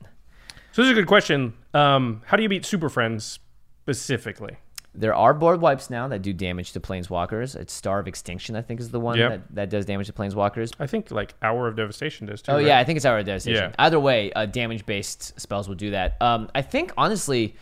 So 0.73 0.83
this 0.83 0.91
is 0.91 0.99
a 0.99 1.01
good 1.01 1.07
question. 1.07 1.55
Um, 1.73 2.23
how 2.27 2.37
do 2.37 2.43
you 2.43 2.49
beat 2.49 2.65
Super 2.65 2.89
Friends 2.89 3.39
specifically? 3.83 4.57
There 4.97 5.15
are 5.15 5.35
board 5.35 5.61
wipes 5.61 5.91
now 5.91 6.07
that 6.09 6.23
do 6.23 6.33
damage 6.33 6.73
to 6.73 6.81
planeswalkers. 6.81 7.57
It's 7.57 7.73
Star 7.73 7.99
of 7.99 8.07
Extinction, 8.07 8.55
I 8.55 8.63
think, 8.63 8.79
is 8.79 8.91
the 8.91 9.01
one 9.01 9.19
Yep. 9.19 9.31
that, 9.31 9.55
that 9.55 9.71
does 9.71 9.87
damage 9.87 10.07
to 10.07 10.13
planeswalkers. 10.13 10.73
I 10.79 10.87
think 10.87 11.11
like 11.11 11.35
Hour 11.43 11.67
of 11.67 11.77
Devastation 11.77 12.27
does 12.27 12.43
too. 12.43 12.53
Oh 12.53 12.57
right? 12.57 12.67
yeah, 12.67 12.79
I 12.79 12.85
think 12.85 12.97
it's 12.97 13.05
Hour 13.05 13.19
of 13.19 13.27
Devastation. 13.27 13.71
Yeah. 13.71 13.75
Either 13.79 13.99
way, 13.99 14.33
uh, 14.33 14.47
damage-based 14.47 15.41
spells 15.41 15.69
will 15.69 15.75
do 15.75 15.91
that. 15.91 16.17
Um, 16.21 16.49
I 16.55 16.63
think 16.63 16.93
honestly, 16.97 17.57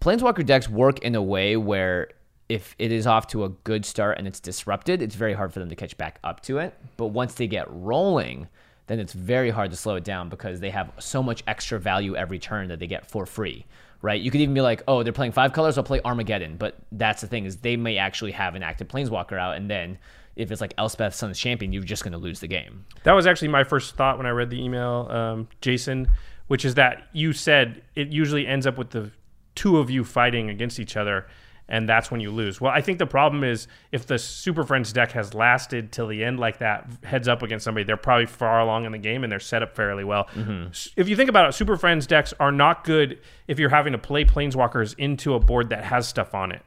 Planeswalker 0.00 0.46
decks 0.46 0.68
work 0.68 1.00
in 1.00 1.14
a 1.16 1.22
way 1.22 1.56
where 1.56 2.08
if 2.48 2.74
it 2.78 2.92
is 2.92 3.06
off 3.06 3.26
to 3.28 3.44
a 3.44 3.48
good 3.48 3.84
start 3.84 4.18
and 4.18 4.26
it's 4.26 4.40
disrupted, 4.40 5.02
it's 5.02 5.14
very 5.14 5.34
hard 5.34 5.52
for 5.52 5.58
them 5.58 5.68
to 5.68 5.76
catch 5.76 5.96
back 5.98 6.18
up 6.24 6.40
to 6.42 6.58
it. 6.58 6.74
But 6.96 7.08
once 7.08 7.34
they 7.34 7.46
get 7.46 7.66
rolling, 7.70 8.48
then 8.86 9.00
it's 9.00 9.12
very 9.12 9.50
hard 9.50 9.70
to 9.72 9.76
slow 9.76 9.96
it 9.96 10.04
down 10.04 10.28
because 10.28 10.60
they 10.60 10.70
have 10.70 10.92
so 10.98 11.22
much 11.22 11.42
extra 11.46 11.78
value 11.78 12.16
every 12.16 12.38
turn 12.38 12.68
that 12.68 12.78
they 12.78 12.86
get 12.86 13.04
for 13.10 13.26
free. 13.26 13.66
Right? 14.00 14.20
You 14.20 14.30
could 14.30 14.40
even 14.40 14.54
be 14.54 14.60
like, 14.60 14.82
oh, 14.86 15.02
they're 15.02 15.12
playing 15.12 15.32
five 15.32 15.52
colors, 15.52 15.76
I'll 15.76 15.84
play 15.84 16.00
Armageddon. 16.04 16.56
But 16.56 16.76
that's 16.92 17.20
the 17.20 17.26
thing 17.26 17.44
is 17.44 17.56
they 17.56 17.76
may 17.76 17.98
actually 17.98 18.32
have 18.32 18.54
an 18.54 18.62
active 18.62 18.86
Planeswalker 18.88 19.38
out, 19.38 19.56
and 19.56 19.68
then 19.68 19.98
if 20.36 20.52
it's 20.52 20.60
like 20.60 20.72
Elspeth 20.78 21.14
Sun's 21.14 21.38
Champion, 21.38 21.72
you're 21.72 21.82
just 21.82 22.04
going 22.04 22.12
to 22.12 22.18
lose 22.18 22.38
the 22.38 22.46
game. 22.46 22.84
That 23.02 23.12
was 23.12 23.26
actually 23.26 23.48
my 23.48 23.64
first 23.64 23.96
thought 23.96 24.16
when 24.16 24.26
I 24.26 24.30
read 24.30 24.50
the 24.50 24.62
email, 24.62 25.08
um, 25.10 25.48
Jason, 25.60 26.08
which 26.46 26.64
is 26.64 26.76
that 26.76 27.08
you 27.12 27.32
said 27.32 27.82
it 27.96 28.08
usually 28.08 28.46
ends 28.46 28.66
up 28.66 28.78
with 28.78 28.90
the 28.90 29.10
two 29.56 29.78
of 29.78 29.90
you 29.90 30.04
fighting 30.04 30.48
against 30.48 30.78
each 30.78 30.96
other, 30.96 31.26
and 31.68 31.88
that's 31.88 32.10
when 32.10 32.20
you 32.20 32.30
lose. 32.30 32.60
Well, 32.60 32.72
I 32.72 32.80
think 32.80 32.98
the 32.98 33.06
problem 33.06 33.44
is 33.44 33.68
if 33.92 34.06
the 34.06 34.18
Super 34.18 34.64
Friends 34.64 34.92
deck 34.92 35.12
has 35.12 35.34
lasted 35.34 35.92
till 35.92 36.06
the 36.06 36.24
end 36.24 36.40
like 36.40 36.58
that, 36.58 36.88
heads 37.04 37.28
up 37.28 37.42
against 37.42 37.64
somebody, 37.64 37.84
they're 37.84 37.96
probably 37.96 38.26
far 38.26 38.60
along 38.60 38.86
in 38.86 38.92
the 38.92 38.98
game 38.98 39.22
and 39.22 39.30
they're 39.30 39.38
set 39.40 39.62
up 39.62 39.74
fairly 39.76 40.04
well. 40.04 40.24
Mm-hmm. 40.34 40.68
S- 40.68 40.88
If 40.96 41.08
you 41.08 41.16
think 41.16 41.28
about 41.28 41.48
it, 41.48 41.52
Super 41.52 41.76
Friends 41.76 42.06
decks 42.06 42.32
are 42.40 42.50
not 42.52 42.84
good 42.84 43.18
if 43.46 43.58
you're 43.58 43.68
having 43.70 43.92
to 43.92 43.98
play 43.98 44.24
Planeswalkers 44.24 44.94
into 44.98 45.34
a 45.34 45.40
board 45.40 45.68
that 45.70 45.84
has 45.84 46.08
stuff 46.08 46.34
on 46.34 46.52
it. 46.52 46.62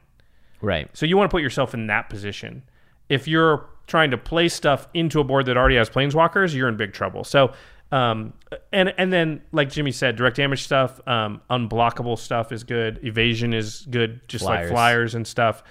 Right. 0.60 0.88
So 0.96 1.06
you 1.06 1.16
want 1.16 1.28
to 1.30 1.34
put 1.34 1.42
yourself 1.42 1.74
in 1.74 1.88
that 1.88 2.08
position. 2.08 2.62
If 3.08 3.26
you're 3.26 3.66
trying 3.88 4.12
to 4.12 4.16
play 4.18 4.48
stuff 4.48 4.86
into 4.94 5.18
a 5.18 5.24
board 5.24 5.46
that 5.46 5.56
already 5.56 5.74
has 5.76 5.90
planeswalkers, 5.90 6.54
you're 6.54 6.68
in 6.68 6.76
big 6.76 6.92
trouble. 6.92 7.24
So 7.24 7.52
um, 7.92 8.32
and 8.72 8.92
and 8.98 9.12
then 9.12 9.42
like 9.52 9.70
Jimmy 9.70 9.92
said, 9.92 10.16
direct 10.16 10.36
damage 10.36 10.64
stuff, 10.64 11.06
um, 11.06 11.40
unblockable 11.50 12.18
stuff 12.18 12.50
is 12.50 12.64
good. 12.64 12.98
Evasion 13.04 13.54
is 13.54 13.86
good, 13.88 14.26
just 14.28 14.44
like 14.44 14.60
Flyers. 14.60 14.70
flyers 14.70 15.14
and 15.14 15.26
stuff. 15.26 15.62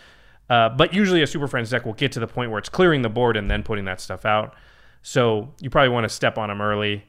Uh, 0.49 0.69
but 0.69 0.93
usually 0.93 1.21
a 1.23 1.27
Super 1.27 1.47
Friends 1.47 1.69
deck 1.69 1.85
will 1.85 1.93
get 1.93 2.11
to 2.13 2.19
the 2.19 2.27
point 2.27 2.51
where 2.51 2.59
it's 2.59 2.69
clearing 2.69 3.01
the 3.01 3.09
board 3.09 3.35
and 3.37 3.49
then 3.49 3.63
putting 3.63 3.85
that 3.85 3.99
stuff 3.99 4.25
out. 4.25 4.55
So 5.01 5.53
you 5.59 5.69
probably 5.69 5.89
want 5.89 6.03
to 6.03 6.09
step 6.09 6.37
on 6.37 6.49
them 6.49 6.61
early. 6.61 7.03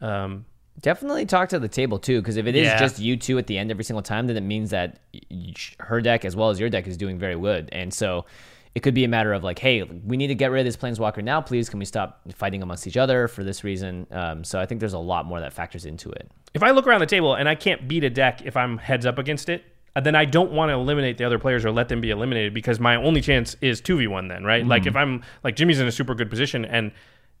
Um, 0.00 0.44
Definitely 0.82 1.24
talk 1.24 1.48
to 1.50 1.58
the 1.58 1.68
table 1.68 1.98
too, 1.98 2.20
because 2.20 2.36
if 2.36 2.44
it 2.46 2.54
is 2.54 2.66
Yeah. 2.66 2.78
just 2.78 2.98
you 2.98 3.16
two 3.16 3.38
at 3.38 3.46
the 3.46 3.56
end 3.56 3.70
every 3.70 3.82
single 3.84 4.02
time, 4.02 4.26
then 4.26 4.36
it 4.36 4.42
means 4.42 4.70
that 4.70 4.98
her 5.80 6.02
deck 6.02 6.26
as 6.26 6.36
well 6.36 6.50
as 6.50 6.60
your 6.60 6.68
deck 6.68 6.86
is 6.86 6.98
doing 6.98 7.18
very 7.18 7.34
good. 7.38 7.70
And 7.72 7.94
so 7.94 8.26
it 8.76 8.82
could 8.82 8.92
be 8.92 9.04
a 9.04 9.08
matter 9.08 9.32
of 9.32 9.42
like, 9.42 9.58
hey, 9.58 9.84
we 9.84 10.18
need 10.18 10.26
to 10.26 10.34
get 10.34 10.50
rid 10.50 10.60
of 10.60 10.66
this 10.66 10.76
planeswalker 10.76 11.24
now, 11.24 11.40
please. 11.40 11.70
Can 11.70 11.78
we 11.78 11.86
stop 11.86 12.20
fighting 12.34 12.62
amongst 12.62 12.86
each 12.86 12.98
other 12.98 13.26
for 13.26 13.42
this 13.42 13.64
reason? 13.64 14.06
Um, 14.10 14.44
so 14.44 14.60
I 14.60 14.66
think 14.66 14.80
there's 14.80 14.92
a 14.92 14.98
lot 14.98 15.24
more 15.24 15.40
that 15.40 15.54
factors 15.54 15.86
into 15.86 16.10
it. 16.10 16.30
if 16.52 16.62
I 16.62 16.72
look 16.72 16.86
around 16.86 17.00
the 17.00 17.06
table 17.06 17.34
and 17.34 17.48
I 17.48 17.54
can't 17.54 17.88
beat 17.88 18.04
a 18.04 18.10
deck 18.10 18.42
if 18.44 18.54
I'm 18.54 18.76
heads 18.76 19.06
up 19.06 19.16
against 19.16 19.48
it, 19.48 19.64
uh, 19.96 20.00
then 20.02 20.14
I 20.14 20.26
don't 20.26 20.52
want 20.52 20.68
to 20.68 20.74
eliminate 20.74 21.16
the 21.16 21.24
other 21.24 21.38
players 21.38 21.64
or 21.64 21.72
let 21.72 21.88
them 21.88 22.02
be 22.02 22.10
eliminated 22.10 22.52
because 22.52 22.78
my 22.78 22.96
only 22.96 23.22
chance 23.22 23.56
is 23.62 23.80
2v1 23.80 24.28
then, 24.28 24.44
right? 24.44 24.66
Like 24.66 24.84
if 24.84 24.94
I'm 24.94 25.22
like 25.42 25.56
Jimmy's 25.56 25.80
in 25.80 25.86
a 25.86 25.92
super 25.92 26.14
good 26.14 26.28
position 26.28 26.66
and 26.66 26.92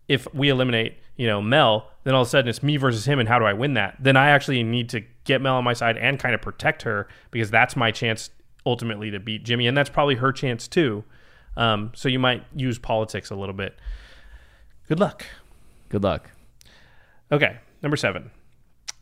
if 0.08 0.26
we 0.32 0.48
eliminate, 0.48 0.96
you 1.16 1.26
know, 1.26 1.42
Mel, 1.42 1.90
then 2.04 2.14
all 2.14 2.22
of 2.22 2.28
a 2.28 2.30
sudden 2.30 2.48
it's 2.48 2.62
me 2.62 2.78
versus 2.78 3.04
him 3.04 3.18
and 3.18 3.28
how 3.28 3.38
do 3.38 3.44
I 3.44 3.52
win 3.52 3.74
that? 3.74 3.98
Then 4.00 4.16
I 4.16 4.30
actually 4.30 4.62
need 4.62 4.88
to 4.88 5.02
get 5.24 5.42
Mel 5.42 5.56
on 5.56 5.64
my 5.64 5.74
side 5.74 5.98
and 5.98 6.18
kind 6.18 6.34
of 6.34 6.40
protect 6.40 6.80
her 6.84 7.08
because 7.30 7.50
that's 7.50 7.76
my 7.76 7.90
chance 7.90 8.30
ultimately 8.64 9.10
to 9.10 9.20
beat 9.20 9.44
Jimmy 9.44 9.66
and 9.66 9.76
that's 9.76 9.90
probably 9.90 10.14
her 10.14 10.32
chance 10.32 10.66
too. 10.66 11.04
Um, 11.56 11.92
so 11.94 12.08
you 12.08 12.18
might 12.18 12.44
use 12.54 12.78
politics 12.78 13.30
a 13.30 13.34
little 13.34 13.54
bit. 13.54 13.78
Good 14.88 15.00
luck. 15.00 15.24
Good 15.88 16.02
luck. 16.02 16.30
Okay, 17.32 17.58
number 17.82 17.96
seven. 17.96 18.30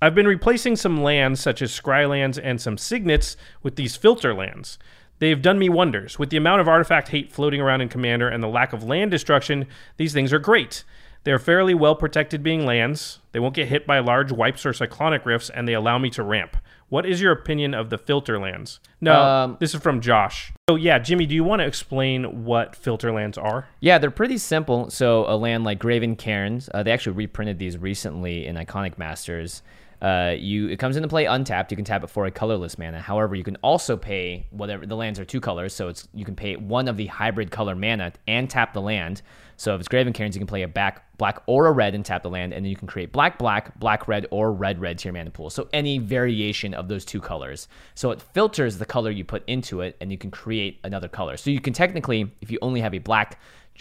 I've 0.00 0.14
been 0.14 0.26
replacing 0.26 0.76
some 0.76 1.02
lands, 1.02 1.40
such 1.40 1.62
as 1.62 1.72
scry 1.72 2.08
lands 2.08 2.38
and 2.38 2.60
some 2.60 2.76
signets, 2.76 3.36
with 3.62 3.76
these 3.76 3.96
filter 3.96 4.34
lands. 4.34 4.78
They've 5.18 5.40
done 5.40 5.58
me 5.58 5.68
wonders. 5.68 6.18
With 6.18 6.30
the 6.30 6.36
amount 6.36 6.60
of 6.60 6.68
artifact 6.68 7.08
hate 7.08 7.32
floating 7.32 7.60
around 7.60 7.80
in 7.80 7.88
Commander 7.88 8.28
and 8.28 8.42
the 8.42 8.48
lack 8.48 8.72
of 8.72 8.82
land 8.84 9.10
destruction, 9.10 9.66
these 9.96 10.12
things 10.12 10.32
are 10.32 10.38
great. 10.38 10.84
They're 11.24 11.38
fairly 11.38 11.74
well 11.74 11.94
protected 11.94 12.42
being 12.42 12.66
lands. 12.66 13.18
They 13.32 13.40
won't 13.40 13.54
get 13.54 13.68
hit 13.68 13.86
by 13.86 13.98
large 13.98 14.30
wipes 14.30 14.64
or 14.64 14.72
cyclonic 14.72 15.24
rifts, 15.26 15.50
and 15.50 15.66
they 15.66 15.72
allow 15.72 15.98
me 15.98 16.10
to 16.10 16.22
ramp. 16.22 16.56
What 16.90 17.06
is 17.06 17.20
your 17.20 17.32
opinion 17.32 17.74
of 17.74 17.88
the 17.90 17.96
filter 17.98 18.38
lands? 18.38 18.78
No, 19.00 19.20
Um, 19.20 19.56
this 19.58 19.74
is 19.74 19.80
from 19.80 20.00
Josh. 20.00 20.52
So 20.68 20.76
yeah, 20.76 20.98
Jimmy, 20.98 21.26
do 21.26 21.34
you 21.34 21.42
want 21.42 21.60
to 21.60 21.66
explain 21.66 22.44
what 22.44 22.76
filter 22.76 23.10
lands 23.10 23.38
are? 23.38 23.66
Yeah, 23.80 23.98
they're 23.98 24.10
pretty 24.10 24.38
simple. 24.38 24.90
So 24.90 25.24
a 25.26 25.34
land 25.36 25.64
like 25.64 25.78
Graven 25.78 26.14
Cairns, 26.14 26.68
uh, 26.74 26.82
they 26.82 26.92
actually 26.92 27.16
reprinted 27.16 27.58
these 27.58 27.78
recently 27.78 28.46
in 28.46 28.56
Iconic 28.56 28.98
Masters. 28.98 29.62
Uh, 30.02 30.34
you 30.38 30.68
it 30.68 30.78
comes 30.78 30.96
into 30.96 31.08
play 31.08 31.24
untapped. 31.24 31.72
You 31.72 31.76
can 31.76 31.84
tap 31.86 32.04
it 32.04 32.10
for 32.10 32.26
a 32.26 32.30
colorless 32.30 32.76
mana. 32.78 33.00
However, 33.00 33.34
you 33.34 33.44
can 33.44 33.56
also 33.56 33.96
pay 33.96 34.46
whatever 34.50 34.84
the 34.84 34.96
lands 34.96 35.18
are 35.18 35.24
two 35.24 35.40
colors, 35.40 35.74
so 35.74 35.88
it's 35.88 36.06
you 36.12 36.26
can 36.26 36.36
pay 36.36 36.56
one 36.56 36.88
of 36.88 36.98
the 36.98 37.06
hybrid 37.06 37.50
color 37.50 37.74
mana 37.74 38.12
and 38.28 38.50
tap 38.50 38.74
the 38.74 38.82
land. 38.82 39.22
So 39.56 39.74
if 39.74 39.80
it's 39.80 39.88
Graven 39.88 40.12
Cairns, 40.12 40.34
you 40.34 40.40
can 40.40 40.46
play 40.46 40.62
a 40.62 40.68
back 40.68 41.16
black 41.16 41.42
or 41.46 41.66
a 41.66 41.72
red 41.72 41.94
and 41.94 42.04
tap 42.04 42.22
the 42.22 42.30
land, 42.30 42.52
and 42.52 42.64
then 42.64 42.70
you 42.70 42.76
can 42.76 42.88
create 42.88 43.12
black 43.12 43.38
black, 43.38 43.78
black 43.78 44.08
red, 44.08 44.26
or 44.30 44.52
red 44.52 44.80
red 44.80 44.98
to 44.98 45.04
your 45.04 45.12
mana 45.12 45.30
pool. 45.30 45.50
So 45.50 45.68
any 45.72 45.98
variation 45.98 46.74
of 46.74 46.88
those 46.88 47.04
two 47.04 47.20
colors. 47.20 47.68
So 47.94 48.10
it 48.10 48.20
filters 48.20 48.78
the 48.78 48.86
color 48.86 49.10
you 49.10 49.24
put 49.24 49.44
into 49.46 49.80
it, 49.80 49.96
and 50.00 50.10
you 50.10 50.18
can 50.18 50.30
create 50.30 50.80
another 50.84 51.08
color. 51.08 51.36
So 51.36 51.50
you 51.50 51.60
can 51.60 51.72
technically, 51.72 52.32
if 52.40 52.50
you 52.50 52.58
only 52.62 52.80
have 52.80 52.94
a 52.94 52.98
black 52.98 53.38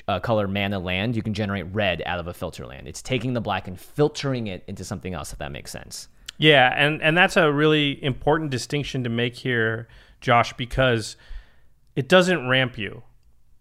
uh, 0.08 0.20
color 0.20 0.48
mana 0.48 0.80
land, 0.80 1.16
you 1.16 1.22
can 1.22 1.34
generate 1.34 1.66
red 1.74 2.02
out 2.06 2.20
of 2.20 2.28
a 2.28 2.34
filter 2.34 2.66
land. 2.66 2.88
It's 2.88 3.02
taking 3.02 3.34
the 3.34 3.42
black 3.42 3.68
and 3.68 3.80
filtering 3.80 4.48
it 4.48 4.64
into 4.68 4.84
something 4.84 5.14
else, 5.14 5.34
if 5.34 5.40
that 5.40 5.52
makes 5.52 5.72
sense. 5.72 6.08
Yeah, 6.38 6.74
and 6.76 7.02
and 7.02 7.16
that's 7.16 7.38
a 7.38 7.52
really 7.52 8.04
important 8.04 8.50
distinction 8.50 9.04
to 9.04 9.10
make 9.10 9.36
here, 9.36 9.88
Josh, 10.20 10.54
because 10.54 11.16
it 11.96 12.10
doesn't 12.10 12.50
ramp 12.50 12.78
you. 12.78 13.04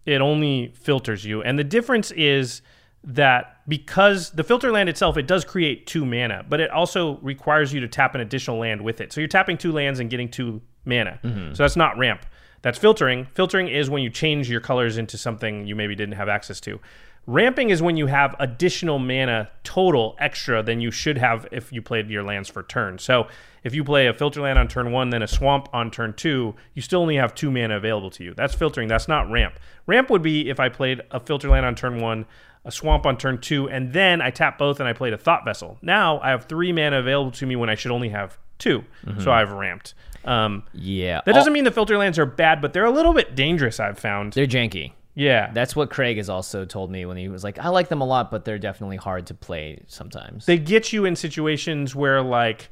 It 0.05 0.21
only 0.21 0.73
filters 0.79 1.23
you. 1.25 1.41
And 1.41 1.57
the 1.57 1.63
difference 1.63 2.11
is 2.11 2.61
that 3.05 3.61
because 3.67 4.31
the 4.31 4.43
filter 4.43 4.71
land 4.71 4.89
itself 4.89 5.17
it 5.17 5.27
does 5.27 5.43
create 5.43 5.85
two 5.87 6.05
mana, 6.05 6.45
but 6.47 6.59
it 6.59 6.69
also 6.69 7.17
requires 7.17 7.73
you 7.73 7.79
to 7.81 7.87
tap 7.87 8.15
an 8.15 8.21
additional 8.21 8.57
land 8.57 8.81
with 8.81 9.01
it. 9.01 9.11
So 9.11 9.21
you're 9.21 9.27
tapping 9.27 9.57
two 9.57 9.71
lands 9.71 9.99
and 9.99 10.09
getting 10.09 10.29
two 10.29 10.61
mana. 10.85 11.19
Mm-hmm. 11.23 11.53
So 11.53 11.63
that's 11.63 11.75
not 11.75 11.97
ramp. 11.97 12.25
That's 12.61 12.77
filtering. 12.77 13.27
Filtering 13.33 13.67
is 13.67 13.89
when 13.89 14.03
you 14.03 14.09
change 14.09 14.49
your 14.49 14.61
colors 14.61 14.97
into 14.97 15.17
something 15.17 15.67
you 15.67 15.75
maybe 15.75 15.95
didn't 15.95 16.15
have 16.15 16.29
access 16.29 16.61
to. 16.61 16.79
Ramping 17.25 17.69
is 17.69 17.81
when 17.81 17.95
you 17.95 18.07
have 18.07 18.35
additional 18.39 18.99
mana 18.99 19.49
total 19.63 20.15
extra 20.19 20.61
than 20.61 20.81
you 20.81 20.91
should 20.91 21.17
have 21.17 21.47
if 21.51 21.71
you 21.71 21.81
played 21.81 22.09
your 22.09 22.23
lands 22.23 22.49
for 22.49 22.63
turn. 22.63 22.99
So 22.99 23.27
if 23.63 23.73
you 23.73 23.83
play 23.85 24.07
a 24.07 24.13
filter 24.13 24.41
land 24.41 24.59
on 24.59 24.67
turn 24.67 24.91
one, 24.91 25.09
then 25.09 25.21
a 25.23 25.27
swamp 25.27 25.69
on 25.71 25.89
turn 25.89 26.13
two, 26.13 26.53
you 26.73 26.81
still 26.81 26.99
only 27.01 27.15
have 27.15 27.33
two 27.33 27.49
mana 27.49 27.77
available 27.77 28.09
to 28.11 28.23
you. 28.25 28.33
That's 28.33 28.53
filtering. 28.53 28.89
That's 28.89 29.07
not 29.07 29.31
ramp. 29.31 29.53
Ramp 29.87 30.09
would 30.09 30.21
be 30.21 30.49
if 30.49 30.59
I 30.59 30.67
played 30.67 31.01
a 31.11 31.19
filter 31.19 31.47
land 31.49 31.65
on 31.65 31.75
turn 31.75 32.01
one, 32.01 32.25
a 32.65 32.71
swamp 32.71 33.05
on 33.05 33.17
turn 33.17 33.39
two, 33.39 33.69
and 33.69 33.93
then 33.93 34.21
I 34.21 34.29
tap 34.29 34.57
both 34.57 34.81
and 34.81 34.89
I 34.89 34.91
played 34.93 35.13
a 35.13 35.17
thought 35.17 35.45
vessel. 35.45 35.77
Now 35.81 36.19
I 36.19 36.29
have 36.31 36.45
three 36.45 36.73
mana 36.73 36.99
available 36.99 37.31
to 37.31 37.45
me 37.45 37.55
when 37.55 37.69
I 37.69 37.75
should 37.75 37.91
only 37.91 38.09
have 38.09 38.37
2 38.59 38.83
So 39.19 39.31
I've 39.31 39.51
ramped. 39.51 39.93
Um, 40.25 40.63
Yeah. 40.73 41.21
that 41.25 41.33
doesn't 41.35 41.51
mean 41.51 41.63
the 41.65 41.71
filter 41.71 41.97
lands 41.97 42.17
are 42.19 42.25
bad, 42.25 42.61
but 42.61 42.71
they're 42.73 42.85
a 42.85 42.91
little 42.91 43.13
bit 43.13 43.33
dangerous. 43.35 43.79
I've 43.79 43.97
found. 43.99 44.33
they're 44.33 44.45
janky. 44.45 44.91
Yeah, 45.15 45.51
That's 45.53 45.75
what 45.75 45.89
Craig 45.91 46.17
has 46.17 46.27
also 46.27 46.65
told 46.65 46.89
me 46.89 47.05
when 47.05 47.17
he 47.17 47.27
was 47.27 47.43
like, 47.43 47.59
I 47.59 47.69
like 47.69 47.87
them 47.87 48.01
a 48.01 48.05
lot, 48.05 48.31
but 48.31 48.45
they're 48.45 48.57
definitely 48.57 48.97
hard 48.97 49.27
to 49.27 49.35
play 49.35 49.83
sometimes. 49.87 50.45
they 50.47 50.57
get 50.57 50.91
you 50.91 51.05
in 51.05 51.15
situations 51.15 51.95
where 51.95 52.21
like 52.21 52.69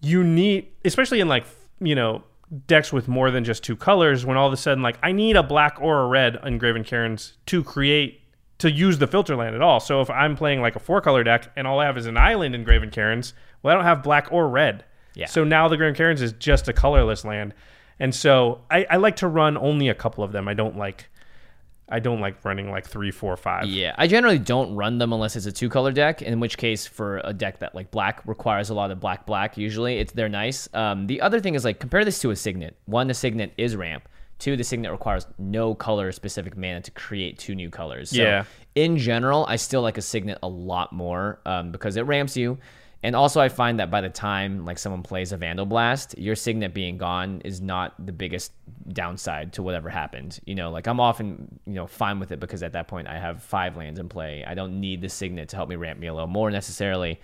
you 0.00 0.22
need 0.24 0.68
especially 0.84 1.20
in 1.20 1.28
like 1.28 1.44
you 1.80 1.94
know 1.94 2.22
decks 2.66 2.92
with 2.92 3.08
more 3.08 3.30
than 3.30 3.44
just 3.44 3.62
two 3.62 3.76
colors 3.76 4.24
when 4.24 4.36
all 4.36 4.46
of 4.46 4.52
a 4.52 4.56
sudden 4.56 4.82
like 4.82 4.96
i 5.02 5.10
need 5.12 5.36
a 5.36 5.42
black 5.42 5.76
or 5.80 6.02
a 6.02 6.06
red 6.06 6.38
in 6.44 6.56
graven 6.56 6.84
cairns 6.84 7.36
to 7.46 7.62
create 7.64 8.20
to 8.58 8.70
use 8.70 8.98
the 8.98 9.06
filter 9.06 9.36
land 9.36 9.54
at 9.54 9.60
all. 9.62 9.78
So 9.80 10.00
if 10.00 10.08
i'm 10.10 10.36
playing 10.36 10.60
like 10.60 10.76
a 10.76 10.78
four 10.80 11.00
color 11.00 11.22
deck 11.24 11.50
and 11.56 11.66
all 11.66 11.80
i 11.80 11.84
have 11.84 11.98
is 11.98 12.06
an 12.06 12.16
island 12.16 12.54
in 12.54 12.64
graven 12.64 12.90
cairns 12.90 13.34
well 13.62 13.72
i 13.72 13.74
don't 13.74 13.84
have 13.84 14.02
black 14.02 14.28
or 14.30 14.48
red. 14.48 14.84
Yeah. 15.14 15.26
so 15.26 15.42
now 15.44 15.66
the 15.68 15.76
graven 15.76 15.96
cairns 15.96 16.22
is 16.22 16.32
just 16.32 16.68
a 16.68 16.72
colorless 16.72 17.24
land. 17.24 17.52
And 17.98 18.14
so 18.14 18.60
I, 18.70 18.86
I 18.88 18.96
like 18.98 19.16
to 19.16 19.26
run 19.26 19.56
only 19.56 19.88
a 19.88 19.94
couple 19.94 20.22
of 20.22 20.30
them. 20.30 20.46
I 20.46 20.54
don't 20.54 20.76
like 20.76 21.08
i 21.90 21.98
don't 21.98 22.20
like 22.20 22.44
running 22.44 22.70
like 22.70 22.86
three 22.86 23.10
four 23.10 23.36
five 23.36 23.66
Yeah, 23.66 23.94
I 23.96 24.06
generally 24.06 24.38
don't 24.38 24.74
run 24.74 24.98
them 24.98 25.12
unless 25.12 25.36
it's 25.36 25.46
a 25.46 25.52
two 25.52 25.68
color 25.68 25.92
deck. 25.92 26.22
In 26.22 26.40
which 26.40 26.56
case, 26.56 26.86
for 26.86 27.20
a 27.24 27.32
deck 27.32 27.58
that 27.60 27.74
like 27.74 27.90
black 27.90 28.22
requires 28.26 28.70
a 28.70 28.74
lot 28.74 28.90
of 28.90 29.00
black 29.00 29.26
black, 29.26 29.56
usually 29.56 29.98
it's 29.98 30.12
they're 30.12 30.28
nice. 30.28 30.68
Um, 30.74 31.06
the 31.06 31.20
other 31.20 31.40
thing 31.40 31.54
is 31.54 31.64
like 31.64 31.80
compare 31.80 32.04
this 32.04 32.18
to 32.20 32.30
a 32.30 32.36
signet. 32.36 32.76
One, 32.86 33.06
the 33.08 33.14
signet 33.14 33.52
is 33.56 33.76
ramp. 33.76 34.08
Two, 34.38 34.56
the 34.56 34.62
signet 34.62 34.92
requires 34.92 35.26
no 35.38 35.74
color 35.74 36.12
specific 36.12 36.56
mana 36.56 36.80
to 36.82 36.90
create 36.92 37.38
two 37.38 37.54
new 37.54 37.70
colors. 37.70 38.10
So 38.10 38.22
Yeah. 38.22 38.44
In 38.74 38.96
general, 38.96 39.44
I 39.48 39.56
still 39.56 39.82
like 39.82 39.98
a 39.98 40.02
signet 40.02 40.38
a 40.42 40.48
lot 40.48 40.92
more 40.92 41.40
um, 41.44 41.72
because 41.72 41.96
it 41.96 42.02
ramps 42.02 42.36
you. 42.36 42.58
And 43.02 43.14
also, 43.14 43.40
I 43.40 43.48
find 43.48 43.78
that 43.78 43.90
by 43.90 44.00
the 44.00 44.08
time 44.08 44.64
like 44.64 44.78
someone 44.78 45.02
plays 45.04 45.32
a 45.32 45.38
Vandalblast, 45.38 46.14
your 46.18 46.34
signet 46.34 46.74
being 46.74 46.98
gone 46.98 47.40
is 47.44 47.60
not 47.60 47.94
the 48.04 48.12
biggest 48.12 48.52
downside 48.92 49.52
to 49.52 49.62
whatever 49.62 49.88
happened. 49.88 50.40
You 50.46 50.56
know, 50.56 50.70
like 50.70 50.88
I'm 50.88 50.98
often 50.98 51.60
you 51.66 51.74
know 51.74 51.86
fine 51.86 52.18
with 52.18 52.32
it 52.32 52.40
because 52.40 52.62
at 52.62 52.72
that 52.72 52.88
point 52.88 53.06
I 53.06 53.18
have 53.18 53.42
five 53.42 53.76
lands 53.76 54.00
in 54.00 54.08
play. 54.08 54.44
I 54.44 54.54
don't 54.54 54.80
need 54.80 55.00
the 55.00 55.08
signet 55.08 55.48
to 55.50 55.56
help 55.56 55.68
me 55.68 55.76
ramp 55.76 56.00
me 56.00 56.08
a 56.08 56.14
little 56.14 56.26
more 56.26 56.50
necessarily. 56.50 57.20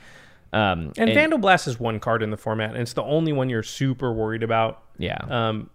Um, 0.53 0.93
And, 0.97 1.11
Vandalblast 1.11 1.67
is 1.67 1.81
one 1.81 1.99
card 1.99 2.23
in 2.23 2.31
the 2.31 2.37
format, 2.37 2.71
and 2.71 2.79
it's 2.79 2.93
the 2.93 3.03
only 3.03 3.33
one 3.33 3.49
you're 3.49 3.65
super 3.65 4.13
worried 4.13 4.45
about. 4.45 4.83
yeah, 4.99 5.19
Um, 5.29 5.71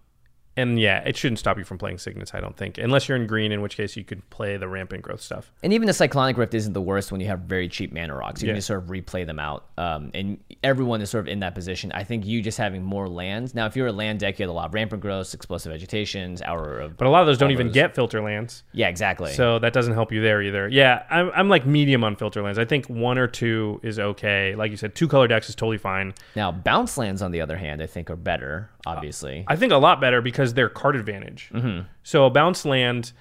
And 0.60 0.78
yeah, 0.78 1.02
it 1.06 1.16
shouldn't 1.16 1.38
stop 1.38 1.58
you 1.58 1.64
from 1.64 1.78
playing 1.78 1.98
signets, 1.98 2.34
I 2.34 2.40
don't 2.40 2.56
think. 2.56 2.78
Unless 2.78 3.08
you're 3.08 3.16
in 3.16 3.26
green, 3.26 3.52
in 3.52 3.60
which 3.62 3.76
case 3.76 3.96
you 3.96 4.04
could 4.04 4.28
play 4.30 4.56
the 4.56 4.68
rampant 4.68 5.02
growth 5.02 5.20
stuff. 5.20 5.50
And 5.62 5.72
even 5.72 5.86
the 5.86 5.92
Cyclonic 5.92 6.36
Rift 6.36 6.54
isn't 6.54 6.72
the 6.72 6.80
worst 6.82 7.10
when 7.12 7.20
you 7.20 7.26
have 7.28 7.40
very 7.40 7.68
cheap 7.68 7.92
mana 7.92 8.14
rocks. 8.14 8.42
You 8.42 8.46
Yeah. 8.46 8.52
can 8.52 8.58
just 8.58 8.66
sort 8.68 8.82
of 8.82 8.88
replay 8.88 9.26
them 9.26 9.38
out. 9.38 9.64
Um, 9.78 10.10
and 10.14 10.38
everyone 10.62 11.00
is 11.00 11.10
sort 11.10 11.24
of 11.24 11.28
in 11.28 11.40
that 11.40 11.54
position. 11.54 11.90
I 11.92 12.04
think 12.04 12.26
you 12.26 12.42
just 12.42 12.58
having 12.58 12.82
more 12.82 13.08
lands. 13.08 13.54
Now, 13.54 13.66
if 13.66 13.76
you're 13.76 13.86
a 13.88 13.92
land 13.92 14.20
deck, 14.20 14.38
you 14.38 14.44
have 14.44 14.50
a 14.50 14.52
lot 14.54 14.66
of 14.66 14.74
rampant 14.74 15.02
growths, 15.02 15.34
explosive 15.34 15.72
vegetations, 15.72 16.42
hour 16.42 16.78
of. 16.80 16.96
But 16.96 17.06
a 17.06 17.10
lot 17.10 17.20
of 17.22 17.26
those 17.26 17.38
don't 17.38 17.50
even 17.50 17.68
those. 17.68 17.74
get 17.74 17.94
filter 17.94 18.20
lands. 18.20 18.62
yeah, 18.72 18.88
exactly. 18.88 19.32
So 19.32 19.58
that 19.60 19.72
doesn't 19.72 19.94
help 19.94 20.12
you 20.12 20.20
there 20.22 20.42
either. 20.42 20.68
Yeah, 20.68 21.04
I'm, 21.10 21.30
I'm 21.34 21.48
like 21.48 21.66
medium 21.66 22.04
on 22.04 22.16
filter 22.16 22.42
lands. 22.42 22.58
I 22.58 22.64
think 22.64 22.86
one 22.86 23.18
or 23.18 23.26
two 23.26 23.80
is 23.82 23.98
okay. 23.98 24.54
Like 24.54 24.70
you 24.70 24.76
said, 24.76 24.94
two 24.94 25.08
color 25.08 25.26
decks 25.28 25.48
is 25.48 25.54
totally 25.54 25.78
fine. 25.78 26.12
now, 26.36 26.52
bounce 26.52 26.98
lands, 26.98 27.22
on 27.22 27.30
the 27.30 27.40
other 27.40 27.56
hand, 27.56 27.82
I 27.82 27.86
think 27.86 28.10
are 28.10 28.16
better, 28.16 28.70
obviously. 28.86 29.44
I 29.48 29.56
think 29.56 29.72
a 29.72 29.76
lot 29.76 30.00
better 30.00 30.20
because 30.20 30.49
they're 30.54 30.68
card 30.68 30.96
advantage. 30.96 31.50
Mm-hmm. 31.52 31.86
So 32.02 32.26
a 32.26 32.30
bounce 32.30 32.64
land 32.64 33.12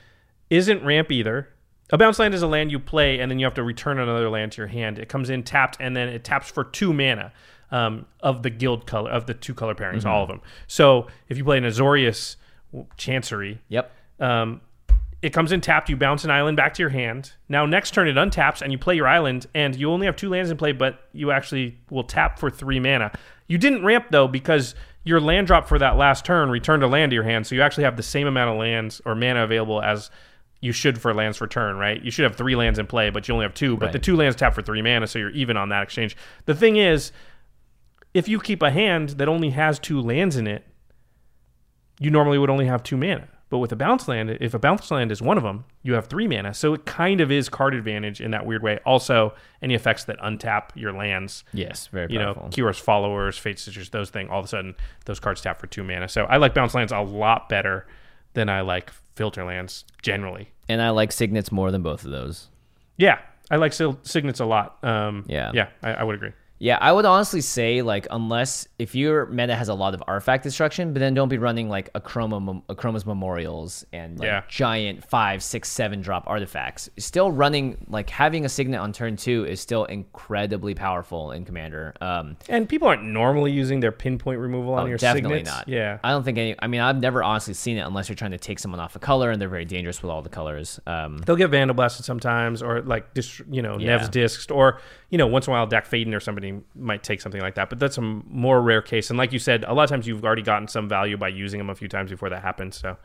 isn't 0.50 0.84
ramp 0.84 1.12
either. 1.12 1.50
A 1.92 1.98
bounce 1.98 2.20
land 2.20 2.34
is 2.34 2.42
a 2.42 2.48
land 2.48 2.72
you 2.72 2.80
play 2.80 3.20
and 3.20 3.32
then 3.32 3.39
you 3.39 3.46
have 3.46 3.56
to 3.56 3.63
return 3.63 4.00
another 4.00 4.30
land 4.30 4.52
to 4.54 4.58
your 4.62 4.68
hand. 4.68 5.00
It 5.00 5.10
comes 5.10 5.30
in 5.30 5.44
tapped 5.44 5.78
and 5.80 5.96
then 5.96 6.08
it 6.08 6.24
taps 6.24 6.50
for 6.50 6.63
two 6.63 6.94
mana 6.94 7.32
um, 7.72 8.06
of 8.20 8.44
the 8.44 8.50
guild 8.50 8.86
color 8.86 9.12
of 9.12 9.26
the 9.26 9.34
two 9.34 9.54
color 9.54 9.76
pairings, 9.76 10.06
all 10.06 10.24
of 10.24 10.30
them. 10.30 10.42
So 10.68 11.08
if 11.28 11.38
you 11.38 11.44
play 11.44 11.58
an 11.58 11.63
Azorius 11.63 12.36
Chancery, 12.98 13.60
yep. 13.70 13.92
um, 14.20 14.62
it 15.22 15.34
comes 15.34 15.52
in 15.52 15.62
tapped. 15.62 15.89
You 15.89 15.98
bounce 15.98 16.24
an 16.24 16.32
island 16.32 16.58
back 16.58 16.74
to 16.76 16.84
your 16.84 16.89
hand. 16.89 17.34
Now 17.48 17.65
next 17.65 17.94
turn 17.94 18.08
it 18.08 18.15
untaps 18.15 18.62
and 18.62 18.72
you 18.72 18.78
play 18.78 18.96
your 18.96 19.08
island, 19.08 19.48
and 19.54 19.76
you 19.76 19.92
only 19.92 20.06
have 20.06 20.15
two 20.15 20.30
lands 20.30 20.50
in 20.50 20.58
play, 20.58 20.72
but 20.72 21.08
you 21.12 21.32
actually 21.32 21.78
will 21.89 22.04
tap 22.04 22.39
for 22.39 22.50
three 22.50 22.80
mana. 22.80 23.12
You 23.48 23.58
didn't 23.58 23.84
ramp 23.84 24.08
though 24.12 24.28
because 24.28 24.76
your 25.10 25.19
land 25.19 25.48
drop 25.48 25.67
for 25.67 25.80
that 25.80 25.98
last 25.98 26.24
turn 26.24 26.50
return 26.52 26.80
to 26.82 26.88
land 26.88 27.10
to 27.10 27.15
your 27.15 27.24
hand, 27.24 27.48
so 27.48 27.56
you 27.56 27.62
actually 27.63 27.84
have 27.84 27.98
the 27.98 28.04
same 28.04 28.28
amount 28.28 28.52
of 28.52 28.58
lands 28.58 29.02
or 29.06 29.15
mana 29.15 29.43
available 29.43 29.82
as 29.82 30.12
you 30.62 30.72
should 30.72 31.02
for 31.02 31.13
lands 31.13 31.36
for 31.38 31.48
turn, 31.48 31.78
right? 31.78 32.02
You 32.04 32.12
should 32.12 32.24
have 32.24 32.36
three 32.36 32.56
lands 32.56 32.78
in 32.78 32.86
play, 32.86 33.10
but 33.10 33.28
you 33.28 33.34
only 33.34 33.43
have 33.45 33.54
two. 33.56 33.76
But 33.76 33.86
Right. 33.88 33.93
the 33.93 34.00
two 34.00 34.15
lands 34.15 34.36
tap 34.36 34.54
for 34.54 34.62
three 34.62 34.82
mana, 34.82 35.08
so 35.08 35.17
you're 35.17 35.32
even 35.32 35.58
on 35.58 35.69
that 35.69 35.82
exchange. 35.84 36.15
The 36.45 36.54
thing 36.54 36.76
is, 36.76 37.12
if 38.13 38.28
you 38.28 38.39
keep 38.39 38.62
a 38.62 38.69
hand 38.69 39.10
that 39.17 39.28
only 39.28 39.50
has 39.52 39.80
two 39.80 40.00
lands 40.00 40.36
in 40.36 40.45
it, 40.48 40.63
you 42.00 42.12
normally 42.12 42.38
would 42.38 42.50
only 42.50 42.65
have 42.65 42.84
two 42.84 42.98
mana. 42.98 43.28
But 43.49 43.57
with 43.57 43.71
a 43.71 43.75
bounce 43.75 44.07
land, 44.07 44.29
if 44.41 44.53
a 44.53 44.59
bounce 44.59 44.91
land 44.91 45.12
is 45.12 45.21
one 45.23 45.35
of 45.38 45.43
them, 45.43 45.65
you 45.81 45.93
have 45.93 46.05
three 46.07 46.27
mana. 46.27 46.53
So 46.53 46.73
it 46.75 46.85
kind 46.85 47.19
of 47.19 47.31
is 47.31 47.49
card 47.49 47.73
advantage 47.73 48.21
in 48.21 48.29
that 48.31 48.45
weird 48.45 48.62
way. 48.62 48.79
Also, 48.85 49.33
any 49.62 49.73
effects 49.73 50.03
that 50.03 50.19
untap 50.19 50.69
your 50.75 50.93
lands, 50.93 51.43
Yes, 51.51 51.88
very 51.88 52.13
you 52.13 52.19
know, 52.19 52.33
powerful. 52.35 52.49
Kiora's 52.51 52.77
followers, 52.77 53.39
Fatestitchers, 53.39 53.89
those 53.89 54.12
things, 54.12 54.29
all 54.31 54.39
of 54.39 54.45
a 54.45 54.47
sudden 54.47 54.75
those 55.05 55.19
cards 55.19 55.41
tap 55.41 55.59
for 55.59 55.65
two 55.67 55.83
mana. 55.83 56.07
So 56.07 56.25
I 56.25 56.38
like 56.38 56.53
bounce 56.53 56.75
lands 56.75 56.91
a 56.91 56.99
lot 56.99 57.49
better 57.49 57.88
than 58.33 58.49
I 58.49 58.62
like 58.62 58.91
filter 59.15 59.43
lands 59.43 59.83
generally. 60.03 60.49
and 60.69 60.81
I 60.81 60.91
like 60.91 61.12
signets 61.12 61.51
more 61.51 61.71
than 61.71 61.81
both 61.81 62.05
of 62.05 62.12
those. 62.12 62.49
Yeah, 62.97 63.17
I 63.49 63.55
like 63.55 63.73
signets 63.73 64.39
a 64.39 64.45
lot. 64.45 64.77
Um, 64.83 65.25
Yeah. 65.27 65.51
yeah, 65.55 65.69
I, 65.81 65.93
I 65.95 66.03
would 66.03 66.13
agree. 66.15 66.33
Yeah, 66.62 66.78
I 66.82 66.91
would 66.91 67.06
honestly 67.06 67.39
say 67.41 67.82
like 67.82 68.06
unless 68.12 68.67
if 68.78 68.93
your 68.93 69.26
meta 69.28 69.56
has 69.56 69.69
a 69.69 69.74
lot 69.74 69.93
of 69.93 70.04
artifact 70.08 70.43
destruction, 70.43 70.91
but 70.93 71.00
then 71.00 71.13
don't 71.13 71.30
be 71.30 71.38
running 71.38 71.69
like 71.69 71.89
a 71.95 72.02
chroma 72.02 72.62
a 72.67 72.76
chroma's 72.76 73.06
memorials 73.06 73.86
and 73.93 74.19
like 74.19 74.26
Yeah. 74.28 74.43
giant 74.50 75.06
five, 75.06 75.41
six, 75.41 75.69
seven 75.69 76.02
drop 76.02 76.26
artifacts. 76.28 76.89
Still 76.98 77.32
running 77.32 77.86
like 77.88 78.10
having 78.10 78.43
a 78.43 78.50
signet 78.50 78.80
on 78.80 78.91
turn 78.91 79.15
two 79.15 79.45
is 79.45 79.62
still 79.62 79.86
incredibly 79.86 80.76
powerful 80.76 81.32
in 81.32 81.45
commander. 81.45 81.93
Um, 82.02 82.36
And 82.50 82.67
people 82.67 82.89
aren't 82.89 83.04
normally 83.04 83.52
using 83.54 83.80
their 83.80 83.93
pinpoint 83.93 84.39
removal 84.39 84.74
on 84.74 84.84
oh, 84.84 84.86
your 84.88 84.98
definitely 84.98 85.39
signets. 85.39 85.50
not. 85.52 85.69
Yeah. 85.69 86.00
I 86.04 86.12
don't 86.12 86.24
think 86.24 86.38
any. 86.38 86.56
I 86.60 86.67
mean, 86.67 86.82
I've 86.82 87.00
never 87.00 87.24
honestly 87.24 87.54
seen 87.54 87.78
it 87.78 87.82
unless 87.88 88.10
you're 88.10 88.15
trying 88.17 88.32
to 88.32 88.38
take 88.38 88.60
someone 88.60 88.82
off 88.82 88.98
a 88.98 89.00
color 89.00 89.32
and 89.32 89.41
they're 89.41 89.48
very 89.48 89.65
dangerous 89.65 90.02
with 90.02 90.12
all 90.12 90.22
the 90.22 90.30
colors. 90.30 90.80
Um, 90.86 91.19
They'll 91.19 91.36
get 91.38 91.52
Vandalblasted 91.52 92.04
sometimes, 92.04 92.62
or 92.62 92.82
like 92.82 93.13
dist- 93.13 93.41
you 93.50 93.62
know 93.62 93.78
Yeah. 93.80 93.88
Nev's 93.95 94.10
discs, 94.10 94.52
or 94.52 94.82
you 95.10 95.17
know 95.17 95.28
once 95.28 95.48
in 95.48 95.52
a 95.54 95.56
while 95.56 95.65
Dack 95.65 95.88
Fayden 95.89 96.13
or 96.13 96.19
somebody 96.19 96.48
might 96.75 97.03
take 97.03 97.21
something 97.21 97.41
like 97.41 97.55
that. 97.55 97.69
But 97.69 97.79
that's 97.79 97.97
a 97.97 98.01
more 98.01 98.62
rare 98.62 98.81
case. 98.81 99.09
And 99.09 99.17
like 99.17 99.31
you 99.33 99.39
said, 99.39 99.63
a 99.65 99.73
lot 99.73 99.83
of 99.83 99.89
times 99.89 100.07
you've 100.07 100.23
already 100.23 100.41
gotten 100.41 100.67
some 100.67 100.89
value 100.89 101.17
by 101.17 101.29
using 101.29 101.57
them 101.57 101.69
a 101.69 101.75
few 101.75 101.88
times 101.88 102.12
before 102.12 102.29
that 102.29 102.41
happens. 102.41 102.77
So, 102.77 102.97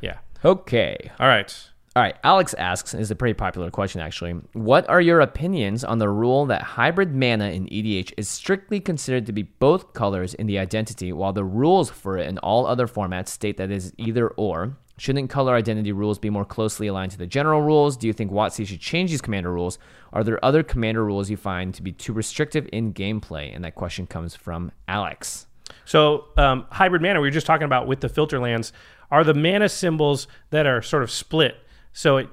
yeah. 0.00 0.18
okay. 0.44 1.10
All 1.18 1.26
right. 1.26 1.69
All 1.96 2.02
right, 2.04 2.14
Alex 2.22 2.54
asks, 2.54 2.94
is 2.94 3.10
a 3.10 3.16
pretty 3.16 3.34
popular 3.34 3.68
question 3.68 4.00
actually. 4.00 4.34
What 4.52 4.88
are 4.88 5.00
your 5.00 5.20
opinions 5.20 5.82
on 5.82 5.98
the 5.98 6.08
rule 6.08 6.46
that 6.46 6.62
hybrid 6.62 7.16
mana 7.16 7.46
in 7.46 7.66
EDH 7.66 8.12
is 8.16 8.28
strictly 8.28 8.78
considered 8.78 9.26
to 9.26 9.32
be 9.32 9.42
both 9.42 9.92
colors 9.92 10.32
in 10.34 10.46
the 10.46 10.56
identity, 10.60 11.12
while 11.12 11.32
the 11.32 11.42
rules 11.42 11.90
for 11.90 12.16
it 12.16 12.28
in 12.28 12.38
all 12.38 12.64
other 12.64 12.86
formats 12.86 13.30
state 13.30 13.56
that 13.56 13.72
it 13.72 13.76
is 13.76 13.92
either 13.98 14.28
or? 14.28 14.76
Shouldn't 14.98 15.30
color 15.30 15.56
identity 15.56 15.90
rules 15.90 16.20
be 16.20 16.30
more 16.30 16.44
closely 16.44 16.86
aligned 16.86 17.10
to 17.10 17.18
the 17.18 17.26
general 17.26 17.60
rules? 17.60 17.96
Do 17.96 18.06
you 18.06 18.12
think 18.12 18.30
WotC 18.30 18.68
should 18.68 18.80
change 18.80 19.10
these 19.10 19.20
commander 19.20 19.50
rules? 19.50 19.80
Are 20.12 20.22
there 20.22 20.44
other 20.44 20.62
commander 20.62 21.04
rules 21.04 21.28
you 21.28 21.36
find 21.36 21.74
to 21.74 21.82
be 21.82 21.90
too 21.90 22.12
restrictive 22.12 22.68
in 22.72 22.94
gameplay? 22.94 23.52
And 23.52 23.64
that 23.64 23.74
question 23.74 24.06
comes 24.06 24.36
from 24.36 24.70
Alex. 24.86 25.48
So, 25.86 26.26
um, 26.36 26.66
hybrid 26.70 27.02
mana, 27.02 27.20
we 27.20 27.26
were 27.26 27.32
just 27.32 27.46
talking 27.48 27.64
about 27.64 27.88
with 27.88 28.00
the 28.00 28.08
filter 28.08 28.38
lands, 28.38 28.72
are 29.10 29.24
the 29.24 29.34
mana 29.34 29.68
symbols 29.68 30.28
that 30.50 30.66
are 30.66 30.82
sort 30.82 31.02
of 31.02 31.10
split. 31.10 31.56
So 31.92 32.18
it 32.18 32.28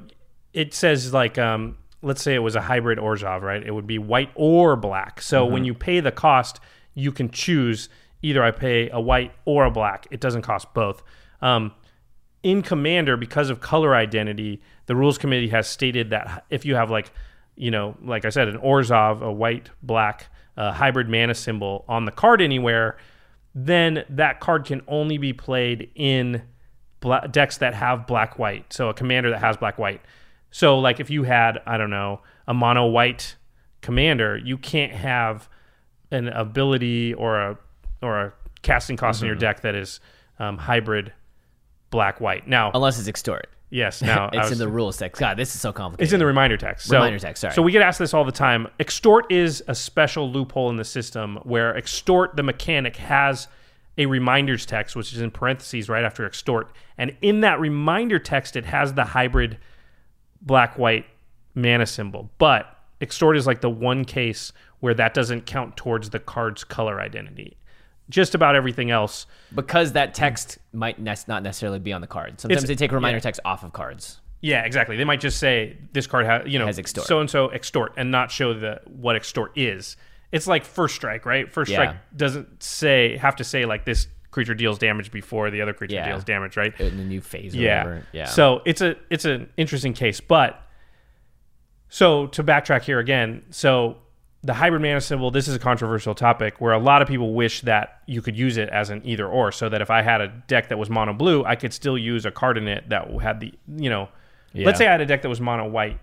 it 0.54 0.74
says 0.74 1.14
like, 1.14 1.38
um, 1.38 1.78
let's 2.02 2.22
say 2.22 2.34
it 2.34 2.40
was 2.40 2.56
a 2.56 2.62
hybrid 2.62 3.00
Orzhov, 3.00 3.42
right? 3.42 3.64
It 3.64 3.72
would 3.72 3.88
be 3.88 4.00
white 4.00 4.32
or 4.36 4.76
black. 4.76 5.22
So 5.22 5.46
when 5.46 5.66
you 5.66 5.74
pay 5.74 6.00
the 6.00 6.12
cost, 6.12 6.60
you 6.94 7.12
can 7.12 7.30
choose 7.30 7.90
either 8.22 8.44
I 8.44 8.52
pay 8.52 8.90
a 8.90 9.00
white 9.00 9.34
or 9.46 9.66
a 9.66 9.72
black. 9.72 10.08
It 10.10 10.20
doesn't 10.20 10.42
cost 10.42 10.74
both. 10.74 11.04
Um, 11.42 11.74
in 12.44 12.62
Commander, 12.62 13.18
because 13.18 13.50
of 13.50 13.62
color 13.62 13.96
identity, 13.96 14.62
the 14.86 14.96
rules 14.96 15.18
committee 15.18 15.50
has 15.50 15.68
stated 15.68 16.12
that 16.12 16.46
if 16.50 16.66
you 16.66 16.76
have 16.76 16.90
like, 16.90 17.12
you 17.56 17.72
know, 17.72 17.98
like 18.02 18.26
I 18.26 18.30
said, 18.30 18.48
an 18.48 18.58
Orzhov, 18.58 19.22
a 19.22 19.32
white 19.32 19.70
black 19.84 20.28
uh, 20.56 20.72
hybrid 20.72 21.10
mana 21.10 21.36
symbol 21.36 21.86
on 21.88 22.06
the 22.06 22.12
card 22.12 22.42
anywhere, 22.42 22.98
then 23.54 24.04
that 24.10 24.40
card 24.40 24.66
can 24.66 24.82
only 24.88 25.18
be 25.18 25.34
played 25.34 25.90
in 25.96 26.44
bla- 27.00 27.28
decks 27.30 27.58
that 27.58 27.74
have 27.74 28.08
black 28.08 28.38
white. 28.40 28.72
So 28.74 28.90
a 28.90 28.94
commander 28.94 29.30
that 29.30 29.40
has 29.40 29.58
black 29.58 29.78
white. 29.78 30.02
So 30.52 30.80
like 30.80 31.00
if 31.00 31.10
you 31.10 31.24
had 31.24 31.60
I 31.66 31.78
don't 31.78 31.90
know 31.90 32.22
a 32.48 32.54
mono 32.54 32.86
white 32.88 33.36
commander, 33.82 34.38
you 34.38 34.58
can't 34.58 34.92
have 34.94 35.50
an 36.12 36.28
ability 36.30 37.14
or 37.14 37.40
a 37.40 37.58
or 38.02 38.22
a 38.22 38.34
casting 38.62 38.98
cost 38.98 39.22
in 39.22 39.28
your 39.28 39.36
deck 39.36 39.62
that 39.62 39.76
is 39.76 40.00
um, 40.40 40.58
hybrid 40.58 41.14
black 41.90 42.20
white. 42.22 42.48
Now 42.48 42.72
Unless 42.74 43.00
it's 43.00 43.08
extort. 43.08 43.48
yes, 43.70 44.02
now 44.14 44.30
it's 44.34 44.52
in 44.52 44.58
the 44.58 44.68
rules 44.68 44.98
text. 44.98 45.20
God, 45.20 45.38
this 45.38 45.54
is 45.56 45.62
so 45.62 45.72
complicated. 45.74 46.04
it's 46.06 46.14
in 46.14 46.20
the 46.20 46.26
reminder 46.26 46.58
text. 46.58 46.88
So, 46.88 46.96
Reminder 46.96 47.20
text, 47.20 47.42
sorry. 47.42 47.54
So 47.54 47.62
we 47.62 47.72
get 47.72 47.82
asked 47.82 48.00
this 48.00 48.14
all 48.14 48.24
the 48.24 48.32
time. 48.32 48.68
Extort 48.80 49.32
is 49.32 49.64
a 49.68 49.76
special 49.76 50.30
loophole 50.32 50.70
in 50.70 50.76
the 50.76 50.86
system 50.86 51.38
where 51.44 51.76
extort, 51.76 52.36
the 52.36 52.44
mechanic, 52.44 52.98
has 52.98 53.48
a 53.98 54.06
reminders 54.06 54.66
text, 54.66 54.96
which 54.96 55.14
is 55.14 55.22
in 55.22 55.32
parentheses 55.32 55.90
right 55.90 56.04
after 56.04 56.26
extort. 56.26 56.72
And 56.98 57.16
in 57.22 57.42
that 57.42 57.60
reminder 57.60 58.20
text, 58.20 58.56
it 58.56 58.66
has 58.66 58.94
the 58.94 59.04
hybrid 59.04 59.58
black 60.42 60.78
white 60.78 61.06
mana 61.56 61.86
symbol. 61.86 62.30
But 62.38 62.68
extort 63.02 63.38
is 63.38 63.48
like 63.48 63.62
the 63.62 63.70
one 63.70 64.06
case 64.06 64.54
where 64.80 64.94
that 64.94 65.14
doesn't 65.14 65.46
count 65.46 65.76
towards 65.76 66.12
the 66.12 66.20
card's 66.20 66.64
color 66.64 67.02
identity. 67.02 67.58
Just 68.10 68.36
about 68.36 68.56
everything 68.56 68.90
else 68.90 69.26
because 69.54 69.92
that 69.94 70.14
text 70.14 70.60
might 70.72 70.98
ne- 71.00 71.16
not 71.28 71.44
necessarily 71.44 71.80
be 71.80 71.92
on 71.92 72.00
the 72.00 72.08
card. 72.08 72.40
Sometimes 72.40 72.64
It's- 72.64 72.68
they 72.68 72.76
take 72.76 72.92
reminder 72.94 73.18
yeah. 73.18 73.22
text 73.22 73.42
off 73.44 73.64
of 73.64 73.74
cards. 73.74 74.22
Yeah, 74.40 74.64
exactly. 74.64 74.96
They 74.98 75.04
might 75.04 75.20
just 75.20 75.40
say 75.40 75.78
this 75.94 76.06
card 76.08 76.26
has 76.26 76.44
you 76.48 76.60
know 76.60 76.72
so 76.72 77.20
and 77.20 77.30
so 77.30 77.50
extort 77.50 77.94
and 77.98 78.12
not 78.12 78.32
show 78.32 78.54
the 78.54 78.82
what 78.86 79.16
extort 79.16 79.52
is. 79.58 79.98
It's 80.32 80.48
like 80.48 80.66
first 80.66 80.96
strike, 80.96 81.26
right? 81.26 81.52
First 81.52 81.72
Yeah. 81.72 81.78
strike 81.78 81.96
doesn't 82.16 82.62
say 82.62 83.18
have 83.18 83.36
to 83.38 83.44
say 83.44 83.66
like 83.66 83.86
this 83.86 84.08
creature 84.32 84.54
deals 84.54 84.78
damage 84.78 85.12
before 85.12 85.50
the 85.50 85.62
other 85.62 85.74
creature 85.74 85.96
Yeah. 85.96 86.10
deals 86.10 86.24
damage, 86.24 86.58
right? 86.58 86.78
in 86.80 86.98
the 86.98 87.04
new 87.04 87.22
phase 87.22 87.56
or 87.56 87.60
yeah. 87.60 87.84
whatever. 87.84 88.06
Yeah. 88.12 88.26
So 88.26 88.62
it's 88.66 88.82
a 88.82 88.96
it's 89.10 89.26
an 89.26 89.50
interesting 89.58 89.94
case, 89.94 90.20
but 90.20 90.62
so 91.90 92.28
to 92.28 92.44
backtrack 92.44 92.84
here 92.84 93.00
again, 93.00 93.44
so 93.50 93.98
the 94.44 94.54
hybrid 94.54 94.82
mana 94.82 95.02
symbol, 95.02 95.32
this 95.32 95.48
is 95.48 95.56
a 95.56 95.60
controversial 95.60 96.14
topic 96.14 96.60
where 96.62 96.74
a 96.74 96.78
lot 96.80 97.02
of 97.02 97.08
people 97.08 97.34
wish 97.34 97.62
that 97.62 98.02
you 98.06 98.22
could 98.22 98.38
use 98.38 98.58
it 98.58 98.70
as 98.70 98.90
an 98.90 99.02
either 99.04 99.28
or, 99.28 99.52
so 99.52 99.68
that 99.70 99.82
if 99.82 99.90
I 99.90 100.02
had 100.02 100.22
a 100.22 100.28
deck 100.28 100.70
that 100.70 100.78
was 100.78 100.90
mono 100.90 101.14
blue, 101.14 101.44
I 101.44 101.56
could 101.56 101.74
still 101.74 101.98
use 101.98 102.26
a 102.26 102.32
card 102.32 102.58
in 102.58 102.68
it 102.68 102.90
that 102.90 103.10
had 103.22 103.40
the 103.40 103.54
you 103.68 103.90
know, 103.90 104.10
Yeah. 104.54 104.66
let's 104.66 104.78
say 104.78 104.88
I 104.88 104.92
had 104.92 105.02
a 105.02 105.06
deck 105.06 105.22
that 105.24 105.30
was 105.30 105.42
mono 105.42 105.68
white. 105.68 106.00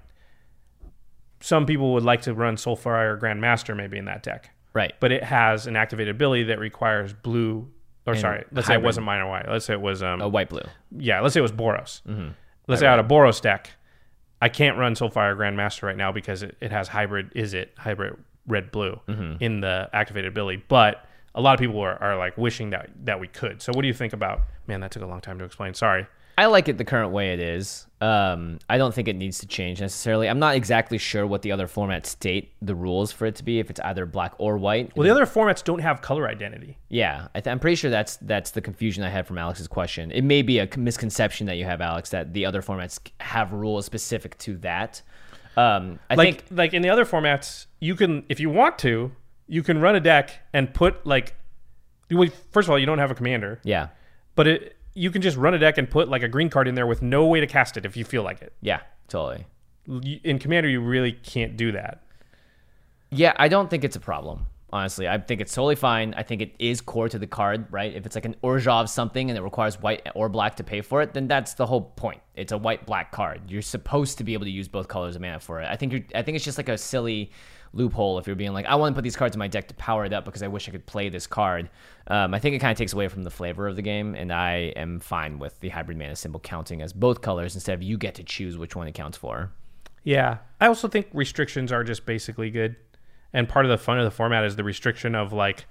Some 1.44 1.66
people 1.66 1.92
would 1.92 2.04
like 2.04 2.22
to 2.22 2.32
run 2.32 2.56
Soulfire 2.56 3.20
Grandmaster 3.20 3.76
maybe 3.76 3.98
in 3.98 4.06
that 4.06 4.22
deck, 4.22 4.48
right. 4.72 4.94
but 4.98 5.12
it 5.12 5.22
has 5.22 5.66
an 5.66 5.76
activated 5.76 6.14
ability 6.14 6.44
that 6.44 6.58
requires 6.58 7.12
blue. 7.12 7.68
Or 8.06 8.14
sorry, 8.16 8.44
let's 8.50 8.66
say 8.66 8.72
it 8.74 8.82
wasn't 8.82 9.04
mono 9.04 9.28
white. 9.28 9.46
Let's 9.48 9.66
say 9.66 9.74
it 9.74 9.80
was 9.80 10.02
um, 10.02 10.22
A 10.22 10.28
white 10.28 10.48
blue. 10.48 10.62
yeah, 10.90 11.20
let's 11.20 11.34
say 11.34 11.40
it 11.40 11.42
was 11.42 11.52
Boros. 11.52 12.00
Mm-hmm. 12.08 12.28
Let's 12.66 12.80
say 12.80 12.86
I 12.86 12.92
had 12.92 13.00
a 13.00 13.02
Boros 13.06 13.42
deck. 13.42 13.70
I 14.40 14.48
can't 14.48 14.78
run 14.78 14.94
Soulfire 14.94 15.36
Grandmaster 15.36 15.82
right 15.82 15.96
now 15.96 16.12
because 16.12 16.42
it, 16.42 16.56
it 16.62 16.70
has 16.72 16.88
hybrid, 16.88 17.30
is 17.34 17.52
it 17.54 17.72
hybrid 17.76 18.16
red 18.46 18.70
blue 18.70 19.00
Mm-hmm. 19.08 19.42
in 19.44 19.60
the 19.60 19.88
activated 19.92 20.30
ability. 20.32 20.62
But 20.68 21.04
a 21.34 21.40
lot 21.42 21.52
of 21.54 21.60
people 21.60 21.78
are, 21.80 22.02
are 22.02 22.16
like 22.16 22.38
wishing 22.38 22.70
that 22.70 22.88
that 23.04 23.20
we 23.20 23.28
could. 23.28 23.60
So 23.60 23.72
what 23.74 23.82
do 23.82 23.88
you 23.88 23.94
think 23.94 24.12
about? 24.14 24.40
Man, 24.66 24.80
that 24.80 24.90
took 24.92 25.02
a 25.02 25.06
long 25.06 25.20
time 25.20 25.38
to 25.40 25.44
explain. 25.44 25.74
Sorry. 25.74 26.06
I 26.36 26.46
like 26.46 26.68
it 26.68 26.78
the 26.78 26.84
current 26.84 27.12
way 27.12 27.32
it 27.32 27.40
is. 27.40 27.86
Um, 28.00 28.58
I 28.68 28.76
don't 28.76 28.92
think 28.92 29.08
it 29.08 29.16
needs 29.16 29.38
to 29.38 29.46
change 29.46 29.80
necessarily. 29.80 30.28
I'm 30.28 30.38
not 30.38 30.56
exactly 30.56 30.98
sure 30.98 31.26
what 31.26 31.42
the 31.42 31.52
other 31.52 31.66
formats 31.66 32.06
state 32.06 32.52
the 32.60 32.74
rules 32.74 33.12
for 33.12 33.26
it 33.26 33.36
to 33.36 33.44
be. 33.44 33.60
If 33.60 33.70
it's 33.70 33.80
either 33.80 34.04
black 34.04 34.34
or 34.38 34.58
white. 34.58 34.94
Well, 34.96 35.04
the 35.04 35.10
other 35.10 35.26
formats 35.26 35.62
don't 35.62 35.78
have 35.78 36.02
color 36.02 36.28
identity. 36.28 36.76
Yeah, 36.88 37.28
I 37.34 37.42
am 37.46 37.60
pretty 37.60 37.76
sure 37.76 37.90
that's 37.90 38.16
that's 38.16 38.50
the 38.50 38.60
confusion 38.60 39.04
I 39.04 39.10
had 39.10 39.26
from 39.26 39.38
Alex's 39.38 39.68
question. 39.68 40.10
It 40.10 40.22
may 40.22 40.42
be 40.42 40.58
a 40.58 40.68
misconception 40.76 41.46
that 41.46 41.56
you 41.56 41.64
have, 41.64 41.80
Alex, 41.80 42.10
that 42.10 42.34
the 42.34 42.44
other 42.44 42.62
formats 42.62 42.98
have 43.20 43.52
rules 43.52 43.86
specific 43.86 44.36
to 44.38 44.56
that. 44.58 45.00
Um, 45.56 45.98
I 46.10 46.16
like 46.16 46.46
think 46.46 46.58
like 46.58 46.74
in 46.74 46.82
the 46.82 46.90
other 46.90 47.04
formats, 47.04 47.66
you 47.80 47.94
can 47.94 48.24
if 48.28 48.40
you 48.40 48.50
want 48.50 48.78
to, 48.80 49.12
you 49.46 49.62
can 49.62 49.80
run 49.80 49.94
a 49.94 50.00
deck 50.00 50.30
and 50.52 50.72
put 50.74 51.06
like. 51.06 51.36
First 52.52 52.68
of 52.68 52.70
all, 52.70 52.78
you 52.78 52.86
don't 52.86 52.98
have 52.98 53.10
a 53.10 53.14
commander, 53.14 53.60
yeah, 53.64 53.88
but 54.36 54.46
it 54.46 54.76
you 54.94 55.10
can 55.10 55.22
just 55.22 55.36
run 55.36 55.54
a 55.54 55.58
deck 55.58 55.78
and 55.78 55.90
put 55.90 56.08
like 56.08 56.22
a 56.22 56.28
green 56.28 56.48
card 56.48 56.68
in 56.68 56.74
there 56.74 56.86
with 56.86 57.02
no 57.02 57.26
way 57.26 57.40
to 57.40 57.46
cast 57.46 57.76
it 57.76 57.84
if 57.84 57.96
you 57.96 58.04
feel 58.04 58.22
like 58.22 58.40
it. 58.40 58.52
yeah, 58.60 58.80
totally. 59.08 59.46
In 60.22 60.38
commander, 60.38 60.68
you 60.68 60.80
really 60.80 61.12
can't 61.12 61.56
do 61.56 61.72
that. 61.72 62.02
Yeah, 63.10 63.34
I 63.36 63.48
don't 63.48 63.68
think 63.68 63.84
it's 63.84 63.96
a 63.96 64.00
problem. 64.00 64.46
Honestly, 64.72 65.06
I 65.06 65.18
think 65.18 65.40
it's 65.40 65.54
totally 65.54 65.76
fine. 65.76 66.14
I 66.16 66.24
think 66.24 66.40
it 66.40 66.54
is 66.58 66.80
core 66.80 67.08
to 67.08 67.18
the 67.18 67.28
card, 67.28 67.66
right? 67.70 67.94
If 67.94 68.06
it's 68.06 68.16
like 68.16 68.24
an 68.24 68.34
Orzhov 68.42 68.88
something 68.88 69.30
and 69.30 69.38
it 69.38 69.42
requires 69.42 69.80
white 69.80 70.08
or 70.16 70.28
black 70.28 70.56
to 70.56 70.64
pay 70.64 70.80
for 70.80 71.00
it, 71.00 71.12
then 71.12 71.28
that's 71.28 71.54
the 71.54 71.66
whole 71.66 71.82
point. 71.82 72.20
It's 72.34 72.50
a 72.50 72.58
white 72.58 72.86
black 72.86 73.12
card. 73.12 73.42
You're 73.48 73.62
supposed 73.62 74.18
to 74.18 74.24
be 74.24 74.32
able 74.32 74.46
to 74.46 74.50
use 74.50 74.66
both 74.66 74.88
colors 74.88 75.14
of 75.14 75.22
mana 75.22 75.38
for 75.38 75.60
it. 75.60 75.68
I 75.70 75.76
think 75.76 75.92
you're, 75.92 76.02
I 76.14 76.22
think 76.22 76.34
it's 76.34 76.44
just 76.44 76.58
like 76.58 76.68
a 76.68 76.78
silly 76.78 77.30
loophole 77.74 78.18
if 78.18 78.26
you're 78.26 78.36
being 78.36 78.52
like, 78.52 78.66
I 78.66 78.74
want 78.76 78.94
to 78.94 78.98
put 78.98 79.02
these 79.04 79.16
cards 79.16 79.34
in 79.34 79.38
my 79.38 79.48
deck 79.48 79.68
to 79.68 79.74
power 79.74 80.04
it 80.04 80.12
up 80.12 80.24
because 80.24 80.42
I 80.42 80.48
wish 80.48 80.68
I 80.68 80.72
could 80.72 80.86
play 80.86 81.08
this 81.08 81.26
card. 81.26 81.68
Um, 82.06 82.32
I 82.34 82.38
think 82.38 82.54
it 82.54 82.58
kind 82.60 82.70
of 82.72 82.78
takes 82.78 82.92
away 82.92 83.08
from 83.08 83.22
the 83.24 83.30
flavor 83.30 83.66
of 83.66 83.76
the 83.76 83.82
game, 83.82 84.14
and 84.14 84.32
I 84.32 84.72
am 84.76 85.00
fine 85.00 85.38
with 85.38 85.58
the 85.60 85.70
hybrid 85.70 85.98
mana 85.98 86.16
symbol 86.16 86.40
counting 86.40 86.80
as 86.82 86.92
both 86.92 87.20
colors 87.20 87.54
instead 87.54 87.74
of 87.74 87.82
you 87.82 87.98
get 87.98 88.14
to 88.16 88.24
choose 88.24 88.56
which 88.56 88.76
one 88.76 88.86
it 88.88 88.92
counts 88.94 89.18
for. 89.18 89.50
Yeah. 90.02 90.38
I 90.60 90.66
also 90.66 90.86
think 90.88 91.08
restrictions 91.12 91.72
are 91.72 91.82
just 91.84 92.04
basically 92.06 92.50
good. 92.50 92.76
And 93.32 93.48
part 93.48 93.64
of 93.64 93.70
the 93.70 93.78
fun 93.78 93.98
of 93.98 94.04
the 94.04 94.10
format 94.10 94.44
is 94.44 94.54
the 94.56 94.62
restriction 94.64 95.14
of 95.14 95.32
like, 95.32 95.66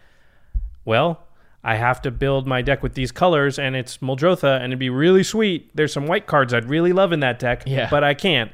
well, 0.86 1.24
I 1.64 1.76
have 1.76 2.02
to 2.02 2.12
build 2.12 2.46
my 2.46 2.62
deck 2.62 2.84
with 2.84 2.94
these 2.94 3.12
colors 3.12 3.58
and 3.58 3.76
it's 3.76 4.00
Muldrotha 4.00 4.56
and 4.58 4.66
it'd 4.66 4.80
be 4.80 4.90
really 4.90 5.24
sweet. 5.24 5.72
There's 5.76 5.94
some 5.94 6.08
white 6.08 6.26
cards 6.28 6.54
I'd 6.54 6.68
really 6.70 6.92
love 6.92 7.14
in 7.14 7.22
that 7.22 7.40
deck, 7.40 7.64
Yeah. 7.66 7.88
but 7.90 8.04
I 8.04 8.16
can't. 8.16 8.52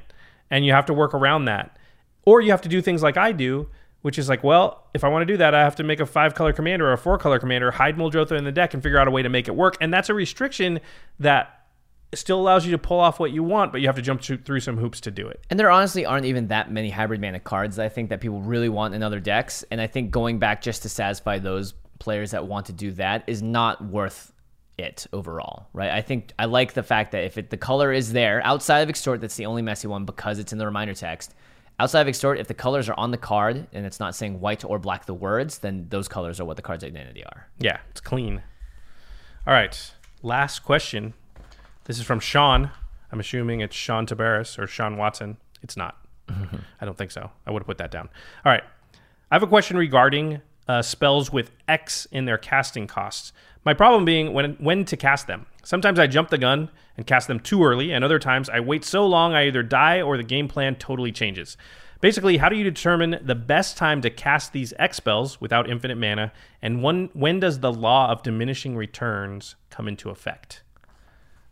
And 0.52 0.66
you 0.66 0.74
have 0.74 0.86
to 0.88 0.94
work 0.94 1.14
around 1.16 1.46
that. 1.46 1.76
Or 2.26 2.42
you 2.42 2.52
have 2.52 2.62
to 2.62 2.70
do 2.70 2.82
things 2.82 3.02
like 3.02 3.18
I 3.18 3.32
do, 3.32 3.70
which 4.02 4.18
is 4.18 4.30
like, 4.30 4.44
well, 4.44 4.88
if 4.94 5.04
I 5.04 5.10
want 5.10 5.24
to 5.24 5.34
do 5.34 5.38
that, 5.38 5.54
I 5.54 5.62
have 5.62 5.76
to 5.78 5.84
make 5.84 6.00
a 6.00 6.06
five 6.06 6.36
color 6.36 6.54
commander 6.54 6.88
or 6.88 6.94
a 6.94 6.98
four 6.98 7.18
color 7.18 7.40
commander, 7.40 7.72
hide 7.72 7.98
Muldrotha 7.98 8.38
in 8.38 8.44
the 8.44 8.52
deck 8.52 8.74
and 8.74 8.82
figure 8.82 8.98
out 8.98 9.08
a 9.08 9.12
way 9.12 9.22
to 9.22 9.30
make 9.30 9.48
it 9.48 9.56
work. 9.56 9.78
And 9.82 9.94
that's 9.94 10.10
a 10.10 10.14
restriction 10.14 10.80
that 11.20 11.56
still 12.14 12.40
allows 12.40 12.66
you 12.66 12.72
to 12.72 12.78
pull 12.78 13.00
off 13.00 13.20
what 13.20 13.32
you 13.32 13.44
want, 13.44 13.72
but 13.72 13.82
you 13.82 13.88
have 13.88 13.96
to 13.96 14.02
jump 14.02 14.22
through- 14.22 14.60
some 14.60 14.78
hoops 14.78 15.00
to 15.02 15.12
do 15.12 15.28
it. 15.28 15.46
And 15.50 15.60
there 15.60 15.70
honestly 15.70 16.06
aren't 16.06 16.26
even 16.26 16.48
that 16.48 16.72
many 16.72 16.90
hybrid 16.90 17.22
mana 17.22 17.40
cards 17.40 17.78
I 17.78 17.90
think 17.90 18.10
that 18.10 18.20
people 18.20 18.42
really 18.42 18.70
want 18.70 18.96
in 18.96 19.04
other 19.04 19.20
decks. 19.20 19.64
And 19.70 19.80
I 19.80 19.88
think 19.88 20.12
going 20.12 20.40
back 20.40 20.62
just 20.62 20.82
to 20.84 20.90
satisfy 20.90 21.38
those 21.40 21.74
players 22.00 22.32
that 22.32 22.48
want 22.48 22.66
to 22.68 22.74
do 22.74 22.92
that 22.94 23.24
is 23.28 23.42
not 23.44 23.84
worth 23.84 24.34
it 24.78 25.06
overall, 25.14 25.68
right? 25.74 25.92
I 25.92 26.02
think 26.02 26.32
I 26.40 26.46
like 26.46 26.74
the 26.74 26.84
fact 26.84 27.12
that 27.12 27.26
if 27.26 27.38
it, 27.38 27.50
the 27.50 27.58
color 27.58 27.92
is 27.92 28.14
there 28.14 28.42
outside 28.46 28.80
of 28.80 28.90
extort, 28.90 29.22
that's 29.22 29.36
the 29.36 29.46
only 29.46 29.62
messy 29.62 29.88
one 29.88 30.06
because 30.06 30.40
it's 30.40 30.54
in 30.54 30.58
the 30.58 30.66
reminder 30.66 30.94
text. 30.94 31.36
Outside 31.80 32.02
of 32.02 32.08
extort, 32.10 32.40
if 32.40 32.48
the 32.48 32.54
colors 32.54 32.90
are 32.90 32.96
on 32.98 33.12
the 33.12 33.18
card 33.18 33.68
and 33.72 33.86
it's 33.86 34.00
not 34.00 34.14
saying 34.14 34.42
white 34.42 34.66
or 34.66 34.80
black 34.80 35.06
the 35.06 35.14
words, 35.14 35.60
then 35.60 35.88
those 35.90 36.10
colors 36.10 36.40
are 36.40 36.46
what 36.46 36.58
the 36.58 36.62
card's 36.62 36.84
identity 36.84 37.24
are. 37.24 37.48
Yeah, 37.58 37.80
it's 37.90 38.02
clean. 38.02 38.44
All 39.48 39.54
right, 39.54 39.92
last 40.22 40.60
question. 40.60 41.14
This 41.86 41.98
is 41.98 42.04
from 42.04 42.20
Sean. 42.20 42.72
I'm 43.12 43.20
assuming 43.20 43.62
it's 43.62 43.76
Sean 43.76 44.06
Tabaris 44.06 44.60
or 44.60 44.68
Sean 44.68 44.98
Watson. 44.98 45.38
It's 45.64 45.78
not. 45.78 45.98
I 46.30 46.86
don't 46.86 46.98
think 46.98 47.12
so. 47.12 47.32
I 47.48 47.52
would 47.52 47.62
have 47.62 47.68
put 47.68 47.78
that 47.80 47.92
down. 47.92 48.10
All 48.46 48.52
right. 48.52 48.64
I 49.32 49.36
have 49.36 49.44
a 49.44 49.48
question 49.48 49.78
regarding 49.78 50.42
uh, 50.68 50.82
spells 50.82 51.32
with 51.32 51.52
X 51.68 52.08
in 52.12 52.26
their 52.26 52.38
casting 52.38 52.88
costs. 52.88 53.32
My 53.66 53.74
problem 53.74 54.06
being 54.06 54.34
when 54.34 54.54
when 54.56 54.86
to 54.86 54.98
cast 54.98 55.28
them. 55.28 55.46
Sometimes 55.64 56.00
I 56.00 56.08
jump 56.08 56.30
the 56.30 56.38
gun 56.38 56.70
and 56.98 57.06
cast 57.06 57.28
them 57.28 57.40
too 57.40 57.64
early, 57.64 57.92
and 57.92 58.04
other 58.04 58.20
times 58.20 58.50
I 58.50 58.60
wait 58.60 58.84
so 58.86 59.06
long 59.06 59.34
I 59.34 59.48
either 59.48 59.64
die 59.64 60.02
or 60.02 60.18
the 60.18 60.24
game 60.24 60.48
plan 60.48 60.76
totally 60.76 61.12
changes. 61.12 61.58
Basically, 62.02 62.38
how 62.38 62.48
do 62.48 62.56
you 62.56 62.64
determine 62.64 63.20
the 63.22 63.36
best 63.36 63.76
time 63.76 64.02
to 64.02 64.10
cast 64.10 64.54
these 64.54 64.74
X 64.80 64.98
spells 64.98 65.42
without 65.42 65.70
infinite 65.70 65.98
mana, 65.98 66.32
and 66.62 66.82
when 66.82 67.10
when 67.14 67.42
does 67.42 67.60
the 67.60 67.74
law 67.74 68.10
of 68.10 68.24
diminishing 68.24 68.78
returns 68.78 69.56
come 69.70 69.88
into 69.88 70.10
effect? 70.10 70.64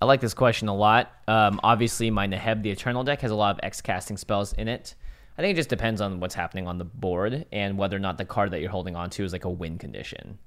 I 0.01 0.05
like 0.05 0.21
this 0.21 0.33
question 0.33 0.69
a 0.69 0.75
lot. 0.75 1.11
Um, 1.27 1.59
obviously, 1.63 2.09
my 2.09 2.27
Neheb 2.27 2.61
the 2.63 2.71
Eternal 2.71 3.03
deck 3.03 3.21
has 3.21 3.31
a 3.31 3.35
lot 3.35 3.55
of 3.55 3.59
X 3.63 3.81
casting 3.81 4.15
spells 4.15 4.53
in 4.53 4.67
it. 4.67 4.95
I 5.37 5.41
think 5.41 5.53
it 5.53 5.57
just 5.57 5.69
depends 5.69 6.01
on 6.01 6.19
what's 6.19 6.35
happening 6.35 6.67
on 6.67 6.77
the 6.77 6.85
board 6.85 7.45
and 7.51 7.77
whether 7.77 7.95
or 7.95 7.99
not 7.99 8.17
the 8.17 8.25
card 8.25 8.51
that 8.51 8.61
you're 8.61 8.71
holding 8.71 8.95
on 8.95 9.09
to 9.11 9.23
is 9.23 9.33
like 9.33 9.45
a 9.45 9.49
win 9.49 9.77
condition. 9.77 10.39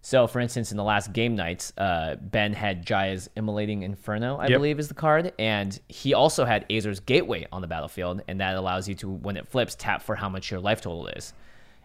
So, 0.00 0.26
for 0.26 0.38
instance, 0.40 0.70
in 0.70 0.76
the 0.76 0.84
last 0.84 1.12
game 1.12 1.34
nights, 1.34 1.72
uh, 1.76 2.16
Ben 2.20 2.52
had 2.52 2.86
Jaya's 2.86 3.28
Immolating 3.36 3.82
Inferno, 3.82 4.36
I 4.36 4.44
Yep. 4.44 4.52
believe 4.58 4.78
is 4.78 4.88
the 4.88 4.94
card, 4.94 5.32
and 5.38 5.78
he 5.88 6.14
also 6.14 6.44
had 6.44 6.64
Azor's 6.70 7.00
Gateway 7.00 7.46
on 7.50 7.60
the 7.62 7.66
battlefield, 7.66 8.22
and 8.28 8.40
that 8.40 8.54
allows 8.56 8.88
you 8.88 8.94
to, 8.96 9.08
when 9.10 9.36
it 9.36 9.48
flips, 9.48 9.74
tap 9.74 10.00
for 10.02 10.14
how 10.14 10.28
much 10.28 10.50
your 10.50 10.60
life 10.60 10.80
total 10.80 11.08
is. 11.08 11.32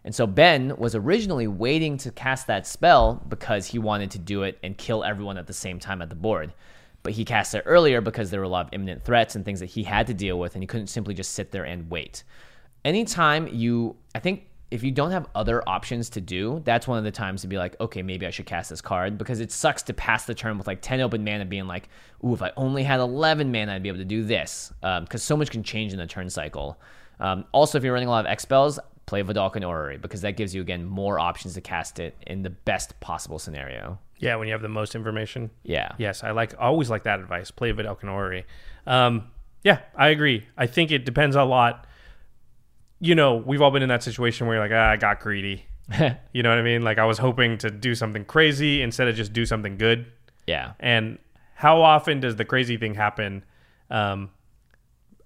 And 0.06 0.14
so 0.14 0.28
Ben 0.28 0.76
was 0.78 0.96
originally 0.96 1.48
waiting 1.48 1.98
to 2.00 2.12
cast 2.12 2.48
that 2.48 2.68
spell 2.68 3.24
because 3.30 3.68
he 3.68 3.80
wanted 3.80 4.12
to 4.12 4.20
do 4.20 4.44
it 4.44 4.60
and 4.62 4.78
kill 4.78 5.04
everyone 5.04 5.38
at 5.38 5.48
the 5.48 5.54
same 5.54 5.80
time 5.80 6.02
at 6.02 6.10
the 6.10 6.16
board. 6.16 6.54
But 7.04 7.14
he 7.14 7.26
cast 7.26 7.56
it 7.56 7.64
earlier 7.66 8.00
because 8.00 8.30
there 8.30 8.40
were 8.40 8.46
a 8.46 8.50
lot 8.50 8.68
of 8.68 8.74
imminent 8.74 9.04
threats 9.04 9.36
and 9.36 9.44
things 9.44 9.60
that 9.60 9.68
he 9.68 9.84
had 9.84 10.08
to 10.08 10.14
deal 10.14 10.38
with, 10.38 10.56
and 10.56 10.64
he 10.64 10.68
couldn't 10.68 10.88
simply 10.88 11.14
just 11.14 11.32
sit 11.32 11.52
there 11.52 11.64
and 11.64 11.90
wait. 11.90 12.24
Anytime 12.86 13.48
you, 13.48 13.96
I 14.14 14.20
think 14.20 14.46
if 14.74 14.82
you 14.82 14.90
don't 14.90 15.12
have 15.12 15.28
other 15.36 15.62
options 15.70 16.10
to 16.10 16.20
do, 16.20 16.60
that's 16.66 16.88
one 16.88 16.98
of 16.98 17.04
the 17.04 17.12
times 17.12 17.42
to 17.42 17.48
be 17.48 17.60
like, 17.60 17.80
okay, 17.80 18.02
maybe 18.02 18.26
I 18.26 18.32
should 18.32 18.48
cast 18.48 18.72
this 18.72 18.82
card 18.82 19.20
because 19.20 19.40
it 19.40 19.52
sucks 19.52 19.84
to 19.84 19.94
pass 19.94 20.26
the 20.26 20.34
turn 20.34 20.58
with 20.58 20.66
like 20.66 20.82
10 20.82 21.00
open 21.00 21.24
mana 21.24 21.46
being 21.46 21.68
like, 21.68 21.90
ooh, 22.26 22.34
if 22.34 22.42
I 22.42 22.52
only 22.58 22.82
had 22.82 23.00
11 23.00 23.52
mana, 23.52 23.76
I'd 23.76 23.84
be 23.84 23.90
able 23.90 24.00
to 24.00 24.06
do 24.06 24.24
this. 24.24 24.74
Because 24.82 25.22
so 25.22 25.38
much 25.38 25.52
can 25.52 25.62
change 25.62 25.94
in 25.94 26.00
the 26.00 26.08
turn 26.08 26.28
cycle. 26.28 26.80
Um, 27.20 27.46
also, 27.52 27.78
if 27.78 27.84
you're 27.84 27.94
running 27.94 28.08
a 28.08 28.12
lot 28.12 28.26
of 28.26 28.32
X 28.32 28.42
spells, 28.42 28.80
play 29.06 29.22
Vedalken 29.22 29.62
Orrery 29.62 29.98
because 29.98 30.22
that 30.22 30.38
gives 30.38 30.56
you, 30.56 30.62
again, 30.62 30.84
more 30.84 31.20
options 31.20 31.54
to 31.54 31.62
cast 31.62 32.00
it 32.00 32.18
in 32.26 32.42
the 32.42 32.50
best 32.50 33.00
possible 33.00 33.38
scenario. 33.38 34.00
Yeah, 34.18 34.38
when 34.38 34.48
you 34.48 34.54
have 34.54 34.64
the 34.64 34.70
most 34.70 34.96
information. 34.96 35.52
Yeah. 35.62 35.92
Yes, 36.00 36.24
I 36.24 36.32
like 36.32 36.56
always 36.58 36.90
like 36.90 37.04
that 37.04 37.20
advice. 37.20 37.52
Play 37.52 37.72
Vidal 37.74 37.96
Ori. 38.02 38.48
Um, 38.88 39.30
yeah, 39.64 39.82
I 39.96 40.08
agree. 40.08 40.48
I 40.58 40.66
think 40.66 40.90
it 40.90 41.06
depends 41.06 41.36
a 41.36 41.44
lot. 41.44 41.86
You 43.04 43.16
know, 43.16 43.36
we've 43.36 43.62
all 43.62 43.70
been 43.72 43.84
in 43.84 43.90
that 43.90 44.02
situation 44.02 44.48
where 44.48 44.56
you're 44.56 44.64
like, 44.66 44.72
ah, 44.74 44.92
I 44.92 44.96
got 44.96 45.20
greedy. 45.20 45.66
you 46.32 46.42
know 46.42 46.50
what 46.50 46.58
I 46.58 46.62
mean? 46.62 46.84
Like 46.84 46.98
I 47.00 47.06
was 47.06 47.18
hoping 47.18 47.58
to 47.58 47.70
do 47.70 47.96
something 47.96 48.24
crazy 48.24 48.82
instead 48.82 49.10
of 49.10 49.16
just 49.16 49.34
do 49.34 49.46
something 49.46 49.78
good. 49.78 50.06
Yeah. 50.48 50.72
And 50.80 51.20
how 51.56 51.82
often 51.82 52.22
does 52.22 52.38
the 52.38 52.46
crazy 52.46 52.78
thing 52.78 52.96
happen? 52.96 53.44
Um, 53.90 54.30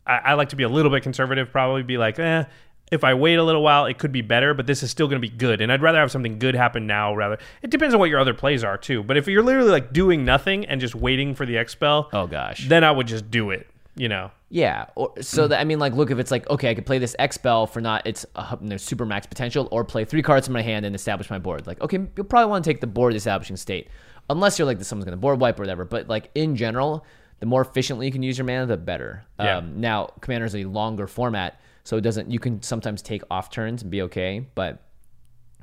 I, 0.07 0.17
I 0.17 0.34
like 0.34 0.49
to 0.49 0.55
be 0.55 0.63
a 0.63 0.69
little 0.69 0.89
bit 0.91 1.03
conservative. 1.03 1.51
Probably 1.51 1.84
be 1.84 1.99
like, 1.99 2.17
eh, 2.17 2.45
if 2.91 3.03
I 3.03 3.13
wait 3.13 3.36
a 3.36 3.43
little 3.43 3.61
while, 3.61 3.86
it 3.86 3.99
could 3.99 4.11
be 4.11 4.21
better, 4.21 4.55
but 4.55 4.65
this 4.65 4.82
is 4.82 4.89
still 4.89 5.07
going 5.07 5.21
to 5.21 5.28
be 5.28 5.36
good. 5.36 5.61
And 5.61 5.71
I'd 5.71 5.82
rather 5.84 5.99
have 5.99 6.09
something 6.11 6.39
good 6.39 6.55
happen 6.55 6.88
now. 6.88 7.13
Rather, 7.13 7.38
it 7.61 7.69
depends 7.69 7.93
on 7.93 7.99
what 7.99 8.09
your 8.09 8.19
other 8.19 8.34
plays 8.34 8.63
are 8.63 8.78
too. 8.78 9.03
But 9.03 9.17
if 9.17 9.28
you're 9.28 9.43
literally 9.43 9.69
like 9.69 9.93
doing 9.93 10.25
nothing 10.25 10.65
and 10.65 10.82
just 10.82 10.95
waiting 10.95 11.36
for 11.36 11.45
the 11.45 11.57
X 11.59 11.73
spell, 11.73 12.09
Oh, 12.11 12.25
gosh. 12.25 12.67
then 12.67 12.84
I 12.84 12.89
would 12.91 13.05
just 13.05 13.30
do 13.30 13.51
it. 13.51 13.67
You 13.95 14.09
know, 14.09 14.32
Yeah, 14.50 14.86
or 14.95 15.14
so 15.22 15.48
that 15.50 15.60
I 15.60 15.66
mean, 15.66 15.78
like, 15.78 15.93
look, 15.93 16.10
if 16.10 16.20
it's 16.20 16.32
like, 16.32 16.50
okay, 16.50 16.70
I 16.70 16.74
could 16.74 16.86
play 16.86 17.00
this 17.00 17.16
X 17.20 17.36
spell 17.36 17.68
for 17.68 17.82
not 17.82 18.08
its 18.08 18.26
uh, 18.36 18.56
super 18.78 19.06
max 19.06 19.28
potential, 19.28 19.68
or 19.72 19.84
play 19.84 20.06
three 20.06 20.22
cards 20.22 20.48
in 20.48 20.54
my 20.54 20.62
hand 20.62 20.86
and 20.86 20.95
establish 20.95 21.30
my 21.30 21.38
board. 21.38 21.68
Like, 21.68 21.82
okay, 21.82 22.00
you'll 22.16 22.26
probably 22.26 22.50
want 22.50 22.64
to 22.64 22.70
take 22.70 22.80
the 22.80 22.88
board 22.88 23.14
establishing 23.14 23.58
state, 23.58 23.89
unless 24.30 24.58
you're 24.58 24.66
like 24.66 24.78
this 24.78 24.88
someone's 24.88 25.06
gonna 25.06 25.18
board 25.18 25.41
wipe 25.41 25.60
or 25.60 25.64
whatever. 25.64 25.84
But 25.84 26.08
like 26.08 26.32
in 26.34 26.56
general, 26.56 27.06
the 27.39 27.45
more 27.45 27.62
efficiently 27.62 28.06
you 28.06 28.12
can 28.12 28.24
use 28.24 28.38
your 28.38 28.45
mana, 28.45 28.66
the 28.66 28.78
better. 28.78 29.26
Yeah. 29.38 29.58
Um, 29.58 29.82
now, 29.82 30.14
Commander 30.22 30.45
is 30.45 30.56
a 30.56 30.64
longer 30.64 31.08
format, 31.08 31.60
so 31.84 31.98
it 31.98 32.02
doesn't. 32.02 32.32
You 32.32 32.39
can 32.39 32.62
sometimes 32.62 33.02
take 33.02 33.24
off 33.30 33.50
turns 33.50 33.82
and 33.82 33.91
be 33.91 34.04
okay, 34.04 34.48
but 34.56 34.82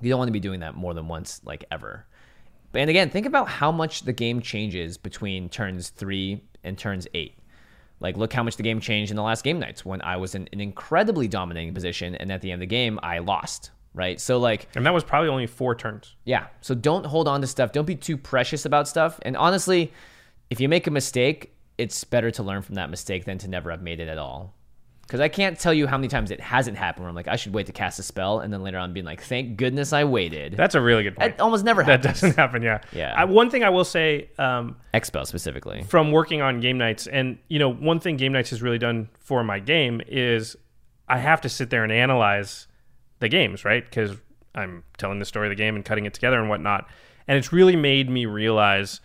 you 0.03 0.11
don't 0.11 0.19
want 0.19 0.29
to 0.29 0.33
be 0.33 0.41
doing 0.41 0.61
that 0.61 0.75
more 0.75 0.93
than 0.93 1.09
once, 1.09 1.41
like 1.45 1.65
ever. 1.71 2.07
And 2.75 2.91
again, 2.91 3.09
think 3.09 3.25
about 3.25 3.49
how 3.49 3.73
much 3.73 4.03
the 4.03 4.13
game 4.13 4.43
changes 4.43 4.99
between 4.99 5.49
turns 5.49 5.89
three 5.89 6.43
and 6.65 6.77
turns 6.77 7.07
eight. 7.15 7.39
Like, 8.05 8.19
look 8.19 8.35
how 8.35 8.43
much 8.43 8.57
the 8.59 8.63
game 8.63 8.81
changed 8.81 9.11
in 9.11 9.17
the 9.17 9.23
last 9.23 9.43
game 9.43 9.59
nights 9.59 9.83
when 9.83 10.03
I 10.03 10.19
was 10.19 10.35
in 10.35 10.47
an 10.53 10.61
incredibly 10.61 11.27
dominating 11.27 11.73
position, 11.73 12.15
and 12.17 12.31
at 12.31 12.43
the 12.43 12.53
end 12.53 12.59
of 12.63 12.69
the 12.69 12.77
game, 12.77 13.01
I 13.03 13.21
lost. 13.21 13.71
Right. 13.95 14.21
So, 14.21 14.39
like, 14.39 14.69
and 14.77 14.85
that 14.85 14.93
was 14.93 15.05
probably 15.05 15.31
only 15.31 15.47
four 15.47 15.75
turns. 15.75 16.15
yeah. 16.25 16.49
So 16.61 16.75
don't 16.75 17.07
hold 17.07 17.29
on 17.29 17.41
to 17.41 17.47
stuff. 17.47 17.73
Don't 17.73 17.87
be 17.87 17.97
too 17.97 18.19
precious 18.19 18.67
about 18.67 18.89
stuff. 18.89 19.19
And 19.23 19.39
honestly, 19.39 19.91
if 20.51 20.61
you 20.61 20.69
make 20.69 20.87
a 20.87 20.91
mistake, 20.91 21.55
it's 21.79 22.05
better 22.05 22.31
to 22.33 22.43
learn 22.43 22.61
from 22.61 22.75
that 22.75 22.91
mistake 22.91 23.25
than 23.25 23.39
to 23.39 23.49
never 23.49 23.71
have 23.71 23.81
made 23.81 24.01
it 24.01 24.09
at 24.09 24.19
all. 24.19 24.53
Because 25.07 25.21
I 25.21 25.29
can't 25.29 25.59
tell 25.59 25.75
you 25.75 25.87
how 25.87 25.99
many 25.99 26.09
times 26.09 26.31
it 26.31 26.41
hasn't 26.41 26.79
happened 26.79 27.05
where 27.05 27.11
I'm 27.11 27.15
like, 27.15 27.29
I 27.29 27.37
should 27.37 27.53
wait 27.55 27.67
to 27.67 27.73
cast 27.73 27.99
a 27.99 28.03
spell, 28.03 28.41
and 28.41 28.53
then 28.53 28.63
later 28.63 28.79
on 28.79 28.93
being 28.93 29.05
like, 29.07 29.23
thank 29.23 29.57
goodness 29.57 29.93
I 29.93 30.05
waited. 30.05 30.57
That's 30.57 30.75
a 30.75 30.81
really 30.81 31.03
good 31.03 31.15
point. 31.17 31.37
That 31.37 31.43
almost 31.43 31.65
never 31.65 31.85
That 31.85 32.03
doesn't 32.03 32.37
happen, 32.37 32.63
yeah. 32.63 32.81
Yeah. 32.93 33.15
I, 33.17 33.25
one 33.25 33.51
thing 33.51 33.63
I 33.63 33.69
will 33.69 33.85
say, 33.85 34.31
um, 34.39 34.77
X-Spell 34.95 35.27
specifically. 35.27 35.83
from 35.85 36.11
working 36.11 36.41
on 36.41 36.61
game 36.61 36.79
nights 36.79 37.07
and 37.07 37.39
you 37.49 37.59
know 37.59 37.69
one 37.73 38.01
thing 38.01 38.17
game 38.17 38.33
nights 38.33 38.51
has 38.51 38.63
really 38.63 38.79
done 38.79 39.09
for 39.19 39.43
my 39.45 39.59
game 39.59 40.01
is 40.07 40.57
i 41.09 41.19
have 41.19 41.41
to 41.41 41.49
sit 41.49 41.71
there 41.71 41.83
and 41.83 41.93
analyze 41.93 42.67
the 43.21 43.29
games 43.29 43.65
right 43.65 43.85
because 43.85 44.17
i'm 44.55 44.85
telling 44.97 45.19
the 45.19 45.25
story 45.25 45.47
of 45.47 45.51
the 45.51 45.57
game 45.57 45.75
and 45.75 45.85
cutting 45.85 46.07
it 46.07 46.15
together 46.15 46.39
and 46.41 46.49
whatnot 46.49 46.89
and 47.29 47.37
it's 47.37 47.53
really 47.53 47.77
made 47.77 48.09
me 48.09 48.25
realize 48.27 49.01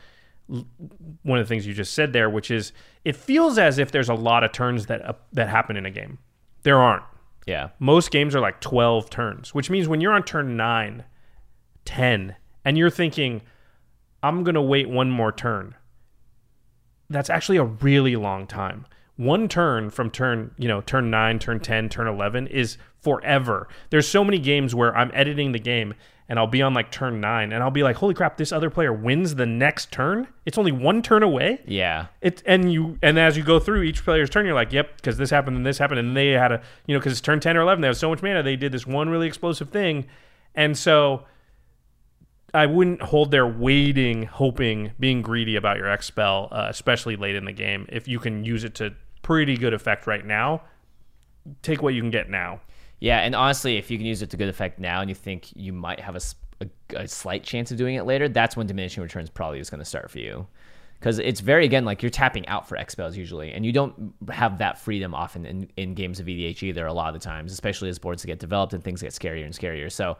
one 1.24 1.38
of 1.40 1.46
the 1.46 1.50
things 1.50 1.68
you 1.68 1.74
just 1.74 1.94
said 1.94 2.12
there 2.12 2.30
which 2.30 2.50
is 2.50 2.74
it 3.06 3.16
feels 3.16 3.58
as 3.60 3.78
if 3.78 3.92
there's 3.92 4.10
a 4.10 4.14
lot 4.16 4.44
of 4.44 4.52
turns 4.52 4.88
that 4.88 5.06
uh, 5.06 5.14
that 5.32 5.48
happen 5.48 5.78
in 5.78 5.86
a 5.86 5.92
game 5.92 6.18
there 6.64 6.80
aren't 6.80 7.04
Yeah. 7.46 7.70
most 7.80 8.10
games 8.12 8.36
are 8.36 8.40
like 8.42 8.60
12 8.60 9.10
turns, 9.10 9.54
which 9.56 9.70
means 9.70 9.88
when 9.88 10.02
you're 10.02 10.12
on 10.14 10.24
turn 10.24 10.58
9, 10.58 11.04
10, 11.86 12.36
and 12.66 12.78
you're 12.78 12.90
thinking, 12.90 13.42
I'm 14.22 14.44
going 14.44 14.56
to 14.56 14.62
wait 14.62 14.90
one 14.90 15.10
more 15.10 15.32
turn, 15.32 15.76
that's 17.10 17.30
actually 17.30 17.58
a 17.58 17.64
really 17.64 18.16
long 18.16 18.46
time. 18.46 18.86
One 19.16 19.48
turn 19.48 19.90
from 19.90 20.12
turn, 20.12 20.52
you 20.58 20.68
know, 20.68 20.82
turn 20.82 21.10
9, 21.10 21.40
turn 21.40 21.60
10, 21.60 21.90
turn 21.90 22.08
11 22.08 22.48
is 22.48 22.78
forever. 23.02 23.68
There's 23.90 24.08
so 24.08 24.24
many 24.24 24.40
games 24.40 24.76
where 24.76 24.96
I'm 24.96 25.12
editing 25.14 25.52
the 25.52 25.60
game 25.60 25.94
and 26.30 26.38
I'll 26.38 26.48
be 26.48 26.62
on 26.62 26.74
like 26.74 26.92
turn 26.92 27.20
9 27.20 27.52
and 27.52 27.64
I'll 27.64 27.72
be 27.72 27.84
like, 27.84 27.98
"Holy 27.98 28.14
crap, 28.14 28.38
this 28.38 28.52
other 28.52 28.70
player 28.70 28.94
wins 28.94 29.36
the 29.36 29.48
next 29.48 29.92
turn? 29.92 30.28
It's 30.46 30.58
only 30.58 30.72
one 30.72 31.02
turn 31.02 31.24
away?" 31.24 31.60
Yeah. 31.66 32.08
It 32.22 32.44
and 32.46 32.72
you 32.72 33.00
and 33.02 33.18
as 33.20 33.36
you 33.36 33.44
go 33.44 33.60
through 33.60 33.82
each 33.82 34.06
player's 34.06 34.30
turn, 34.30 34.46
you're 34.46 34.56
like, 34.56 34.72
yep, 34.72 34.96
because 34.98 35.18
this 35.18 35.32
happened 35.32 35.58
and 35.58 35.66
this 35.66 35.80
happened, 35.80 36.00
and 36.00 36.16
they 36.16 36.30
had 36.30 36.52
a 36.52 36.62
you 36.86 36.94
know 36.96 37.00
because 37.00 37.14
it's 37.14 37.22
turn 37.22 37.40
ten 37.40 37.58
or 37.58 37.62
eleven, 37.62 37.82
they 37.82 37.88
have 37.88 37.98
so 37.98 38.10
much 38.10 38.22
mana, 38.22 38.44
they 38.44 38.56
did 38.56 38.72
this 38.72 38.86
one 38.88 39.10
really 39.10 39.28
explosive 39.28 39.70
thing, 39.70 40.06
and 40.56 40.78
so 40.78 41.26
I 42.54 42.66
wouldn't 42.66 43.02
hold 43.02 43.32
there 43.32 43.48
waiting, 43.48 44.24
hoping, 44.24 44.92
being 45.00 45.22
greedy 45.22 45.56
about 45.56 45.78
your 45.78 45.90
X 45.90 46.08
spell, 46.08 46.48
uh, 46.52 46.68
especially 46.70 47.16
late 47.16 47.36
in 47.36 47.46
the 47.46 47.52
game. 47.52 47.86
If 47.90 48.08
you 48.08 48.20
can 48.20 48.44
use 48.44 48.64
it 48.64 48.76
to 48.76 48.94
pretty 49.22 49.56
good 49.58 49.74
effect 49.74 50.08
right 50.08 50.26
now, 50.26 50.64
take 51.62 51.82
what 51.82 51.94
you 51.94 52.02
can 52.02 52.12
get 52.12 52.30
now. 52.30 52.62
Yeah, 53.00 53.20
and 53.20 53.34
honestly, 53.36 53.78
if 53.78 53.90
you 53.90 53.98
can 53.98 54.06
use 54.06 54.22
it 54.22 54.30
to 54.32 54.38
good 54.38 54.50
effect 54.50 54.80
now, 54.80 55.02
and 55.02 55.10
you 55.10 55.16
think 55.16 55.50
you 55.56 55.74
might 55.74 56.00
have 56.00 56.16
a 56.16 56.20
a 56.96 57.08
slight 57.08 57.44
chance 57.44 57.72
of 57.72 57.78
doing 57.78 57.96
it 57.96 58.04
later, 58.04 58.28
that's 58.28 58.58
when 58.58 58.68
diminishing 58.68 59.02
returns 59.02 59.30
probably 59.30 59.60
is 59.60 59.70
going 59.70 59.80
to 59.80 59.86
start 59.86 60.12
for 60.12 60.20
you. 60.20 60.48
Because 61.00 61.18
it's 61.20 61.40
very 61.40 61.64
again 61.64 61.86
like 61.86 62.04
you're 62.04 62.10
tapping 62.10 62.46
out 62.50 62.68
for 62.68 62.76
X 62.76 62.92
spells 62.92 63.16
usually, 63.16 63.54
and 63.54 63.66
you 63.66 63.72
don't 63.72 64.14
have 64.30 64.58
that 64.58 64.78
freedom 64.78 65.16
often 65.16 65.46
in, 65.46 65.70
in 65.78 65.94
games 65.94 66.20
of 66.20 66.26
EDH 66.26 66.62
either. 66.64 66.86
A 66.86 66.94
lot 66.94 67.16
of 67.16 67.22
the 67.22 67.26
times, 67.26 67.54
especially 67.54 67.88
as 67.88 67.98
boards 67.98 68.26
get 68.26 68.40
developed 68.40 68.74
and 68.74 68.84
things 68.84 69.02
get 69.02 69.12
scarier 69.12 69.46
and 69.46 69.54
scarier. 69.54 69.90
So, 69.90 70.18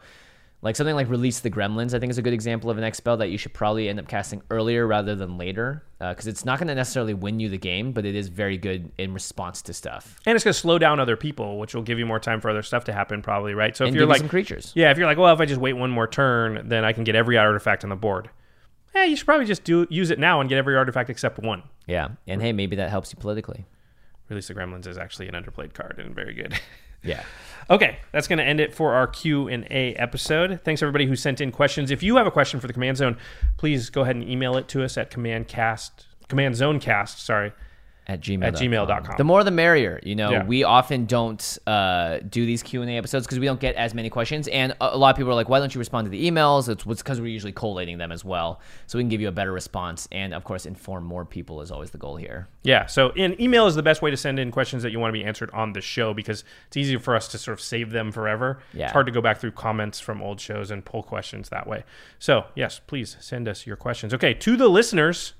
like 0.62 0.76
something 0.76 0.94
like 0.94 1.08
Release 1.08 1.40
the 1.40 1.50
Gremlins, 1.50 1.94
I 1.94 1.98
think 1.98 2.10
is 2.10 2.18
a 2.18 2.22
good 2.22 2.34
example 2.34 2.68
of 2.70 2.76
an 2.76 2.84
X 2.84 2.98
spell 2.98 3.16
that 3.16 3.28
you 3.28 3.38
should 3.38 3.54
probably 3.54 3.88
end 3.88 3.98
up 3.98 4.08
casting 4.08 4.42
earlier 4.50 4.86
rather 4.86 5.14
than 5.14 5.38
later, 5.38 5.84
uh, 6.00 6.10
because 6.10 6.26
it's 6.26 6.44
not 6.44 6.58
going 6.58 6.68
to 6.68 6.74
necessarily 6.74 7.14
win 7.14 7.40
you 7.40 7.48
the 7.48 7.56
game, 7.58 7.92
but 7.92 8.04
it 8.04 8.14
is 8.14 8.28
very 8.28 8.58
good 8.58 8.92
in 8.98 9.14
response 9.14 9.62
to 9.62 9.72
stuff. 9.72 10.16
And 10.26 10.36
it's 10.36 10.44
going 10.44 10.52
to 10.52 10.58
slow 10.58 10.78
down 10.78 11.00
other 11.00 11.16
people, 11.16 11.58
which 11.58 11.74
will 11.74 11.82
give 11.82 11.98
you 11.98 12.04
more 12.04 12.20
time 12.20 12.40
for 12.42 12.50
other 12.50 12.62
stuff 12.62 12.84
to 12.84 12.92
happen, 12.92 13.22
probably, 13.22 13.54
right? 13.54 13.74
So 13.74 13.84
if 13.84 13.88
And 13.88 13.94
you're 13.94 14.04
you 14.04 14.08
like 14.08 14.18
some 14.18 14.28
creatures. 14.28 14.72
Yeah, 14.74 14.90
if 14.90 14.98
you're 14.98 15.06
like, 15.06 15.16
well, 15.18 15.32
if 15.32 15.40
I 15.40 15.46
just 15.46 15.60
wait 15.60 15.72
one 15.72 15.90
more 15.90 16.06
turn, 16.06 16.68
then 16.68 16.84
I 16.84 16.92
can 16.92 17.04
get 17.04 17.14
every 17.14 17.38
artifact 17.38 17.82
on 17.84 17.90
the 17.90 17.96
board. 17.96 18.28
Yeah, 18.94 19.04
you 19.04 19.16
should 19.16 19.26
probably 19.26 19.46
just 19.46 19.64
do 19.64 19.86
use 19.88 20.10
it 20.10 20.18
now 20.18 20.40
and 20.40 20.48
get 20.48 20.58
every 20.58 20.76
artifact 20.76 21.08
except 21.08 21.38
one. 21.38 21.62
Yeah, 21.86 22.08
and 22.26 22.42
hey, 22.42 22.52
maybe 22.52 22.76
that 22.76 22.90
helps 22.90 23.12
you 23.12 23.18
politically. 23.20 23.64
Release 24.28 24.48
the 24.48 24.54
Gremlins 24.54 24.86
is 24.86 24.98
actually 24.98 25.28
an 25.28 25.34
underplayed 25.34 25.74
card 25.74 25.98
and 25.98 26.14
very 26.14 26.34
good. 26.34 26.58
Yeah. 27.02 27.22
Okay, 27.70 27.98
that's 28.12 28.26
going 28.26 28.38
to 28.38 28.44
end 28.44 28.60
it 28.60 28.74
for 28.74 28.94
our 28.94 29.06
Q 29.06 29.48
and 29.48 29.66
A 29.70 29.94
episode. 29.94 30.60
Thanks 30.64 30.82
everybody 30.82 31.06
who 31.06 31.16
sent 31.16 31.40
in 31.40 31.52
questions. 31.52 31.90
If 31.90 32.02
you 32.02 32.16
have 32.16 32.26
a 32.26 32.30
question 32.30 32.60
for 32.60 32.66
the 32.66 32.72
Command 32.72 32.96
Zone, 32.96 33.16
please 33.56 33.88
go 33.90 34.02
ahead 34.02 34.16
and 34.16 34.28
email 34.28 34.56
it 34.56 34.68
to 34.68 34.82
us 34.82 34.98
at 34.98 35.10
commandcast 35.10 35.90
command 36.28 36.56
zone 36.56 36.80
cast. 36.80 37.22
Sorry, 37.24 37.52
at 38.10 38.20
gmail 38.20 38.44
At 38.44 38.54
gmail.com. 38.54 39.14
The 39.16 39.24
more 39.24 39.44
the 39.44 39.50
merrier. 39.52 40.00
You 40.02 40.16
know, 40.16 40.30
Yeah. 40.30 40.44
we 40.44 40.64
often 40.64 41.06
don't 41.06 41.58
uh, 41.66 42.18
do 42.28 42.44
these 42.44 42.62
Q 42.62 42.82
and 42.82 42.90
A 42.90 42.94
episodes 42.96 43.26
because 43.26 43.38
we 43.38 43.46
don't 43.46 43.60
get 43.60 43.76
as 43.76 43.94
many 43.94 44.10
questions, 44.10 44.48
and 44.48 44.74
a 44.80 44.96
lot 44.98 45.10
of 45.10 45.16
people 45.16 45.30
are 45.30 45.34
like, 45.36 45.48
"Why 45.48 45.60
don't 45.60 45.72
you 45.74 45.78
respond 45.78 46.06
to 46.06 46.10
the 46.10 46.28
emails?" 46.28 46.68
It's 46.68 46.84
because 46.84 47.20
we're 47.20 47.28
usually 47.28 47.52
collating 47.52 47.98
them 47.98 48.10
as 48.10 48.24
well, 48.24 48.60
so 48.86 48.98
we 48.98 49.04
can 49.04 49.08
give 49.08 49.20
you 49.20 49.28
a 49.28 49.32
better 49.32 49.52
response, 49.52 50.08
and 50.10 50.34
of 50.34 50.42
course, 50.44 50.66
inform 50.66 51.04
more 51.04 51.24
people 51.24 51.60
is 51.60 51.70
always 51.70 51.90
the 51.90 51.98
goal 51.98 52.16
here. 52.16 52.48
Yeah, 52.62 52.86
so 52.86 53.10
in 53.10 53.40
email 53.40 53.66
is 53.66 53.74
the 53.76 53.82
best 53.82 54.02
way 54.02 54.10
to 54.10 54.16
send 54.16 54.38
in 54.38 54.50
questions 54.50 54.82
that 54.82 54.90
you 54.90 54.98
want 54.98 55.10
to 55.14 55.18
be 55.18 55.24
answered 55.24 55.50
on 55.52 55.72
the 55.72 55.80
show 55.80 56.12
because 56.12 56.44
it's 56.66 56.76
easier 56.76 56.98
for 56.98 57.14
us 57.14 57.28
to 57.28 57.38
sort 57.38 57.52
of 57.54 57.60
save 57.60 57.90
them 57.92 58.10
forever. 58.12 58.58
Yeah. 58.74 58.84
It's 58.84 58.92
hard 58.92 59.06
to 59.06 59.12
go 59.12 59.20
back 59.20 59.38
through 59.38 59.52
comments 59.52 60.00
from 60.00 60.20
old 60.20 60.40
shows 60.40 60.70
and 60.70 60.84
pull 60.84 61.02
questions 61.02 61.48
that 61.50 61.66
way. 61.66 61.84
So, 62.18 62.46
yes, 62.54 62.80
please 62.86 63.16
send 63.20 63.46
us 63.48 63.66
your 63.66 63.76
questions. 63.76 64.12
Okay, 64.12 64.34
to 64.34 64.56
the 64.56 64.68
listeners, 64.68 65.34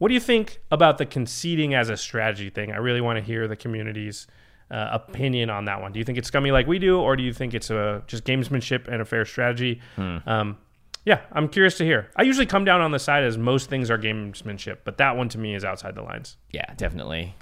what 0.00 0.08
do 0.08 0.14
you 0.14 0.20
think 0.20 0.60
about 0.70 0.96
the 0.98 1.04
conceding 1.06 1.74
as 1.74 1.90
a 1.90 1.96
strategy 1.96 2.48
thing? 2.48 2.72
I 2.72 2.76
really 2.78 3.00
want 3.02 3.18
to 3.18 3.22
hear 3.22 3.46
the 3.46 3.54
community's 3.54 4.26
uh, 4.70 4.88
opinion 4.92 5.50
on 5.50 5.66
that 5.66 5.82
one. 5.82 5.92
Do 5.92 5.98
you 5.98 6.04
think 6.06 6.16
it's 6.16 6.28
scummy 6.28 6.50
like 6.50 6.66
we 6.66 6.78
do, 6.78 6.98
or 6.98 7.16
do 7.16 7.22
you 7.22 7.34
think 7.34 7.52
it's 7.52 7.68
a 7.70 8.02
just 8.06 8.24
gamesmanship 8.24 8.88
and 8.88 9.02
a 9.02 9.04
fair 9.04 9.24
strategy? 9.26 9.80
Um, 9.98 10.56
yeah, 11.04 11.20
I'm 11.32 11.48
curious 11.48 11.76
to 11.78 11.84
hear. 11.84 12.10
I 12.16 12.22
usually 12.22 12.46
come 12.46 12.64
down 12.64 12.80
on 12.80 12.92
the 12.92 12.98
side 12.98 13.24
as 13.24 13.36
most 13.36 13.68
things 13.68 13.90
are 13.90 13.98
gamesmanship, 13.98 14.78
but 14.84 14.96
that 14.98 15.16
one 15.16 15.28
to 15.30 15.38
me 15.38 15.54
is 15.54 15.64
outside 15.64 15.94
the 15.94 16.02
lines. 16.02 16.36
Yeah, 16.50 16.72
definitely. 16.76 17.34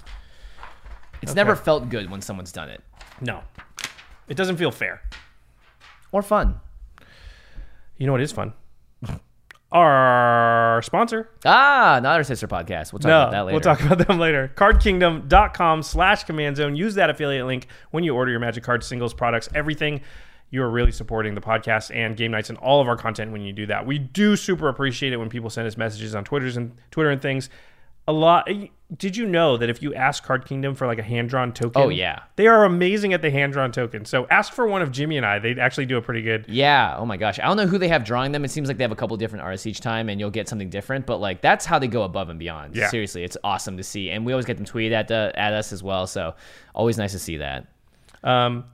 It's 1.21 1.35
never 1.35 1.55
felt 1.55 1.87
good 1.89 2.09
when 2.11 2.21
someone's 2.21 2.51
done 2.51 2.69
it 2.69 2.81
No, 3.21 3.41
it 4.27 4.35
doesn't 4.35 4.57
feel 4.57 4.71
fair. 4.71 5.01
or 6.11 6.21
fun. 6.21 6.59
You 7.97 8.05
know 8.05 8.11
what 8.13 8.21
is 8.21 8.31
fun? 8.31 8.53
Our 9.71 10.81
sponsor. 10.81 11.29
Ah, 11.45 11.99
not 12.01 12.15
our 12.17 12.23
sister 12.23 12.47
podcast. 12.47 12.91
We'll 12.91 12.99
talk 12.99 13.05
about 13.09 13.31
that 13.31 13.41
later. 13.41 13.53
we'll 13.53 13.61
talk 13.61 13.81
about 13.81 14.07
them 14.07 14.17
later. 14.17 14.51
CardKingdom.com 14.55 15.83
slash 15.83 16.23
command 16.23 16.57
zone. 16.57 16.75
Use 16.75 16.95
that 16.95 17.09
affiliate 17.11 17.45
link 17.45 17.67
when 17.91 18.03
you 18.03 18.15
order 18.15 18.31
your 18.31 18.39
Magic 18.39 18.63
Card 18.63 18.83
singles 18.83 19.13
products. 19.13 19.47
Everything 19.53 20.01
you're 20.51 20.69
really 20.69 20.91
supporting 20.91 21.35
the 21.35 21.41
podcast 21.41 21.95
and 21.95 22.17
game 22.17 22.31
nights 22.31 22.49
and 22.49 22.57
all 22.57 22.81
of 22.81 22.87
our 22.87 22.97
content 22.97 23.31
when 23.31 23.41
you 23.41 23.53
do 23.53 23.67
that. 23.67 23.85
We 23.85 23.99
do 23.99 24.35
super 24.35 24.67
appreciate 24.69 25.13
it 25.13 25.17
when 25.17 25.29
people 25.29 25.51
send 25.51 25.67
us 25.67 25.77
messages 25.77 26.15
on 26.15 26.23
Twitter's 26.23 26.57
and 26.57 26.75
Twitter 26.89 27.11
and 27.11 27.21
things. 27.21 27.51
A 28.09 28.11
lot. 28.11 28.49
Did 28.97 29.15
you 29.15 29.27
know 29.27 29.55
that 29.57 29.69
if 29.69 29.83
you 29.83 29.93
ask 29.93 30.23
Card 30.23 30.43
Kingdom 30.45 30.73
for 30.73 30.87
like 30.87 30.97
a 30.97 31.03
hand 31.03 31.29
drawn 31.29 31.53
token? 31.53 31.79
Oh, 31.79 31.89
yeah. 31.89 32.23
they 32.37 32.47
are 32.47 32.65
amazing 32.65 33.13
at 33.13 33.21
the 33.21 33.29
hand 33.29 33.53
drawn 33.53 33.71
token. 33.71 34.03
So 34.03 34.25
ask 34.31 34.51
for 34.51 34.67
one 34.67 34.81
of 34.81 34.91
Jimmy 34.91 35.17
and 35.17 35.25
I. 35.27 35.37
They 35.37 35.59
actually 35.59 35.85
do 35.85 35.95
a 35.95 36.01
pretty 36.01 36.23
good. 36.23 36.45
Yeah. 36.47 36.95
Oh 36.97 37.05
my 37.05 37.17
gosh. 37.17 37.37
I 37.37 37.43
don't 37.43 37.55
know 37.55 37.67
who 37.67 37.77
they 37.77 37.87
have 37.89 38.03
drawing 38.03 38.31
them. 38.31 38.43
It 38.43 38.49
seems 38.49 38.67
like 38.67 38.77
they 38.77 38.83
have 38.83 38.91
a 38.91 38.95
couple 38.95 39.15
different 39.17 39.43
artists 39.43 39.67
each 39.67 39.79
time, 39.79 40.09
and 40.09 40.19
you'll 40.19 40.31
get 40.31 40.49
something 40.49 40.71
different. 40.71 41.05
But 41.05 41.17
like 41.17 41.41
that's 41.41 41.67
how 41.67 41.77
they 41.77 41.87
go 41.87 42.01
above 42.01 42.29
and 42.29 42.39
beyond. 42.39 42.75
Yeah. 42.75 42.89
Seriously, 42.89 43.23
it's 43.23 43.37
awesome 43.43 43.77
to 43.77 43.83
see, 43.83 44.09
and 44.09 44.25
we 44.25 44.33
always 44.33 44.47
get 44.47 44.57
them 44.57 44.65
tweeted 44.65 44.93
at 44.93 45.07
the, 45.07 45.31
at 45.35 45.53
us 45.53 45.71
as 45.71 45.83
well. 45.83 46.07
So 46.07 46.33
always 46.73 46.97
nice 46.97 47.11
to 47.11 47.19
see 47.19 47.37
that. 47.37 47.67
Um, 48.23 48.65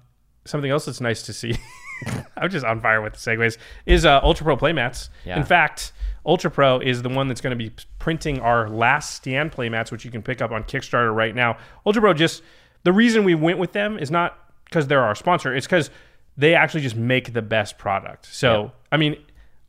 something 0.45 0.71
else 0.71 0.86
that's 0.86 1.01
nice 1.01 1.23
to 1.23 1.33
see. 1.33 1.57
I'm 2.37 2.49
just 2.49 2.65
on 2.65 2.81
fire 2.81 3.01
with 3.01 3.13
the 3.13 3.19
segues. 3.19 3.57
Is 3.85 4.05
uh, 4.05 4.19
Ultra 4.23 4.43
Pro 4.43 4.57
playmats. 4.57 5.09
Yeah. 5.25 5.37
In 5.37 5.43
fact, 5.43 5.93
Ultra 6.25 6.49
Pro 6.51 6.79
is 6.79 7.01
the 7.01 7.09
one 7.09 7.27
that's 7.27 7.41
going 7.41 7.57
to 7.57 7.63
be 7.63 7.73
printing 7.99 8.39
our 8.39 8.69
last 8.69 9.15
stand 9.15 9.51
playmats, 9.51 9.91
which 9.91 10.05
you 10.05 10.11
can 10.11 10.21
pick 10.21 10.41
up 10.41 10.51
on 10.51 10.63
Kickstarter 10.63 11.13
right 11.13 11.35
now. 11.35 11.57
Ultra 11.85 12.01
Pro 12.01 12.13
just 12.13 12.41
the 12.83 12.93
reason 12.93 13.23
we 13.23 13.35
went 13.35 13.57
with 13.59 13.73
them 13.73 13.97
is 13.97 14.11
not 14.11 14.37
because 14.65 14.87
they're 14.87 15.03
our 15.03 15.15
sponsor. 15.15 15.55
It's 15.55 15.65
because 15.65 15.89
they 16.37 16.53
actually 16.55 16.81
just 16.81 16.95
make 16.95 17.33
the 17.33 17.41
best 17.41 17.77
product. 17.77 18.27
So 18.33 18.63
Yeah. 18.63 18.69
I 18.91 18.97
mean, 18.97 19.17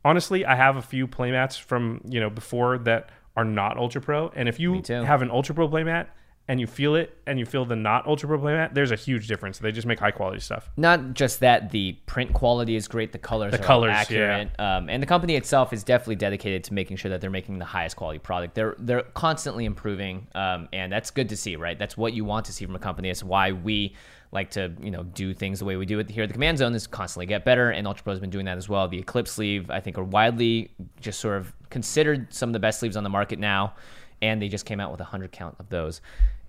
honestly, 0.03 0.45
I 0.45 0.55
have 0.55 0.77
a 0.77 0.81
few 0.81 1.07
playmats 1.07 1.59
from 1.59 2.01
you 2.05 2.19
know 2.19 2.29
before 2.29 2.77
that 2.79 3.09
are 3.35 3.45
not 3.45 3.77
Ultra 3.77 4.01
Pro, 4.01 4.29
and 4.35 4.49
if 4.49 4.59
you 4.59 4.73
have 5.05 5.21
an 5.21 5.29
Ultra 5.29 5.53
Pro 5.53 5.69
playmat 5.69 6.07
and 6.49 6.61
you 6.61 6.67
feel 6.67 6.95
it 6.95 7.17
and 7.25 7.37
you 7.37 7.45
feel 7.45 7.65
the 7.65 7.75
not 7.75 8.07
Ultra 8.07 8.29
Pro 8.29 8.39
playmat, 8.39 8.73
there's 8.73 8.91
a 8.91 8.95
huge 8.95 9.27
difference. 9.27 9.59
They 9.59 9.71
just 9.71 9.87
make 9.87 9.99
high 9.99 10.11
quality 10.11 10.39
stuff. 10.39 10.69
Not 10.77 11.13
just 11.13 11.41
that, 11.41 11.71
the 11.71 11.93
print 12.05 12.33
quality 12.33 12.75
is 12.75 12.87
great. 12.87 13.11
The 13.11 13.17
colors 13.17 13.51
The 13.51 13.59
are 13.59 13.63
colors, 13.63 13.91
accurate, 13.93 14.49
um, 14.59 14.89
and 14.89 15.03
the 15.03 15.07
company 15.07 15.35
itself 15.35 15.73
is 15.73 15.83
definitely 15.83 16.15
dedicated 16.15 16.63
to 16.65 16.73
making 16.73 16.97
sure 16.97 17.09
that 17.09 17.19
they're 17.19 17.29
making 17.29 17.59
the 17.59 17.65
highest 17.65 17.97
quality 17.97 18.19
product. 18.19 18.55
They're 18.55 18.75
they're 18.79 19.03
constantly 19.03 19.65
improving, 19.65 20.27
um, 20.35 20.69
and 20.71 20.91
that's 20.91 21.11
good 21.11 21.29
to 21.29 21.37
see, 21.37 21.57
right? 21.57 21.77
That's 21.77 21.97
what 21.97 22.13
you 22.13 22.23
want 22.23 22.45
to 22.45 22.53
see 22.53 22.65
from 22.65 22.75
a 22.75 22.79
company. 22.79 23.09
It's 23.09 23.23
why 23.23 23.51
we 23.51 23.95
like 24.31 24.51
to 24.51 24.73
you 24.81 24.91
know 24.91 25.03
do 25.03 25.33
things 25.33 25.59
the 25.59 25.65
way 25.65 25.77
we 25.77 25.85
do 25.85 25.99
it 25.99 26.09
here 26.09 26.23
at 26.23 26.29
the 26.29 26.33
Command 26.33 26.57
Zone 26.57 26.73
is 26.73 26.87
constantly 26.87 27.25
get 27.25 27.43
better, 27.43 27.71
and 27.71 27.85
Ultra 27.85 28.03
Pro 28.03 28.13
has 28.13 28.19
been 28.21 28.29
doing 28.29 28.45
that 28.45 28.57
as 28.57 28.69
well. 28.69 28.87
The 28.87 28.99
Eclipse 28.99 29.31
sleeve, 29.31 29.69
I 29.69 29.81
think, 29.81 29.97
are 29.97 30.03
widely 30.03 30.71
just 31.01 31.19
sort 31.19 31.37
of 31.37 31.53
considered 31.69 32.33
some 32.33 32.47
of 32.47 32.53
the 32.53 32.59
best 32.59 32.79
sleeves 32.79 32.95
on 32.95 33.03
the 33.03 33.09
market 33.09 33.37
now, 33.37 33.73
and 34.21 34.41
they 34.41 34.47
just 34.47 34.65
came 34.65 34.79
out 34.79 34.91
with 34.91 35.01
a 35.01 35.05
hundred 35.05 35.33
count 35.33 35.55
of 35.59 35.67
those. 35.69 35.99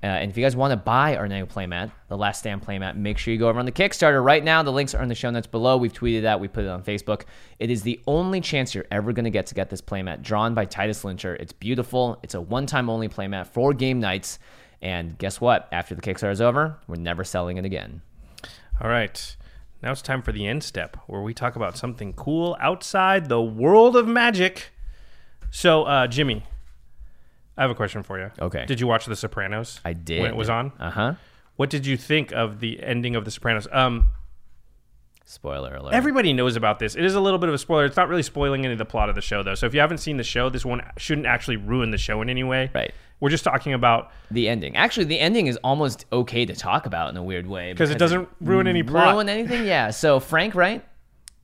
Uh, 0.03 0.07
and 0.07 0.31
if 0.31 0.37
you 0.37 0.45
guys 0.45 0.55
want 0.55 0.71
to 0.71 0.77
buy 0.77 1.17
our 1.17 1.27
new 1.27 1.45
playmat, 1.45 1.91
the 2.09 2.17
Last 2.17 2.39
Stand 2.39 2.65
playmat, 2.65 2.97
make 2.97 3.19
sure 3.19 3.33
you 3.33 3.39
go 3.39 3.49
over 3.49 3.59
on 3.59 3.67
the 3.67 3.73
Kickstarter 3.73 4.23
right 4.23 4.45
now. 4.45 4.63
The 4.63 4.71
links 4.71 4.95
are 4.95 5.03
in 5.03 5.09
the 5.09 5.15
show 5.17 5.31
notes 5.31 5.49
below. 5.49 5.77
We've 5.77 5.93
tweeted 5.93 6.23
that. 6.23 6.39
We 6.39 6.47
put 6.47 6.65
it 6.65 6.69
on 6.69 6.85
Facebook. 6.85 7.23
It 7.59 7.69
is 7.69 7.83
the 7.83 8.01
only 8.07 8.41
chance 8.41 8.75
you're 8.75 8.87
ever 8.93 9.13
going 9.13 9.25
to 9.25 9.31
get 9.31 9.47
to 9.47 9.55
get 9.55 9.71
this 9.71 9.83
playmat 9.83 10.23
drawn 10.23 10.55
by 10.55 10.67
Titus 10.67 11.05
Lunter. 11.05 11.35
It's 11.35 11.53
beautiful. 11.53 12.21
It's 12.23 12.35
a 12.35 12.41
one-time 12.41 12.89
only 12.89 13.09
playmat 13.09 13.49
for 13.49 13.75
game 13.75 13.99
nights. 13.99 14.39
And 14.81 15.19
guess 15.19 15.41
what? 15.41 15.69
After 15.73 15.97
the 15.97 16.03
Kickstarter 16.03 16.31
is 16.31 16.41
over, 16.41 16.79
we're 16.87 16.95
never 16.95 17.25
selling 17.25 17.57
it 17.57 17.65
again. 17.65 18.03
All 18.81 18.89
right. 18.89 19.37
Now 19.83 19.91
it's 19.91 20.03
time 20.03 20.23
for 20.23 20.31
the 20.31 20.47
end 20.47 20.63
step 20.63 20.97
where 21.09 21.23
we 21.23 21.35
talk 21.35 21.57
about 21.57 21.77
something 21.77 22.13
cool 22.13 22.57
outside 22.61 23.29
the 23.29 23.43
world 23.43 23.97
of 23.97 24.07
magic. 24.07 24.71
So, 25.51 25.85
uh, 25.85 26.07
Jimmy, 26.07 26.45
I 27.59 27.63
have 27.63 27.71
a 27.71 27.75
question 27.75 28.03
for 28.03 28.19
you. 28.19 28.31
Okay. 28.41 28.65
Did 28.67 28.81
you 28.81 28.87
watch 28.87 29.05
The 29.07 29.17
Sopranos? 29.17 29.81
I 29.85 29.93
did. 29.93 30.23
When 30.23 30.31
it 30.31 30.37
was 30.37 30.49
on? 30.49 30.73
Uh 30.79 30.91
huh. 30.91 31.15
What 31.57 31.71
did 31.71 31.85
you 31.87 31.97
think 31.97 32.33
of 32.33 32.61
the 32.61 32.83
ending 32.83 33.17
of 33.17 33.25
The 33.25 33.31
Sopranos? 33.33 33.67
Um, 33.73 34.11
Spoiler 35.25 35.75
alert. 35.75 35.93
everybody 35.93 36.33
knows 36.33 36.57
about 36.57 36.79
this. 36.79 36.95
It 36.95 37.05
is 37.05 37.15
a 37.15 37.21
little 37.21 37.39
bit 37.39 37.51
of 37.51 37.55
a 37.55 37.59
spoiler. 37.59 37.85
It's 37.85 37.99
not 37.99 38.09
really 38.09 38.23
spoiling 38.23 38.65
any 38.65 38.73
of 38.73 38.79
the 38.79 38.87
plot 38.87 39.11
of 39.11 39.15
the 39.15 39.21
show, 39.21 39.43
though. 39.43 39.55
So 39.55 39.67
if 39.67 39.75
you 39.75 39.81
haven't 39.81 39.99
seen 39.99 40.17
the 40.17 40.25
show, 40.25 40.49
this 40.49 40.65
one 40.65 40.81
shouldn't 40.97 41.27
actually 41.27 41.57
ruin 41.59 41.91
the 41.91 41.99
show 41.99 42.23
in 42.23 42.31
any 42.31 42.45
way. 42.45 42.71
Right. 42.75 42.95
We're 43.21 43.29
just 43.29 43.45
talking 43.45 43.75
about 43.75 44.11
the 44.31 44.49
ending. 44.49 44.75
Actually, 44.77 45.05
the 45.05 45.19
ending 45.21 45.47
is 45.49 45.59
almost 45.63 46.07
okay 46.13 46.47
to 46.47 46.55
talk 46.55 46.87
about 46.87 47.11
in 47.11 47.17
a 47.19 47.23
weird 47.23 47.47
way 47.47 47.73
because 47.75 47.91
it 47.91 47.99
doesn't 47.99 48.27
ruin 48.41 48.67
any 48.67 48.83
plot. 48.83 49.13
ruin 49.13 49.29
anything. 49.29 49.67
Yeah. 49.67 49.91
So 49.91 50.19
Frank, 50.19 50.55
right? 50.55 50.83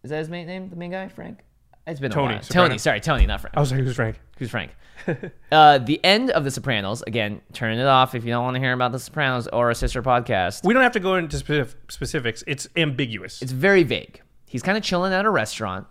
Is 0.02 0.08
that 0.10 0.18
his 0.18 0.30
main 0.30 0.46
name? 0.46 0.70
The 0.70 0.76
main 0.76 0.90
guy, 0.92 1.08
Frank. 1.08 1.40
It's 1.86 2.00
been 2.00 2.10
Tony 2.10 2.34
a 2.34 2.36
while. 2.36 2.42
Soprano. 2.42 2.68
Tony. 2.68 2.78
Sorry, 2.78 3.00
Tony, 3.00 3.26
not 3.26 3.40
Frank. 3.40 3.56
I 3.56 3.60
was 3.60 3.70
like, 3.70 3.80
who's 3.80 3.96
Frank? 3.96 4.18
Who's 4.38 4.50
Frank? 4.50 4.72
uh, 5.52 5.78
the 5.78 6.02
end 6.04 6.30
of 6.30 6.44
The 6.44 6.50
Sopranos. 6.50 7.02
Again, 7.02 7.40
turn 7.52 7.78
it 7.78 7.84
off 7.84 8.14
if 8.14 8.24
you 8.24 8.30
don't 8.30 8.44
want 8.44 8.54
to 8.54 8.60
hear 8.60 8.72
about 8.72 8.92
The 8.92 8.98
Sopranos 8.98 9.48
or 9.48 9.70
a 9.70 9.74
sister 9.74 10.02
podcast. 10.02 10.64
We 10.64 10.72
don't 10.72 10.82
have 10.82 10.92
to 10.92 11.00
go 11.00 11.16
into 11.16 11.36
specif- 11.36 11.74
specifics. 11.88 12.42
It's 12.46 12.68
ambiguous. 12.76 13.42
It's 13.42 13.52
very 13.52 13.82
vague. 13.82 14.22
He's 14.46 14.62
kind 14.62 14.78
of 14.78 14.84
chilling 14.84 15.12
at 15.12 15.24
a 15.24 15.30
restaurant. 15.30 15.86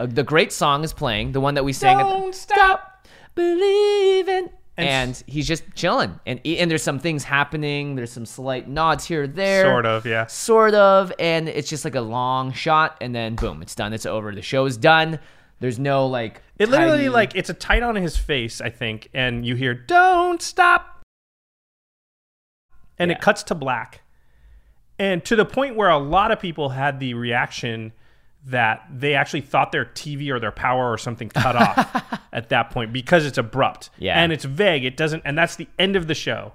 Uh, 0.00 0.06
the 0.06 0.22
great 0.22 0.52
song 0.52 0.84
is 0.84 0.92
playing, 0.92 1.32
the 1.32 1.40
one 1.40 1.54
that 1.54 1.64
we 1.64 1.72
sang. 1.72 1.98
Don't 1.98 2.28
at 2.28 2.32
the, 2.32 2.38
stop. 2.38 3.06
believing. 3.34 4.50
And 4.78 4.88
And, 4.88 5.24
he's 5.26 5.48
just 5.48 5.64
chilling, 5.74 6.20
and 6.24 6.40
and 6.46 6.70
there's 6.70 6.84
some 6.84 7.00
things 7.00 7.24
happening. 7.24 7.96
There's 7.96 8.12
some 8.12 8.24
slight 8.24 8.68
nods 8.68 9.04
here 9.04 9.24
or 9.24 9.26
there, 9.26 9.64
Sort 9.64 9.84
of, 9.86 10.06
yeah. 10.06 10.26
sort 10.26 10.72
of, 10.74 11.12
and 11.18 11.48
it's 11.48 11.68
just 11.68 11.84
like 11.84 11.96
a 11.96 12.00
long 12.00 12.52
shot, 12.52 12.96
and 13.00 13.12
then 13.12 13.34
boom, 13.34 13.60
it's 13.60 13.74
done. 13.74 13.92
It's 13.92 14.06
over. 14.06 14.32
The 14.32 14.40
show 14.40 14.66
is 14.66 14.76
done. 14.76 15.18
There's 15.58 15.80
no 15.80 16.06
like. 16.06 16.42
It 16.60 16.68
literally 16.68 16.98
tidy- 16.98 17.08
like 17.08 17.34
it's 17.34 17.50
a 17.50 17.54
tight 17.54 17.82
on 17.82 17.96
his 17.96 18.16
face, 18.16 18.60
I 18.60 18.70
think, 18.70 19.08
and 19.12 19.44
you 19.44 19.56
hear 19.56 19.74
"Don't 19.74 20.40
stop," 20.40 21.02
and 22.98 23.10
Yeah. 23.10 23.16
it 23.16 23.20
cuts 23.20 23.42
to 23.44 23.54
black, 23.56 24.02
and 24.98 25.24
to 25.24 25.34
the 25.36 25.44
point 25.44 25.74
where 25.76 25.88
a 25.88 25.98
lot 25.98 26.30
of 26.30 26.38
people 26.40 26.70
had 26.70 27.00
the 27.00 27.14
reaction 27.14 27.92
that 28.46 28.86
they 28.92 29.14
actually 29.14 29.42
thought 29.42 29.72
their 29.72 29.84
TV 29.84 30.30
or 30.30 30.40
their 30.40 30.52
power 30.52 30.90
or 30.90 30.96
something 30.98 31.28
cut 31.28 31.56
off 31.56 32.20
at 32.32 32.48
that 32.48 32.70
point 32.70 32.92
because 32.92 33.26
it's 33.26 33.38
abrupt, 33.38 33.90
Yeah. 33.98 34.20
and 34.22 34.32
it's 34.32 34.44
vague. 34.44 34.84
It 34.84 34.96
doesn't, 34.96 35.22
and 35.24 35.36
that's 35.36 35.56
the 35.56 35.68
end 35.78 35.96
of 35.96 36.06
the 36.06 36.14
show. 36.14 36.52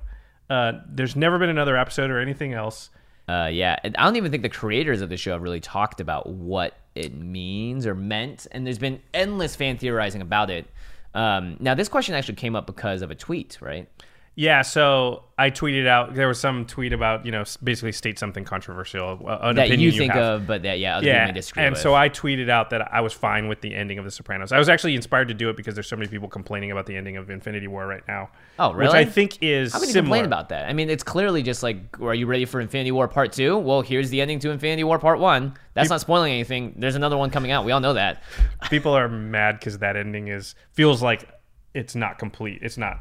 Uh, 0.49 0.73
there's 0.87 1.15
never 1.15 1.37
been 1.39 1.49
another 1.49 1.77
episode 1.77 2.09
or 2.09 2.19
anything 2.19 2.53
else. 2.53 2.89
Uh, 3.27 3.49
yeah, 3.51 3.77
and 3.83 3.95
I 3.97 4.03
don't 4.03 4.15
even 4.17 4.31
think 4.31 4.43
the 4.43 4.49
creators 4.49 5.01
of 5.01 5.09
the 5.09 5.17
show 5.17 5.31
have 5.33 5.41
really 5.41 5.61
talked 5.61 6.01
about 6.01 6.27
what 6.27 6.75
it 6.95 7.13
means 7.15 7.85
or 7.87 7.95
meant, 7.95 8.47
and 8.51 8.65
there's 8.65 8.77
been 8.79 9.01
endless 9.13 9.55
fan 9.55 9.77
theorizing 9.77 10.21
about 10.21 10.49
it. 10.49 10.67
Um, 11.13 11.57
now, 11.59 11.73
this 11.75 11.87
question 11.89 12.15
actually 12.15 12.35
came 12.35 12.55
up 12.55 12.65
because 12.65 13.01
of 13.01 13.11
a 13.11 13.15
tweet, 13.15 13.57
right? 13.61 13.87
Yeah, 14.35 14.63
so 14.63 15.25
I 15.37 15.51
tweeted 15.51 15.85
out. 15.85 16.15
There 16.15 16.27
was 16.27 16.39
some 16.39 16.65
tweet 16.65 16.91
about 16.91 17.23
you 17.23 17.31
know 17.31 17.43
basically 17.63 17.91
state 17.91 18.17
something 18.17 18.43
controversial, 18.43 19.21
uh, 19.27 19.37
an 19.43 19.55
That 19.57 19.67
opinion 19.67 19.91
you 19.91 19.91
think 19.91 20.13
have. 20.13 20.41
of, 20.41 20.47
but 20.47 20.63
that 20.63 20.79
yeah, 20.79 21.01
Yeah, 21.01 21.31
and 21.55 21.73
with. 21.73 21.79
so 21.79 21.93
I 21.93 22.09
tweeted 22.09 22.49
out 22.49 22.71
that 22.71 22.91
I 22.91 23.01
was 23.01 23.13
fine 23.13 23.47
with 23.47 23.61
the 23.61 23.75
ending 23.75 23.99
of 23.99 24.05
The 24.05 24.11
Sopranos. 24.11 24.51
I 24.51 24.57
was 24.57 24.69
actually 24.69 24.95
inspired 24.95 25.27
to 25.27 25.35
do 25.35 25.49
it 25.51 25.55
because 25.55 25.75
there's 25.75 25.87
so 25.87 25.95
many 25.95 26.09
people 26.09 26.27
complaining 26.27 26.71
about 26.71 26.87
the 26.87 26.95
ending 26.97 27.15
of 27.15 27.29
Infinity 27.29 27.67
War 27.67 27.85
right 27.85 28.01
now. 28.07 28.31
Oh, 28.57 28.73
really? 28.73 28.87
Which? 28.87 28.95
I 28.95 29.05
think 29.05 29.37
is 29.43 29.71
How 29.71 29.79
many 29.79 29.91
similar. 29.91 30.05
complain 30.17 30.25
about 30.25 30.49
that? 30.49 30.67
I 30.67 30.73
mean, 30.73 30.89
it's 30.89 31.03
clearly 31.03 31.43
just 31.43 31.61
like, 31.61 31.77
are 32.01 32.15
you 32.15 32.25
ready 32.25 32.45
for 32.45 32.59
Infinity 32.59 32.91
War 32.91 33.07
Part 33.07 33.33
Two? 33.33 33.59
Well, 33.59 33.81
here's 33.81 34.09
the 34.09 34.19
ending 34.19 34.39
to 34.39 34.49
Infinity 34.49 34.83
War 34.83 34.97
Part 34.97 35.19
One. 35.19 35.53
That's 35.75 35.91
not 35.91 36.01
spoiling 36.01 36.33
anything. 36.33 36.73
There's 36.77 36.95
another 36.95 37.17
one 37.17 37.29
coming 37.29 37.51
out. 37.51 37.65
We 37.65 37.71
all 37.71 37.81
know 37.81 37.93
that. 37.93 38.23
people 38.71 38.93
are 38.97 39.07
mad 39.07 39.59
because 39.59 39.77
that 39.77 39.95
ending 39.95 40.29
is 40.29 40.55
feels 40.71 41.03
like 41.03 41.29
it's 41.75 41.93
not 41.93 42.17
complete. 42.17 42.59
It's 42.63 42.79
not. 42.79 42.99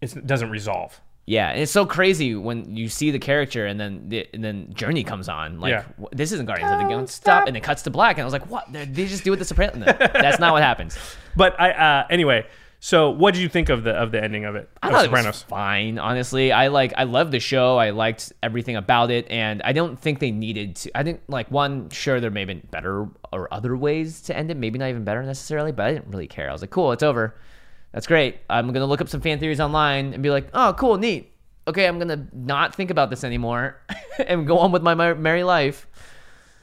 It's, 0.00 0.16
it 0.16 0.26
doesn't 0.26 0.50
resolve. 0.50 1.00
Yeah, 1.26 1.50
and 1.50 1.60
it's 1.60 1.70
so 1.70 1.86
crazy 1.86 2.34
when 2.34 2.74
you 2.76 2.88
see 2.88 3.10
the 3.12 3.18
character 3.20 3.66
and 3.66 3.78
then 3.78 4.08
the, 4.08 4.26
and 4.34 4.42
then 4.42 4.72
Journey 4.74 5.04
comes 5.04 5.28
on. 5.28 5.60
Like 5.60 5.70
Yeah. 5.70 5.84
this 6.12 6.32
isn't 6.32 6.46
Guardians 6.46 6.72
of 6.72 6.78
the 6.80 6.88
Galaxy. 6.88 7.12
Stop, 7.14 7.46
and 7.46 7.56
it 7.56 7.60
cuts 7.62 7.82
to 7.82 7.90
black, 7.90 8.16
and 8.16 8.22
I 8.22 8.24
was 8.24 8.32
like, 8.32 8.48
what? 8.50 8.72
They 8.72 8.84
they 8.84 9.06
just 9.06 9.22
do 9.22 9.30
with 9.30 9.38
the 9.38 9.44
Sopranos. 9.44 9.86
No, 9.86 9.92
that's 9.92 10.40
not 10.40 10.52
what 10.52 10.62
happens. 10.62 10.98
But 11.36 11.60
I 11.60 11.70
uh, 11.70 12.06
anyway. 12.10 12.46
So 12.82 13.10
what 13.10 13.34
did 13.34 13.40
you 13.42 13.48
think 13.50 13.68
of 13.68 13.84
the 13.84 13.90
of 13.92 14.10
the 14.10 14.20
ending 14.24 14.46
of 14.46 14.56
it? 14.56 14.68
I 14.82 14.88
of 14.88 14.94
thought 14.94 15.04
Sopranos. 15.04 15.26
it 15.26 15.28
was 15.28 15.42
fine. 15.42 15.98
Honestly, 15.98 16.50
I 16.50 16.68
like 16.68 16.94
I 16.96 17.04
loved 17.04 17.30
the 17.30 17.38
show. 17.38 17.76
I 17.76 17.90
liked 17.90 18.32
everything 18.42 18.74
about 18.74 19.10
it, 19.12 19.30
and 19.30 19.60
I 19.62 19.72
don't 19.72 20.00
think 20.00 20.18
they 20.18 20.30
needed 20.32 20.76
to. 20.76 20.98
I 20.98 21.02
didn't 21.04 21.28
like 21.28 21.50
one. 21.52 21.90
Sure, 21.90 22.18
there 22.20 22.30
may 22.30 22.40
have 22.40 22.48
been 22.48 22.66
better 22.72 23.06
or 23.32 23.52
other 23.54 23.76
ways 23.76 24.22
to 24.22 24.36
end 24.36 24.50
it. 24.50 24.56
Maybe 24.56 24.78
not 24.78 24.88
even 24.88 25.04
better 25.04 25.22
necessarily, 25.22 25.70
but 25.72 25.86
I 25.86 25.92
didn't 25.92 26.08
really 26.10 26.26
care. 26.26 26.48
I 26.48 26.52
was 26.52 26.62
like, 26.62 26.70
cool, 26.70 26.90
it's 26.90 27.02
over. 27.04 27.36
That's 27.92 28.06
great. 28.06 28.38
I'm 28.48 28.72
gonna 28.72 28.86
look 28.86 29.00
up 29.00 29.08
some 29.08 29.20
fan 29.20 29.38
theories 29.38 29.60
online 29.60 30.14
and 30.14 30.22
be 30.22 30.30
like, 30.30 30.48
oh, 30.54 30.74
cool, 30.78 30.96
neat. 30.96 31.32
Okay, 31.66 31.86
I'm 31.86 31.98
gonna 31.98 32.26
not 32.32 32.74
think 32.74 32.90
about 32.90 33.10
this 33.10 33.24
anymore 33.24 33.80
and 34.26 34.46
go 34.46 34.58
on 34.58 34.72
with 34.72 34.82
my 34.82 34.94
merry 35.14 35.44
life. 35.44 35.86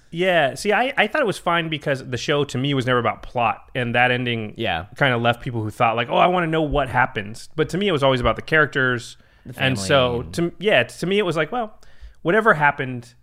Yeah, 0.09 0.55
see, 0.55 0.71
I, 0.71 0.93
I 0.95 1.07
thought 1.07 1.21
it 1.21 1.27
was 1.27 1.37
fine 1.37 1.67
because 1.67 2.07
the 2.09 2.17
show 2.17 2.45
to 2.45 2.57
me 2.57 2.73
was 2.73 2.85
never 2.85 2.97
about 2.99 3.23
plot, 3.23 3.69
and 3.75 3.93
that 3.93 4.09
ending 4.09 4.53
Yeah. 4.55 4.85
kind 4.95 5.13
of 5.13 5.21
left 5.21 5.41
people 5.41 5.61
who 5.61 5.69
thought 5.69 5.97
like, 5.97 6.09
oh, 6.09 6.15
I 6.15 6.27
want 6.27 6.45
to 6.45 6.47
know 6.49 6.61
what 6.61 6.87
happens. 6.87 7.49
But 7.57 7.67
to 7.69 7.77
me, 7.77 7.89
it 7.89 7.91
was 7.91 8.03
always 8.03 8.21
about 8.21 8.37
the 8.37 8.41
characters, 8.41 9.17
and 9.57 9.77
so 9.77 10.23
to 10.33 10.53
yeah, 10.59 10.83
to 10.83 11.05
me, 11.05 11.17
it 11.19 11.25
was 11.25 11.35
like, 11.35 11.51
well, 11.51 11.79
whatever 12.21 12.53
happened 12.53 13.13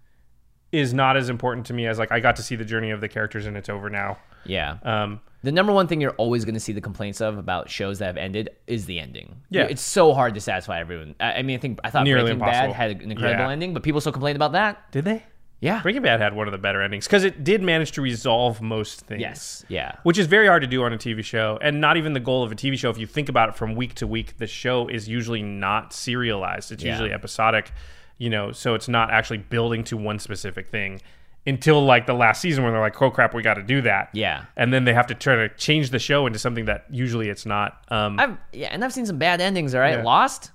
is 0.73 0.93
not 0.93 1.17
as 1.17 1.29
important 1.31 1.67
to 1.67 1.73
me 1.73 1.87
as 1.87 1.99
like 1.99 2.13
I 2.13 2.21
got 2.21 2.37
to 2.37 2.43
see 2.43 2.55
the 2.57 2.65
journey 2.67 2.91
of 2.91 3.01
the 3.01 3.09
characters, 3.09 3.47
and 3.47 3.57
it's 3.57 3.71
over 3.71 3.89
now. 3.89 4.19
Yeah. 4.45 4.77
Um, 4.83 5.21
The 5.45 5.53
number 5.53 5.73
one 5.73 5.87
thing 5.87 6.01
you're 6.01 6.13
always 6.13 6.45
going 6.45 6.55
to 6.55 6.61
see 6.61 6.73
the 6.73 6.81
complaints 6.81 7.21
of 7.21 7.39
about 7.39 7.69
shows 7.69 7.99
that 8.01 8.07
have 8.07 8.17
ended 8.17 8.49
is 8.67 8.87
the 8.87 8.99
ending. 8.99 9.37
Yeah. 9.51 9.65
it's 9.65 9.83
so 9.83 10.13
hard 10.15 10.35
to 10.35 10.41
satisfy 10.41 10.81
everyone. 10.81 11.15
I, 11.21 11.35
I 11.35 11.43
mean, 11.43 11.57
I 11.57 11.61
think 11.61 11.79
I 11.85 11.91
thought 11.91 12.05
Nearly 12.05 12.23
Breaking 12.23 12.41
impossible. 12.41 12.69
Bad 12.69 12.73
had 12.77 13.03
an 13.03 13.11
incredible 13.13 13.45
Yeah. 13.45 13.51
ending, 13.53 13.75
but 13.75 13.83
people 13.83 14.01
still 14.01 14.13
complained 14.13 14.37
about 14.37 14.53
that. 14.53 14.91
did 14.91 15.05
they? 15.05 15.23
Yeah. 15.61 15.81
Breaking 15.83 16.03
Bad 16.03 16.21
had 16.21 16.35
one 16.35 16.49
of 16.49 16.53
the 16.53 16.59
better 16.59 16.83
endings 16.83 17.07
because 17.07 17.25
it 17.25 17.45
did 17.45 17.63
manage 17.63 17.93
to 17.93 18.03
resolve 18.03 18.61
most 18.63 19.03
things. 19.03 19.21
Yes. 19.21 19.65
Yeah. 19.69 19.93
Which 20.03 20.19
is 20.19 20.27
very 20.27 20.47
hard 20.47 20.63
to 20.63 20.69
do 20.69 20.83
on 20.83 20.93
a 20.93 20.99
TV 20.99 21.23
show, 21.25 21.59
and 21.63 21.81
not 21.81 21.97
even 21.97 22.13
the 22.15 22.21
goal 22.21 22.43
of 22.43 22.51
a 22.51 22.55
TV 22.55 22.79
show. 22.79 22.91
If 22.91 22.99
you 22.99 23.07
think 23.07 23.29
about 23.29 23.51
it 23.51 23.55
from 23.55 23.75
week 23.75 23.95
to 23.97 24.07
week, 24.07 24.39
the 24.39 24.47
show 24.47 24.89
is 24.89 25.09
usually 25.09 25.43
not 25.43 25.93
serialized. 25.93 26.73
It's 26.73 26.83
Yeah. 26.83 26.93
usually 26.93 27.13
episodic, 27.13 27.71
you 28.19 28.31
know, 28.31 28.51
so 28.53 28.75
it's 28.75 28.89
not 28.89 29.11
actually 29.11 29.39
building 29.39 29.85
to 29.85 29.97
one 29.99 30.19
specific 30.19 30.69
thing 30.69 31.01
until 31.47 31.85
like 31.85 32.07
the 32.07 32.15
last 32.15 32.41
season 32.41 32.65
when 32.65 32.73
they're 32.73 32.81
like, 32.81 33.01
"Oh 33.03 33.11
crap, 33.11 33.35
we 33.35 33.43
got 33.43 33.55
to 33.55 33.63
do 33.63 33.83
that." 33.83 34.09
Yeah. 34.13 34.45
and 34.57 34.73
then 34.73 34.85
they 34.85 34.95
have 34.95 35.07
to 35.09 35.15
try 35.15 35.37
to 35.37 35.49
change 35.57 35.91
the 35.91 35.99
show 35.99 36.27
into 36.27 36.39
something 36.39 36.65
that 36.67 36.87
usually 36.91 37.29
it's 37.29 37.45
not. 37.47 37.85
Um, 37.89 38.19
I've 38.19 38.37
yeah, 38.53 38.69
and 38.73 38.85
I've 38.85 38.93
seen 38.93 39.07
some 39.07 39.19
bad 39.19 39.41
endings. 39.41 39.75
All 39.75 39.81
right, 39.81 39.99
Yeah. 39.99 40.03
Lost. 40.05 40.53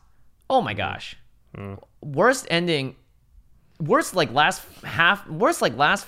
Oh 0.50 0.62
my 0.62 0.74
gosh, 0.74 1.16
worst 2.02 2.48
ending. 2.50 2.96
Worst 3.80 4.16
like 4.16 4.34
last 4.34 4.62
half. 4.84 5.28
Worst 5.30 5.62
like 5.62 5.78
last. 5.78 6.08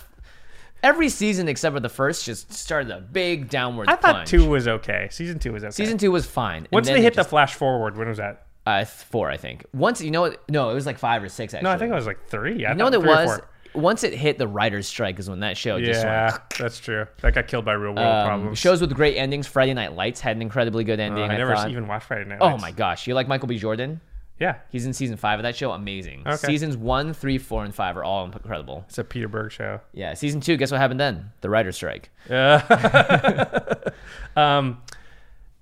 Every 0.84 1.10
season 1.10 1.48
except 1.48 1.76
for 1.76 1.80
the 1.80 1.90
first 1.90 2.26
just 2.26 2.52
started 2.52 2.92
a 2.92 3.00
big 3.02 3.50
downward. 3.50 3.88
I 3.88 3.92
thought 3.96 4.14
plunge. 4.16 4.30
two 4.30 4.50
was 4.50 4.68
okay. 4.68 5.10
Season 5.12 5.38
two 5.38 5.54
was 5.54 5.64
okay. 5.64 5.72
Season 5.72 6.00
two 6.00 6.12
was 6.12 6.26
fine. 6.26 6.68
Once 6.72 6.88
they 6.88 7.02
hit 7.04 7.14
just- 7.14 7.28
the 7.28 7.30
flash 7.30 7.54
forward, 7.54 7.98
when 7.98 8.08
was 8.10 8.18
that? 8.18 8.48
uh, 8.66 8.84
four, 8.86 9.30
I 9.30 9.38
think. 9.38 9.66
Once 9.74 10.02
you 10.02 10.10
know 10.12 10.22
what? 10.22 10.44
No, 10.50 10.70
it 10.70 10.74
was 10.74 10.86
like 10.88 10.98
five 10.98 11.22
or 11.24 11.30
six. 11.30 11.54
Actually, 11.54 11.66
No, 11.66 11.72
I 11.72 11.78
think 11.78 11.92
it 11.92 11.96
was 11.96 12.06
like 12.08 12.28
three. 12.28 12.66
I 12.66 12.72
You 12.72 12.78
know 12.78 12.86
what 12.86 12.94
it 12.96 13.04
was? 13.04 13.40
Once 13.74 14.04
it 14.04 14.14
hit 14.14 14.38
the 14.38 14.48
writer's 14.48 14.88
strike 14.88 15.18
is 15.20 15.30
when 15.30 15.40
that 15.42 15.56
show 15.58 15.80
just 15.80 16.04
Yeah, 16.04 16.32
went. 16.32 16.42
that's 16.60 16.80
true. 16.80 17.08
That 17.22 17.34
got 17.34 17.48
killed 17.48 17.64
by 17.66 17.74
real 17.74 17.94
world 17.96 18.00
Um, 18.08 18.28
problems. 18.28 18.60
shows 18.60 18.82
with 18.82 18.94
great 18.94 19.16
endings. 19.18 19.48
Friday 19.48 19.74
Night 19.74 19.94
Lights 19.94 20.20
had 20.22 20.36
an 20.36 20.42
incredibly 20.42 20.84
good 20.84 21.00
Uh, 21.00 21.04
ending. 21.04 21.24
I 21.30 21.36
I 21.36 21.38
never 21.38 21.56
thought. 21.56 21.70
even 21.70 21.88
watched 21.88 22.08
Friday 22.08 22.26
Night. 22.26 22.40
Oh 22.42 22.58
my 22.58 22.72
gosh, 22.72 23.08
you 23.08 23.14
like 23.14 23.28
Michael 23.28 23.48
B. 23.48 23.58
Jordan? 23.58 24.02
Yeah, 24.40 24.56
He's 24.72 24.88
in 24.88 24.94
season 24.94 25.18
five 25.18 25.38
of 25.38 25.44
that 25.44 25.56
show. 25.56 25.72
Amazing. 25.72 26.24
Okay. 26.26 26.36
Seasons 26.36 26.76
one, 26.76 27.14
three, 27.14 27.38
four, 27.38 27.64
and 27.64 27.76
five 27.76 27.96
are 27.96 28.04
all 28.04 28.26
incredible. 28.26 28.86
it's 28.90 28.98
a 28.98 29.04
Peter 29.04 29.28
Berg 29.28 29.52
show. 29.52 29.82
Yeah. 29.94 30.16
Season 30.16 30.42
two, 30.42 30.58
guess 30.58 30.72
what 30.72 30.80
happened 30.82 31.00
then? 31.00 31.32
The 31.42 31.50
writer's 31.50 31.76
strike. 31.76 32.10
Um, 34.36 34.82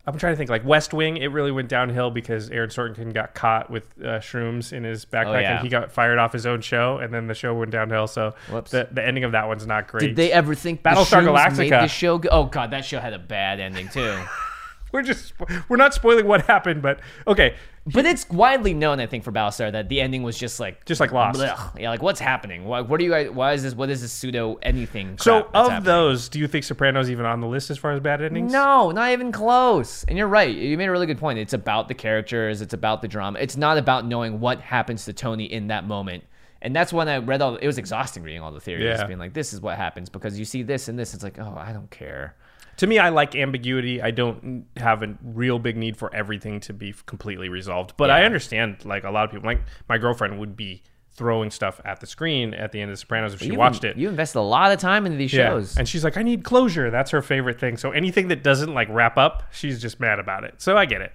I'm 0.09 0.17
trying 0.19 0.33
to 0.33 0.37
think. 0.37 0.49
Like 0.49 0.65
West 0.65 0.93
Wing, 0.93 1.17
it 1.17 1.27
really 1.27 1.51
went 1.51 1.69
downhill 1.69 2.11
because 2.11 2.49
Aaron 2.49 2.69
Sorkin 2.69 3.13
got 3.13 3.33
caught 3.35 3.69
with 3.69 3.83
uh, 3.99 4.19
shrooms 4.19 4.73
in 4.73 4.83
his 4.83 5.05
backpack, 5.05 5.35
Oh, 5.35 5.39
yeah. 5.39 5.55
and 5.55 5.63
he 5.63 5.69
got 5.69 5.91
fired 5.91 6.17
off 6.17 6.33
his 6.33 6.45
own 6.45 6.61
show, 6.61 6.97
and 6.97 7.13
then 7.13 7.27
the 7.27 7.33
show 7.33 7.53
went 7.53 7.71
downhill. 7.71 8.07
So 8.07 8.33
Whoops. 8.51 8.71
the 8.71 8.87
the 8.91 9.05
ending 9.05 9.23
of 9.23 9.31
that 9.33 9.47
one's 9.47 9.65
not 9.67 9.87
great. 9.87 10.01
Did 10.07 10.15
they 10.15 10.31
ever 10.31 10.55
think 10.55 10.83
Battlestar 10.83 11.23
Galactica. 11.23 11.81
the 11.81 11.87
show? 11.87 12.17
Go- 12.17 12.29
oh 12.31 12.43
god, 12.45 12.71
that 12.71 12.85
show 12.85 12.99
had 12.99 13.13
a 13.13 13.19
bad 13.19 13.59
ending 13.59 13.87
too. 13.89 14.19
we're 14.91 15.03
just 15.03 15.33
we're 15.69 15.77
not 15.77 15.93
spoiling 15.93 16.25
what 16.25 16.45
happened, 16.47 16.81
but 16.81 16.99
okay. 17.27 17.55
But 17.93 18.05
it's 18.05 18.29
widely 18.29 18.73
known, 18.73 18.99
I 18.99 19.05
think, 19.05 19.23
for 19.23 19.31
Battlestar 19.31 19.71
that 19.71 19.89
the 19.89 20.01
ending 20.01 20.23
was 20.23 20.37
just 20.37 20.59
like 20.59 20.85
Just 20.85 20.99
like 20.99 21.11
Lost. 21.11 21.39
blech. 21.39 21.79
Yeah, 21.79 21.89
like 21.89 22.01
what's 22.01 22.19
happening? 22.19 22.65
Why, 22.65 22.81
what 22.81 22.99
are 22.99 23.03
you 23.03 23.09
guys? 23.09 23.29
Why 23.29 23.53
is 23.53 23.63
this? 23.63 23.73
What 23.75 23.89
is 23.89 24.01
this 24.01 24.11
pseudo 24.11 24.57
anything? 24.61 25.17
So 25.17 25.47
of 25.53 25.69
happening? 25.69 25.83
those, 25.83 26.29
do 26.29 26.39
you 26.39 26.47
think 26.47 26.65
Sopranos 26.65 27.09
even 27.09 27.25
on 27.25 27.39
the 27.41 27.47
list 27.47 27.69
as 27.69 27.77
far 27.77 27.91
as 27.91 27.99
bad 27.99 28.21
endings? 28.21 28.51
No, 28.51 28.91
not 28.91 29.11
even 29.11 29.31
close. 29.31 30.03
And 30.05 30.17
you're 30.17 30.27
right. 30.27 30.53
You 30.55 30.77
made 30.77 30.87
a 30.87 30.91
really 30.91 31.07
good 31.07 31.17
point. 31.19 31.39
It's 31.39 31.53
about 31.53 31.87
the 31.87 31.93
characters. 31.93 32.61
It's 32.61 32.73
about 32.73 33.01
the 33.01 33.07
drama. 33.07 33.39
It's 33.39 33.57
not 33.57 33.77
about 33.77 34.05
knowing 34.05 34.39
what 34.39 34.59
happens 34.61 35.05
to 35.05 35.13
Tony 35.13 35.45
in 35.45 35.67
that 35.67 35.85
moment. 35.85 36.23
And 36.61 36.75
that's 36.75 36.91
when 36.91 37.07
I 37.07 37.19
read 37.19 37.41
all. 37.41 37.55
It 37.55 37.67
was 37.67 37.77
exhausting 37.77 38.21
reading 38.21 38.41
all 38.41 38.51
the 38.51 38.59
theories, 38.59 38.83
Yeah. 38.99 39.05
being 39.05 39.17
like, 39.19 39.33
"This 39.33 39.53
is 39.53 39.61
what 39.61 39.77
happens 39.77 40.09
because 40.09 40.37
you 40.37 40.43
see 40.43 40.61
this 40.61 40.89
and 40.89 40.99
this." 40.99 41.13
It's 41.13 41.23
like, 41.23 41.39
oh, 41.39 41.55
I 41.57 41.71
don't 41.71 41.89
care. 41.89 42.35
To 42.79 42.87
me, 42.87 42.97
I 42.99 43.09
like 43.09 43.35
ambiguity. 43.35 44.01
I 44.01 44.11
don't 44.11 44.65
have 44.77 45.03
a 45.03 45.15
real 45.23 45.59
big 45.59 45.77
need 45.77 45.95
for 45.97 46.13
everything 46.13 46.59
to 46.61 46.73
be 46.73 46.93
completely 47.05 47.47
resolved. 47.49 47.93
But 47.97 48.09
I 48.09 48.23
understand, 48.23 48.83
like 48.85 49.03
a 49.03 49.11
lot 49.11 49.25
of 49.25 49.31
people, 49.31 49.45
like 49.47 49.61
my 49.87 49.97
girlfriend 49.97 50.39
would 50.39 50.55
be 50.55 50.83
throwing 51.11 51.51
stuff 51.51 51.81
at 51.83 51.99
the 51.99 52.07
screen 52.07 52.53
at 52.53 52.71
the 52.71 52.79
end 52.79 52.89
of 52.91 52.95
The 52.95 53.01
Sopranos 53.01 53.33
if 53.33 53.41
she 53.41 53.47
You- 53.47 53.55
watched 53.55 53.83
it. 53.83 53.97
You 53.97 54.07
invested 54.07 54.39
a 54.39 54.41
lot 54.41 54.71
of 54.71 54.79
time 54.79 55.05
into 55.05 55.17
these 55.17 55.33
yeah, 55.33 55.49
shows. 55.49 55.77
and 55.77 55.89
she's 55.89 56.03
like, 56.05 56.15
I 56.15 56.23
need 56.23 56.45
closure. 56.45 56.89
That's 56.89 57.11
her 57.11 57.21
favorite 57.21 57.59
thing. 57.59 57.75
So 57.75 57.91
anything 57.91 58.29
that 58.29 58.43
doesn't 58.43 58.73
like 58.73 58.87
wrap 58.89 59.17
up, 59.17 59.43
she's 59.51 59.81
just 59.81 59.99
mad 59.99 60.19
about 60.19 60.45
it. 60.45 60.55
So 60.59 60.77
I 60.77 60.85
get 60.85 61.01
it. 61.01 61.11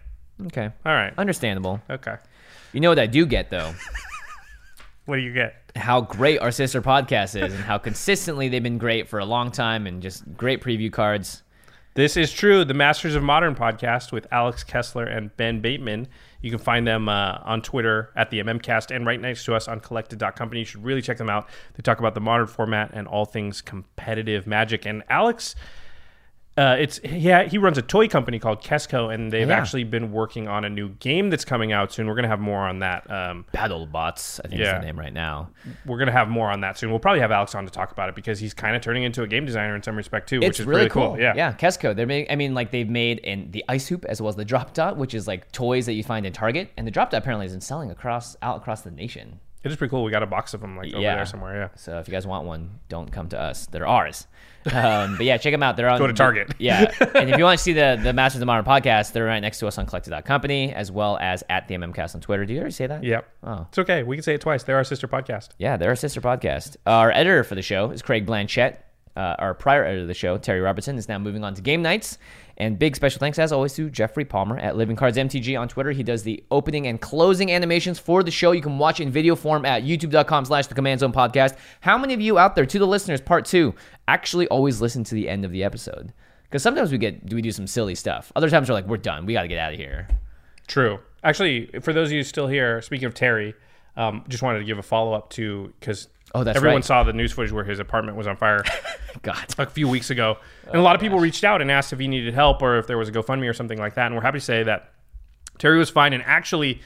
okay, 0.47 0.71
All 0.85 0.93
right. 0.93 1.15
understandable. 1.17 1.81
Okay. 1.89 2.17
You 2.75 2.81
know 2.81 2.91
what 2.91 2.99
I 2.99 3.07
do 3.07 3.25
get 3.25 3.49
though? 3.51 3.73
What 5.07 5.17
do 5.17 5.23
you 5.23 5.33
get? 5.35 5.57
how 5.77 6.01
great 6.01 6.39
our 6.41 6.51
sister 6.51 6.81
podcast 6.81 7.35
is 7.41 7.53
and 7.53 7.63
how 7.65 7.77
consistently 7.79 8.49
they've 8.49 8.63
been 8.63 8.79
great 8.79 9.09
for 9.09 9.19
a 9.19 9.25
long 9.25 9.51
time 9.51 9.87
and 9.87 10.01
just 10.01 10.23
great 10.37 10.63
preview 10.63 10.91
cards. 10.93 11.43
This 11.95 12.17
is 12.17 12.33
true. 12.33 12.65
The 12.65 12.75
Masters 12.75 13.15
of 13.15 13.23
Modern 13.23 13.55
podcast 13.55 14.11
with 14.11 14.27
Alex 14.33 14.65
Kessler 14.65 15.05
and 15.05 15.35
Ben 15.37 15.61
Bateman. 15.61 16.09
You 16.41 16.51
can 16.51 16.59
find 16.59 16.85
them 16.85 17.09
uh, 17.09 17.39
on 17.45 17.63
Twitter 17.63 18.11
at 18.17 18.31
the 18.31 18.41
MMcast 18.41 18.93
and 18.93 19.07
right 19.07 19.21
next 19.21 19.45
to 19.45 19.55
us 19.55 19.69
on 19.69 19.79
collected.company. 19.79 20.59
You 20.59 20.67
should 20.67 20.83
really 20.83 21.03
check 21.03 21.19
them 21.19 21.31
out. 21.31 21.49
They 21.75 21.83
talk 21.83 22.01
about 22.01 22.15
the 22.15 22.21
modern 22.21 22.49
format 22.49 22.91
and 22.95 23.07
all 23.07 23.25
things 23.25 23.63
competitive 23.63 24.45
magic. 24.45 24.87
And 24.87 25.05
Alex, 25.09 25.55
uh, 26.57 26.77
it's 26.79 27.01
yeah, 27.05 27.43
he 27.45 27.59
runs 27.59 27.77
a 27.79 27.83
toy 27.83 28.07
company 28.07 28.39
called 28.39 28.63
Kesco, 28.63 29.13
and 29.13 29.33
they've 29.33 29.49
Yeah. 29.49 29.57
actually 29.59 29.85
been 29.85 30.13
working 30.13 30.47
on 30.47 30.65
a 30.65 30.71
new 30.71 30.91
game 30.91 31.29
that's 31.31 31.45
coming 31.45 31.73
out 31.73 31.93
soon. 31.93 32.07
We're 32.07 32.15
gonna 32.15 32.29
have 32.29 32.39
more 32.41 32.61
on 32.61 32.79
that. 32.79 33.11
Um, 33.11 33.45
Battle 33.53 33.87
Bots, 33.87 34.41
I 34.45 34.49
think 34.49 34.61
Yeah. 34.61 34.75
is 34.77 34.81
the 34.81 34.87
name 34.87 34.99
right 34.99 35.13
now. 35.13 35.51
we're 35.87 35.99
gonna 35.99 36.13
have 36.13 36.29
more 36.29 36.51
on 36.51 36.61
that 36.61 36.79
soon. 36.79 36.91
We'll 36.91 37.01
probably 37.01 37.21
have 37.21 37.33
Alex 37.33 37.55
on 37.55 37.65
to 37.65 37.71
talk 37.73 37.91
about 37.91 38.09
it 38.09 38.15
because 38.15 38.39
he's 38.39 38.55
kind 38.55 38.77
of 38.77 38.83
turning 38.83 39.03
into 39.03 39.23
a 39.23 39.27
game 39.27 39.45
designer 39.47 39.75
in 39.75 39.83
some 39.83 39.97
respect 39.97 40.29
too, 40.29 40.39
which 40.41 40.49
it's 40.51 40.61
is 40.61 40.67
really, 40.67 40.89
cool. 40.89 41.19
Yeah, 41.19 41.33
yeah. 41.37 41.53
Kesco. 41.53 41.95
They're 41.97 42.07
making. 42.07 42.31
I 42.31 42.37
mean, 42.37 42.55
like 42.55 42.71
they've 42.71 42.89
made 42.89 43.19
in 43.21 43.51
the 43.51 43.65
ice 43.69 43.89
hoop 43.89 44.05
as 44.05 44.21
well 44.23 44.29
as 44.29 44.37
the 44.37 44.45
drop 44.45 44.75
dot, 44.75 44.97
which 44.97 45.15
is 45.15 45.27
like 45.27 45.51
toys 45.53 45.87
that 45.87 45.95
you 45.95 46.05
find 46.05 46.25
in 46.25 46.33
Target, 46.33 46.71
and 46.77 46.87
the 46.87 46.91
drop 46.93 47.11
dot 47.11 47.19
apparently 47.19 47.47
isn't 47.47 47.63
selling 47.63 47.91
across 47.91 48.37
out 48.43 48.57
across 48.59 48.83
the 48.83 48.91
nation. 48.91 49.41
It 49.65 49.71
is 49.71 49.77
pretty 49.77 49.91
cool. 49.91 50.05
We 50.05 50.11
got 50.11 50.23
a 50.23 50.27
box 50.27 50.55
of 50.55 50.61
them 50.61 50.77
like 50.77 50.93
over 50.93 51.03
Yeah. 51.03 51.17
there 51.17 51.27
somewhere. 51.27 51.55
Yeah. 51.57 51.69
So 51.77 51.99
if 51.99 52.07
you 52.09 52.13
guys 52.13 52.27
want 52.27 52.47
one, 52.47 52.79
don't 52.89 53.11
come 53.11 53.29
to 53.31 53.41
us. 53.41 53.67
They're 53.67 53.87
ours. 53.87 54.27
Um, 54.73 55.17
but 55.19 55.27
yeah, 55.27 55.37
check 55.37 55.53
them 55.53 55.63
out. 55.63 55.77
They're 55.77 55.89
on. 55.91 55.99
Go 55.99 56.07
to 56.07 56.13
Target. 56.15 56.55
Yeah, 56.59 56.91
and 57.15 57.29
if 57.29 57.37
you 57.37 57.45
want 57.45 57.59
to 57.59 57.63
see 57.63 57.75
the 57.75 57.99
the 58.03 58.13
Masters 58.15 58.37
of 58.37 58.41
the 58.41 58.47
Modern 58.47 58.65
podcast, 58.65 59.13
they're 59.13 59.27
right 59.27 59.41
next 59.41 59.59
to 59.59 59.67
us 59.67 59.77
on 59.77 59.85
Collected.company 59.85 60.73
as 60.73 60.91
well 60.91 61.19
as 61.21 61.43
at 61.51 61.69
the 61.69 61.75
MMCast 61.75 62.15
on 62.15 62.21
Twitter. 62.23 62.47
Did 62.47 62.55
you 62.55 62.61
already 62.61 62.73
say 62.73 62.87
that? 62.87 63.05
Yep. 63.05 63.29
Oh. 63.43 63.67
It's 63.69 63.79
okay. 63.79 64.03
We 64.05 64.17
can 64.17 64.23
say 64.23 64.35
it 64.35 64.41
twice. 64.41 64.63
They're 64.63 64.77
our 64.77 64.85
sister 64.85 65.07
podcast. 65.07 65.51
Yeah, 65.59 65.77
they're 65.77 65.91
our 65.91 65.97
sister 65.97 66.21
podcast. 66.23 66.77
Our 66.87 67.11
editor 67.11 67.45
for 67.45 67.55
the 67.57 67.63
show 67.63 67.91
is 67.91 68.01
Craig 68.01 68.25
Blanchett. 68.27 68.77
Uh, 69.17 69.37
our 69.39 69.55
prior 69.55 69.85
editor 69.85 70.03
of 70.03 70.09
the 70.09 70.15
show, 70.15 70.39
Terry 70.39 70.61
Robertson, 70.61 70.97
is 70.99 71.09
now 71.09 71.19
moving 71.19 71.45
on 71.45 71.55
to 71.55 71.63
game 71.63 71.83
nights. 71.83 72.19
And 72.57 72.79
big 72.79 72.95
special 72.95 73.19
thanks, 73.19 73.39
as 73.39 73.53
always, 73.53 73.75
to 73.75 73.91
Jeffrey 73.91 74.25
Palmer 74.25 74.59
at 74.59 74.77
Living 74.77 74.97
Cards 74.97 75.17
MTG 75.17 75.59
on 75.59 75.69
Twitter. 75.69 75.91
He 75.91 76.03
does 76.03 76.23
the 76.23 76.43
opening 76.51 76.87
and 76.87 77.01
closing 77.01 77.51
animations 77.51 77.99
for 77.99 78.23
the 78.23 78.31
show. 78.31 78.53
You 78.53 78.63
can 78.63 78.79
watch 78.79 79.01
in 79.01 79.11
video 79.11 79.35
form 79.35 79.65
at 79.65 79.83
youtube.com 79.83 80.45
slash 80.45 80.69
the 80.69 80.75
Command 80.75 81.01
Zone 81.01 81.13
Podcast. 81.13 81.57
How 81.81 81.99
many 81.99 82.15
of 82.15 82.21
you 82.21 82.39
out 82.39 82.55
there, 82.55 82.67
to 82.67 82.79
the 82.79 82.87
listeners, 82.87 83.21
part 83.21 83.45
two, 83.45 83.75
actually 84.07 84.47
always 84.49 84.81
listen 84.81 85.03
to 85.05 85.15
the 85.15 85.29
end 85.29 85.45
of 85.45 85.51
the 85.51 85.65
episode? 85.65 86.13
Because 86.45 86.63
sometimes 86.63 86.93
we 86.93 86.99
get 86.99 87.27
do 87.27 87.35
we 87.35 87.43
do 87.43 87.51
some 87.51 87.67
silly 87.67 87.97
stuff. 87.97 88.31
Other 88.37 88.49
times 88.49 88.69
we're 88.69 88.77
like, 88.77 88.87
we're 88.87 88.97
done. 88.97 89.27
We 89.27 89.33
got 89.33 89.43
to 89.43 89.49
get 89.49 89.59
out 89.59 89.73
of 89.73 89.79
here. 89.79 90.07
True. 90.69 91.01
Actually, 91.25 91.67
for 91.81 91.93
those 91.93 92.09
of 92.09 92.13
you 92.13 92.23
still 92.23 92.47
here, 92.47 92.81
speaking 92.81 93.07
of 93.07 93.15
Terry, 93.15 93.55
um, 93.97 94.25
just 94.29 94.43
wanted 94.43 94.61
to 94.61 94.65
give 94.65 94.79
a 94.79 94.83
follow 94.83 95.13
up 95.13 95.31
to 95.31 95.73
because 95.81 96.09
Oh, 96.35 96.43
that's 96.43 96.57
everyone 96.57 96.79
right. 96.79 96.85
saw 96.85 97.05
the 97.05 97.13
news 97.13 97.33
footage 97.33 97.53
where 97.53 97.65
his 97.65 97.79
apartment 97.79 98.17
was 98.17 98.27
on 98.27 98.37
fire 98.37 98.65
God. 99.23 99.55
a 99.57 99.67
few 99.67 99.89
weeks 99.89 100.11
ago, 100.11 100.39
and 100.67 100.77
a 100.77 100.83
lot 100.83 100.97
of 100.97 101.01
people 101.01 101.21
reached 101.21 101.45
out 101.45 101.63
and 101.63 101.71
asked 101.71 101.93
if 101.93 102.01
he 102.01 102.09
needed 102.09 102.35
help 102.35 102.61
or 102.61 102.77
if 102.79 102.87
there 102.89 102.99
was 102.99 103.09
a 103.09 103.13
GoFundMe 103.13 103.49
or 103.49 103.53
something 103.53 103.79
like 103.79 103.95
that. 103.95 104.07
And 104.07 104.17
we're 104.17 104.23
happy 104.23 104.41
to 104.41 104.45
say 104.45 104.65
that 104.65 104.91
Terry 105.59 105.79
was 105.79 105.91
fine. 105.91 106.13
And 106.13 106.25
actually, 106.25 106.81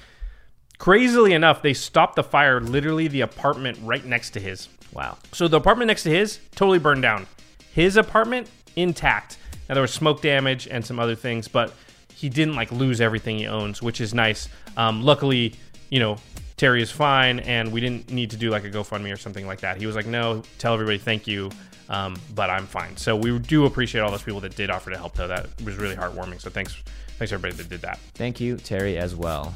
crazily 0.76 1.32
enough, 1.32 1.62
they 1.62 1.72
stopped 1.72 2.16
the 2.16 2.22
fire 2.22 2.60
literally 2.60 3.08
the 3.08 3.22
apartment 3.22 3.78
right 3.82 4.04
next 4.04 4.30
to 4.30 4.40
his. 4.40 4.68
Wow. 4.92 5.16
So 5.32 5.48
the 5.48 5.56
apartment 5.56 5.88
next 5.88 6.02
to 6.02 6.10
his 6.10 6.40
totally 6.54 6.78
burned 6.78 7.02
down. 7.02 7.26
His 7.72 7.96
apartment 7.96 8.50
intact. 8.76 9.38
Now 9.68 9.74
there 9.74 9.82
was 9.82 9.92
smoke 9.92 10.20
damage 10.22 10.68
and 10.68 10.84
some 10.84 10.98
other 10.98 11.14
things, 11.14 11.48
but 11.48 11.72
he 12.14 12.28
didn't 12.28 12.54
like 12.54 12.72
lose 12.72 13.00
everything 13.00 13.38
he 13.38 13.46
owns, 13.46 13.80
which 13.80 14.00
is 14.00 14.12
nice. 14.12 14.48
Um, 14.76 15.02
luckily, 15.02 15.54
you 15.90 16.00
know, 16.00 16.18
Terry 16.58 16.82
is 16.82 16.90
fine, 16.90 17.38
and 17.40 17.72
we 17.72 17.80
didn't 17.80 18.10
need 18.10 18.30
to 18.30 18.36
do 18.36 18.50
like 18.50 18.64
a 18.64 18.70
GoFundMe 18.70 19.12
or 19.12 19.16
something 19.16 19.46
like 19.46 19.60
that. 19.60 19.78
He 19.78 19.86
was 19.86 19.94
like, 19.96 20.06
"No, 20.06 20.42
tell 20.58 20.74
everybody 20.74 20.98
thank 20.98 21.26
you, 21.26 21.50
um, 21.88 22.20
but 22.34 22.50
I'm 22.50 22.66
fine." 22.66 22.96
So 22.96 23.16
we 23.16 23.38
do 23.38 23.64
appreciate 23.64 24.00
all 24.00 24.10
those 24.10 24.24
people 24.24 24.40
that 24.40 24.56
did 24.56 24.68
offer 24.68 24.90
to 24.90 24.96
help, 24.98 25.14
though. 25.14 25.28
That 25.28 25.46
was 25.64 25.76
really 25.76 25.94
heartwarming. 25.94 26.40
So 26.40 26.50
thanks, 26.50 26.76
thanks 27.16 27.32
everybody 27.32 27.54
that 27.62 27.68
did 27.68 27.80
that. 27.82 28.00
Thank 28.14 28.40
you, 28.40 28.56
Terry, 28.56 28.98
as 28.98 29.14
well. 29.14 29.54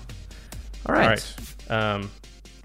All 0.86 0.94
right. 0.94 1.02
All 1.02 1.08
right. 1.08 1.94
Um, 1.94 2.10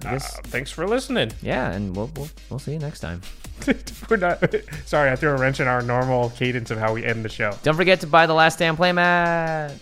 uh, 0.05 0.19
thanks 0.19 0.71
for 0.71 0.87
listening. 0.87 1.31
Yeah, 1.41 1.71
and 1.71 1.95
we'll, 1.95 2.11
we'll, 2.15 2.29
we'll 2.51 2.59
see 2.59 2.73
you 2.73 2.79
next 2.79 2.99
time. 2.99 3.21
We're 4.09 4.17
not. 4.17 4.43
Sorry, 4.85 5.09
I 5.09 5.15
threw 5.15 5.31
a 5.31 5.37
wrench 5.37 5.59
in 5.59 5.67
our 5.67 5.81
normal 5.81 6.29
cadence 6.31 6.69
of 6.69 6.77
how 6.77 6.93
we 6.93 7.03
end 7.03 7.25
the 7.25 7.29
show. 7.29 7.57
Don't 7.63 7.75
forget 7.75 7.99
to 8.01 8.07
buy 8.07 8.27
the 8.27 8.35
Last 8.35 8.55
Stand 8.55 8.77
playmat. 8.77 9.75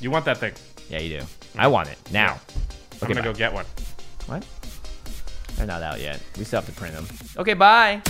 You 0.00 0.10
want 0.10 0.26
that 0.26 0.36
thing? 0.36 0.52
Yeah, 0.90 0.98
you 0.98 1.20
do. 1.20 1.26
I 1.56 1.68
want 1.68 1.88
it 1.88 1.98
now. 2.12 2.38
I'm 3.00 3.08
gonna 3.08 3.20
bye. 3.20 3.24
go 3.24 3.32
get 3.32 3.52
one. 3.52 3.64
What? 4.26 4.44
They're 5.56 5.66
not 5.66 5.82
out 5.82 6.00
yet. 6.00 6.20
We 6.38 6.44
still 6.44 6.60
have 6.60 6.68
to 6.68 6.78
print 6.78 6.94
them. 6.94 7.06
Okay, 7.38 7.54
bye. 7.54 8.02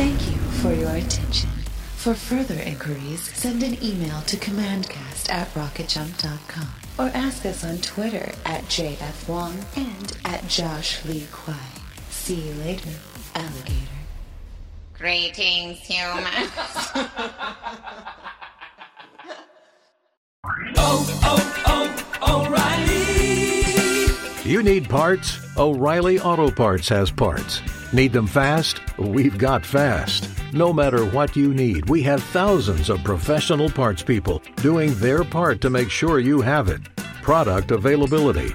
Thank 0.00 0.30
you 0.30 0.36
for 0.62 0.72
your 0.72 0.90
attention. 0.90 1.50
For 1.96 2.14
further 2.14 2.58
inquiries, 2.60 3.22
send 3.36 3.62
an 3.62 3.76
email 3.84 4.22
to 4.22 4.36
commandcast 4.38 5.28
at 5.30 5.52
rocketjump.com 5.52 6.68
or 6.98 7.10
ask 7.14 7.44
us 7.44 7.62
on 7.64 7.78
Twitter 7.78 8.32
at 8.46 8.64
JF 8.64 9.28
Wong 9.28 9.58
and 9.76 10.16
at 10.24 10.48
Josh 10.48 11.04
Lee 11.04 11.26
Kwai. 11.30 11.79
See 12.20 12.48
you 12.48 12.54
later, 12.54 12.90
alligator. 13.34 13.74
Greetings, 14.96 15.78
humans. 15.78 16.50
Oh, 20.76 21.20
oh, 21.22 22.16
oh, 22.22 22.46
O'Reilly! 22.46 24.50
You 24.50 24.62
need 24.62 24.88
parts? 24.88 25.38
O'Reilly 25.56 26.18
Auto 26.20 26.50
Parts 26.50 26.88
has 26.88 27.10
parts. 27.10 27.60
Need 27.92 28.12
them 28.12 28.26
fast? 28.26 28.80
We've 28.98 29.36
got 29.38 29.64
fast. 29.66 30.28
No 30.52 30.72
matter 30.72 31.04
what 31.04 31.36
you 31.36 31.52
need, 31.54 31.88
we 31.90 32.02
have 32.02 32.22
thousands 32.22 32.88
of 32.90 33.02
professional 33.04 33.70
parts 33.70 34.02
people 34.02 34.42
doing 34.56 34.94
their 34.94 35.22
part 35.24 35.60
to 35.62 35.70
make 35.70 35.90
sure 35.90 36.18
you 36.18 36.40
have 36.40 36.68
it. 36.68 36.80
Product 37.22 37.70
availability. 37.70 38.54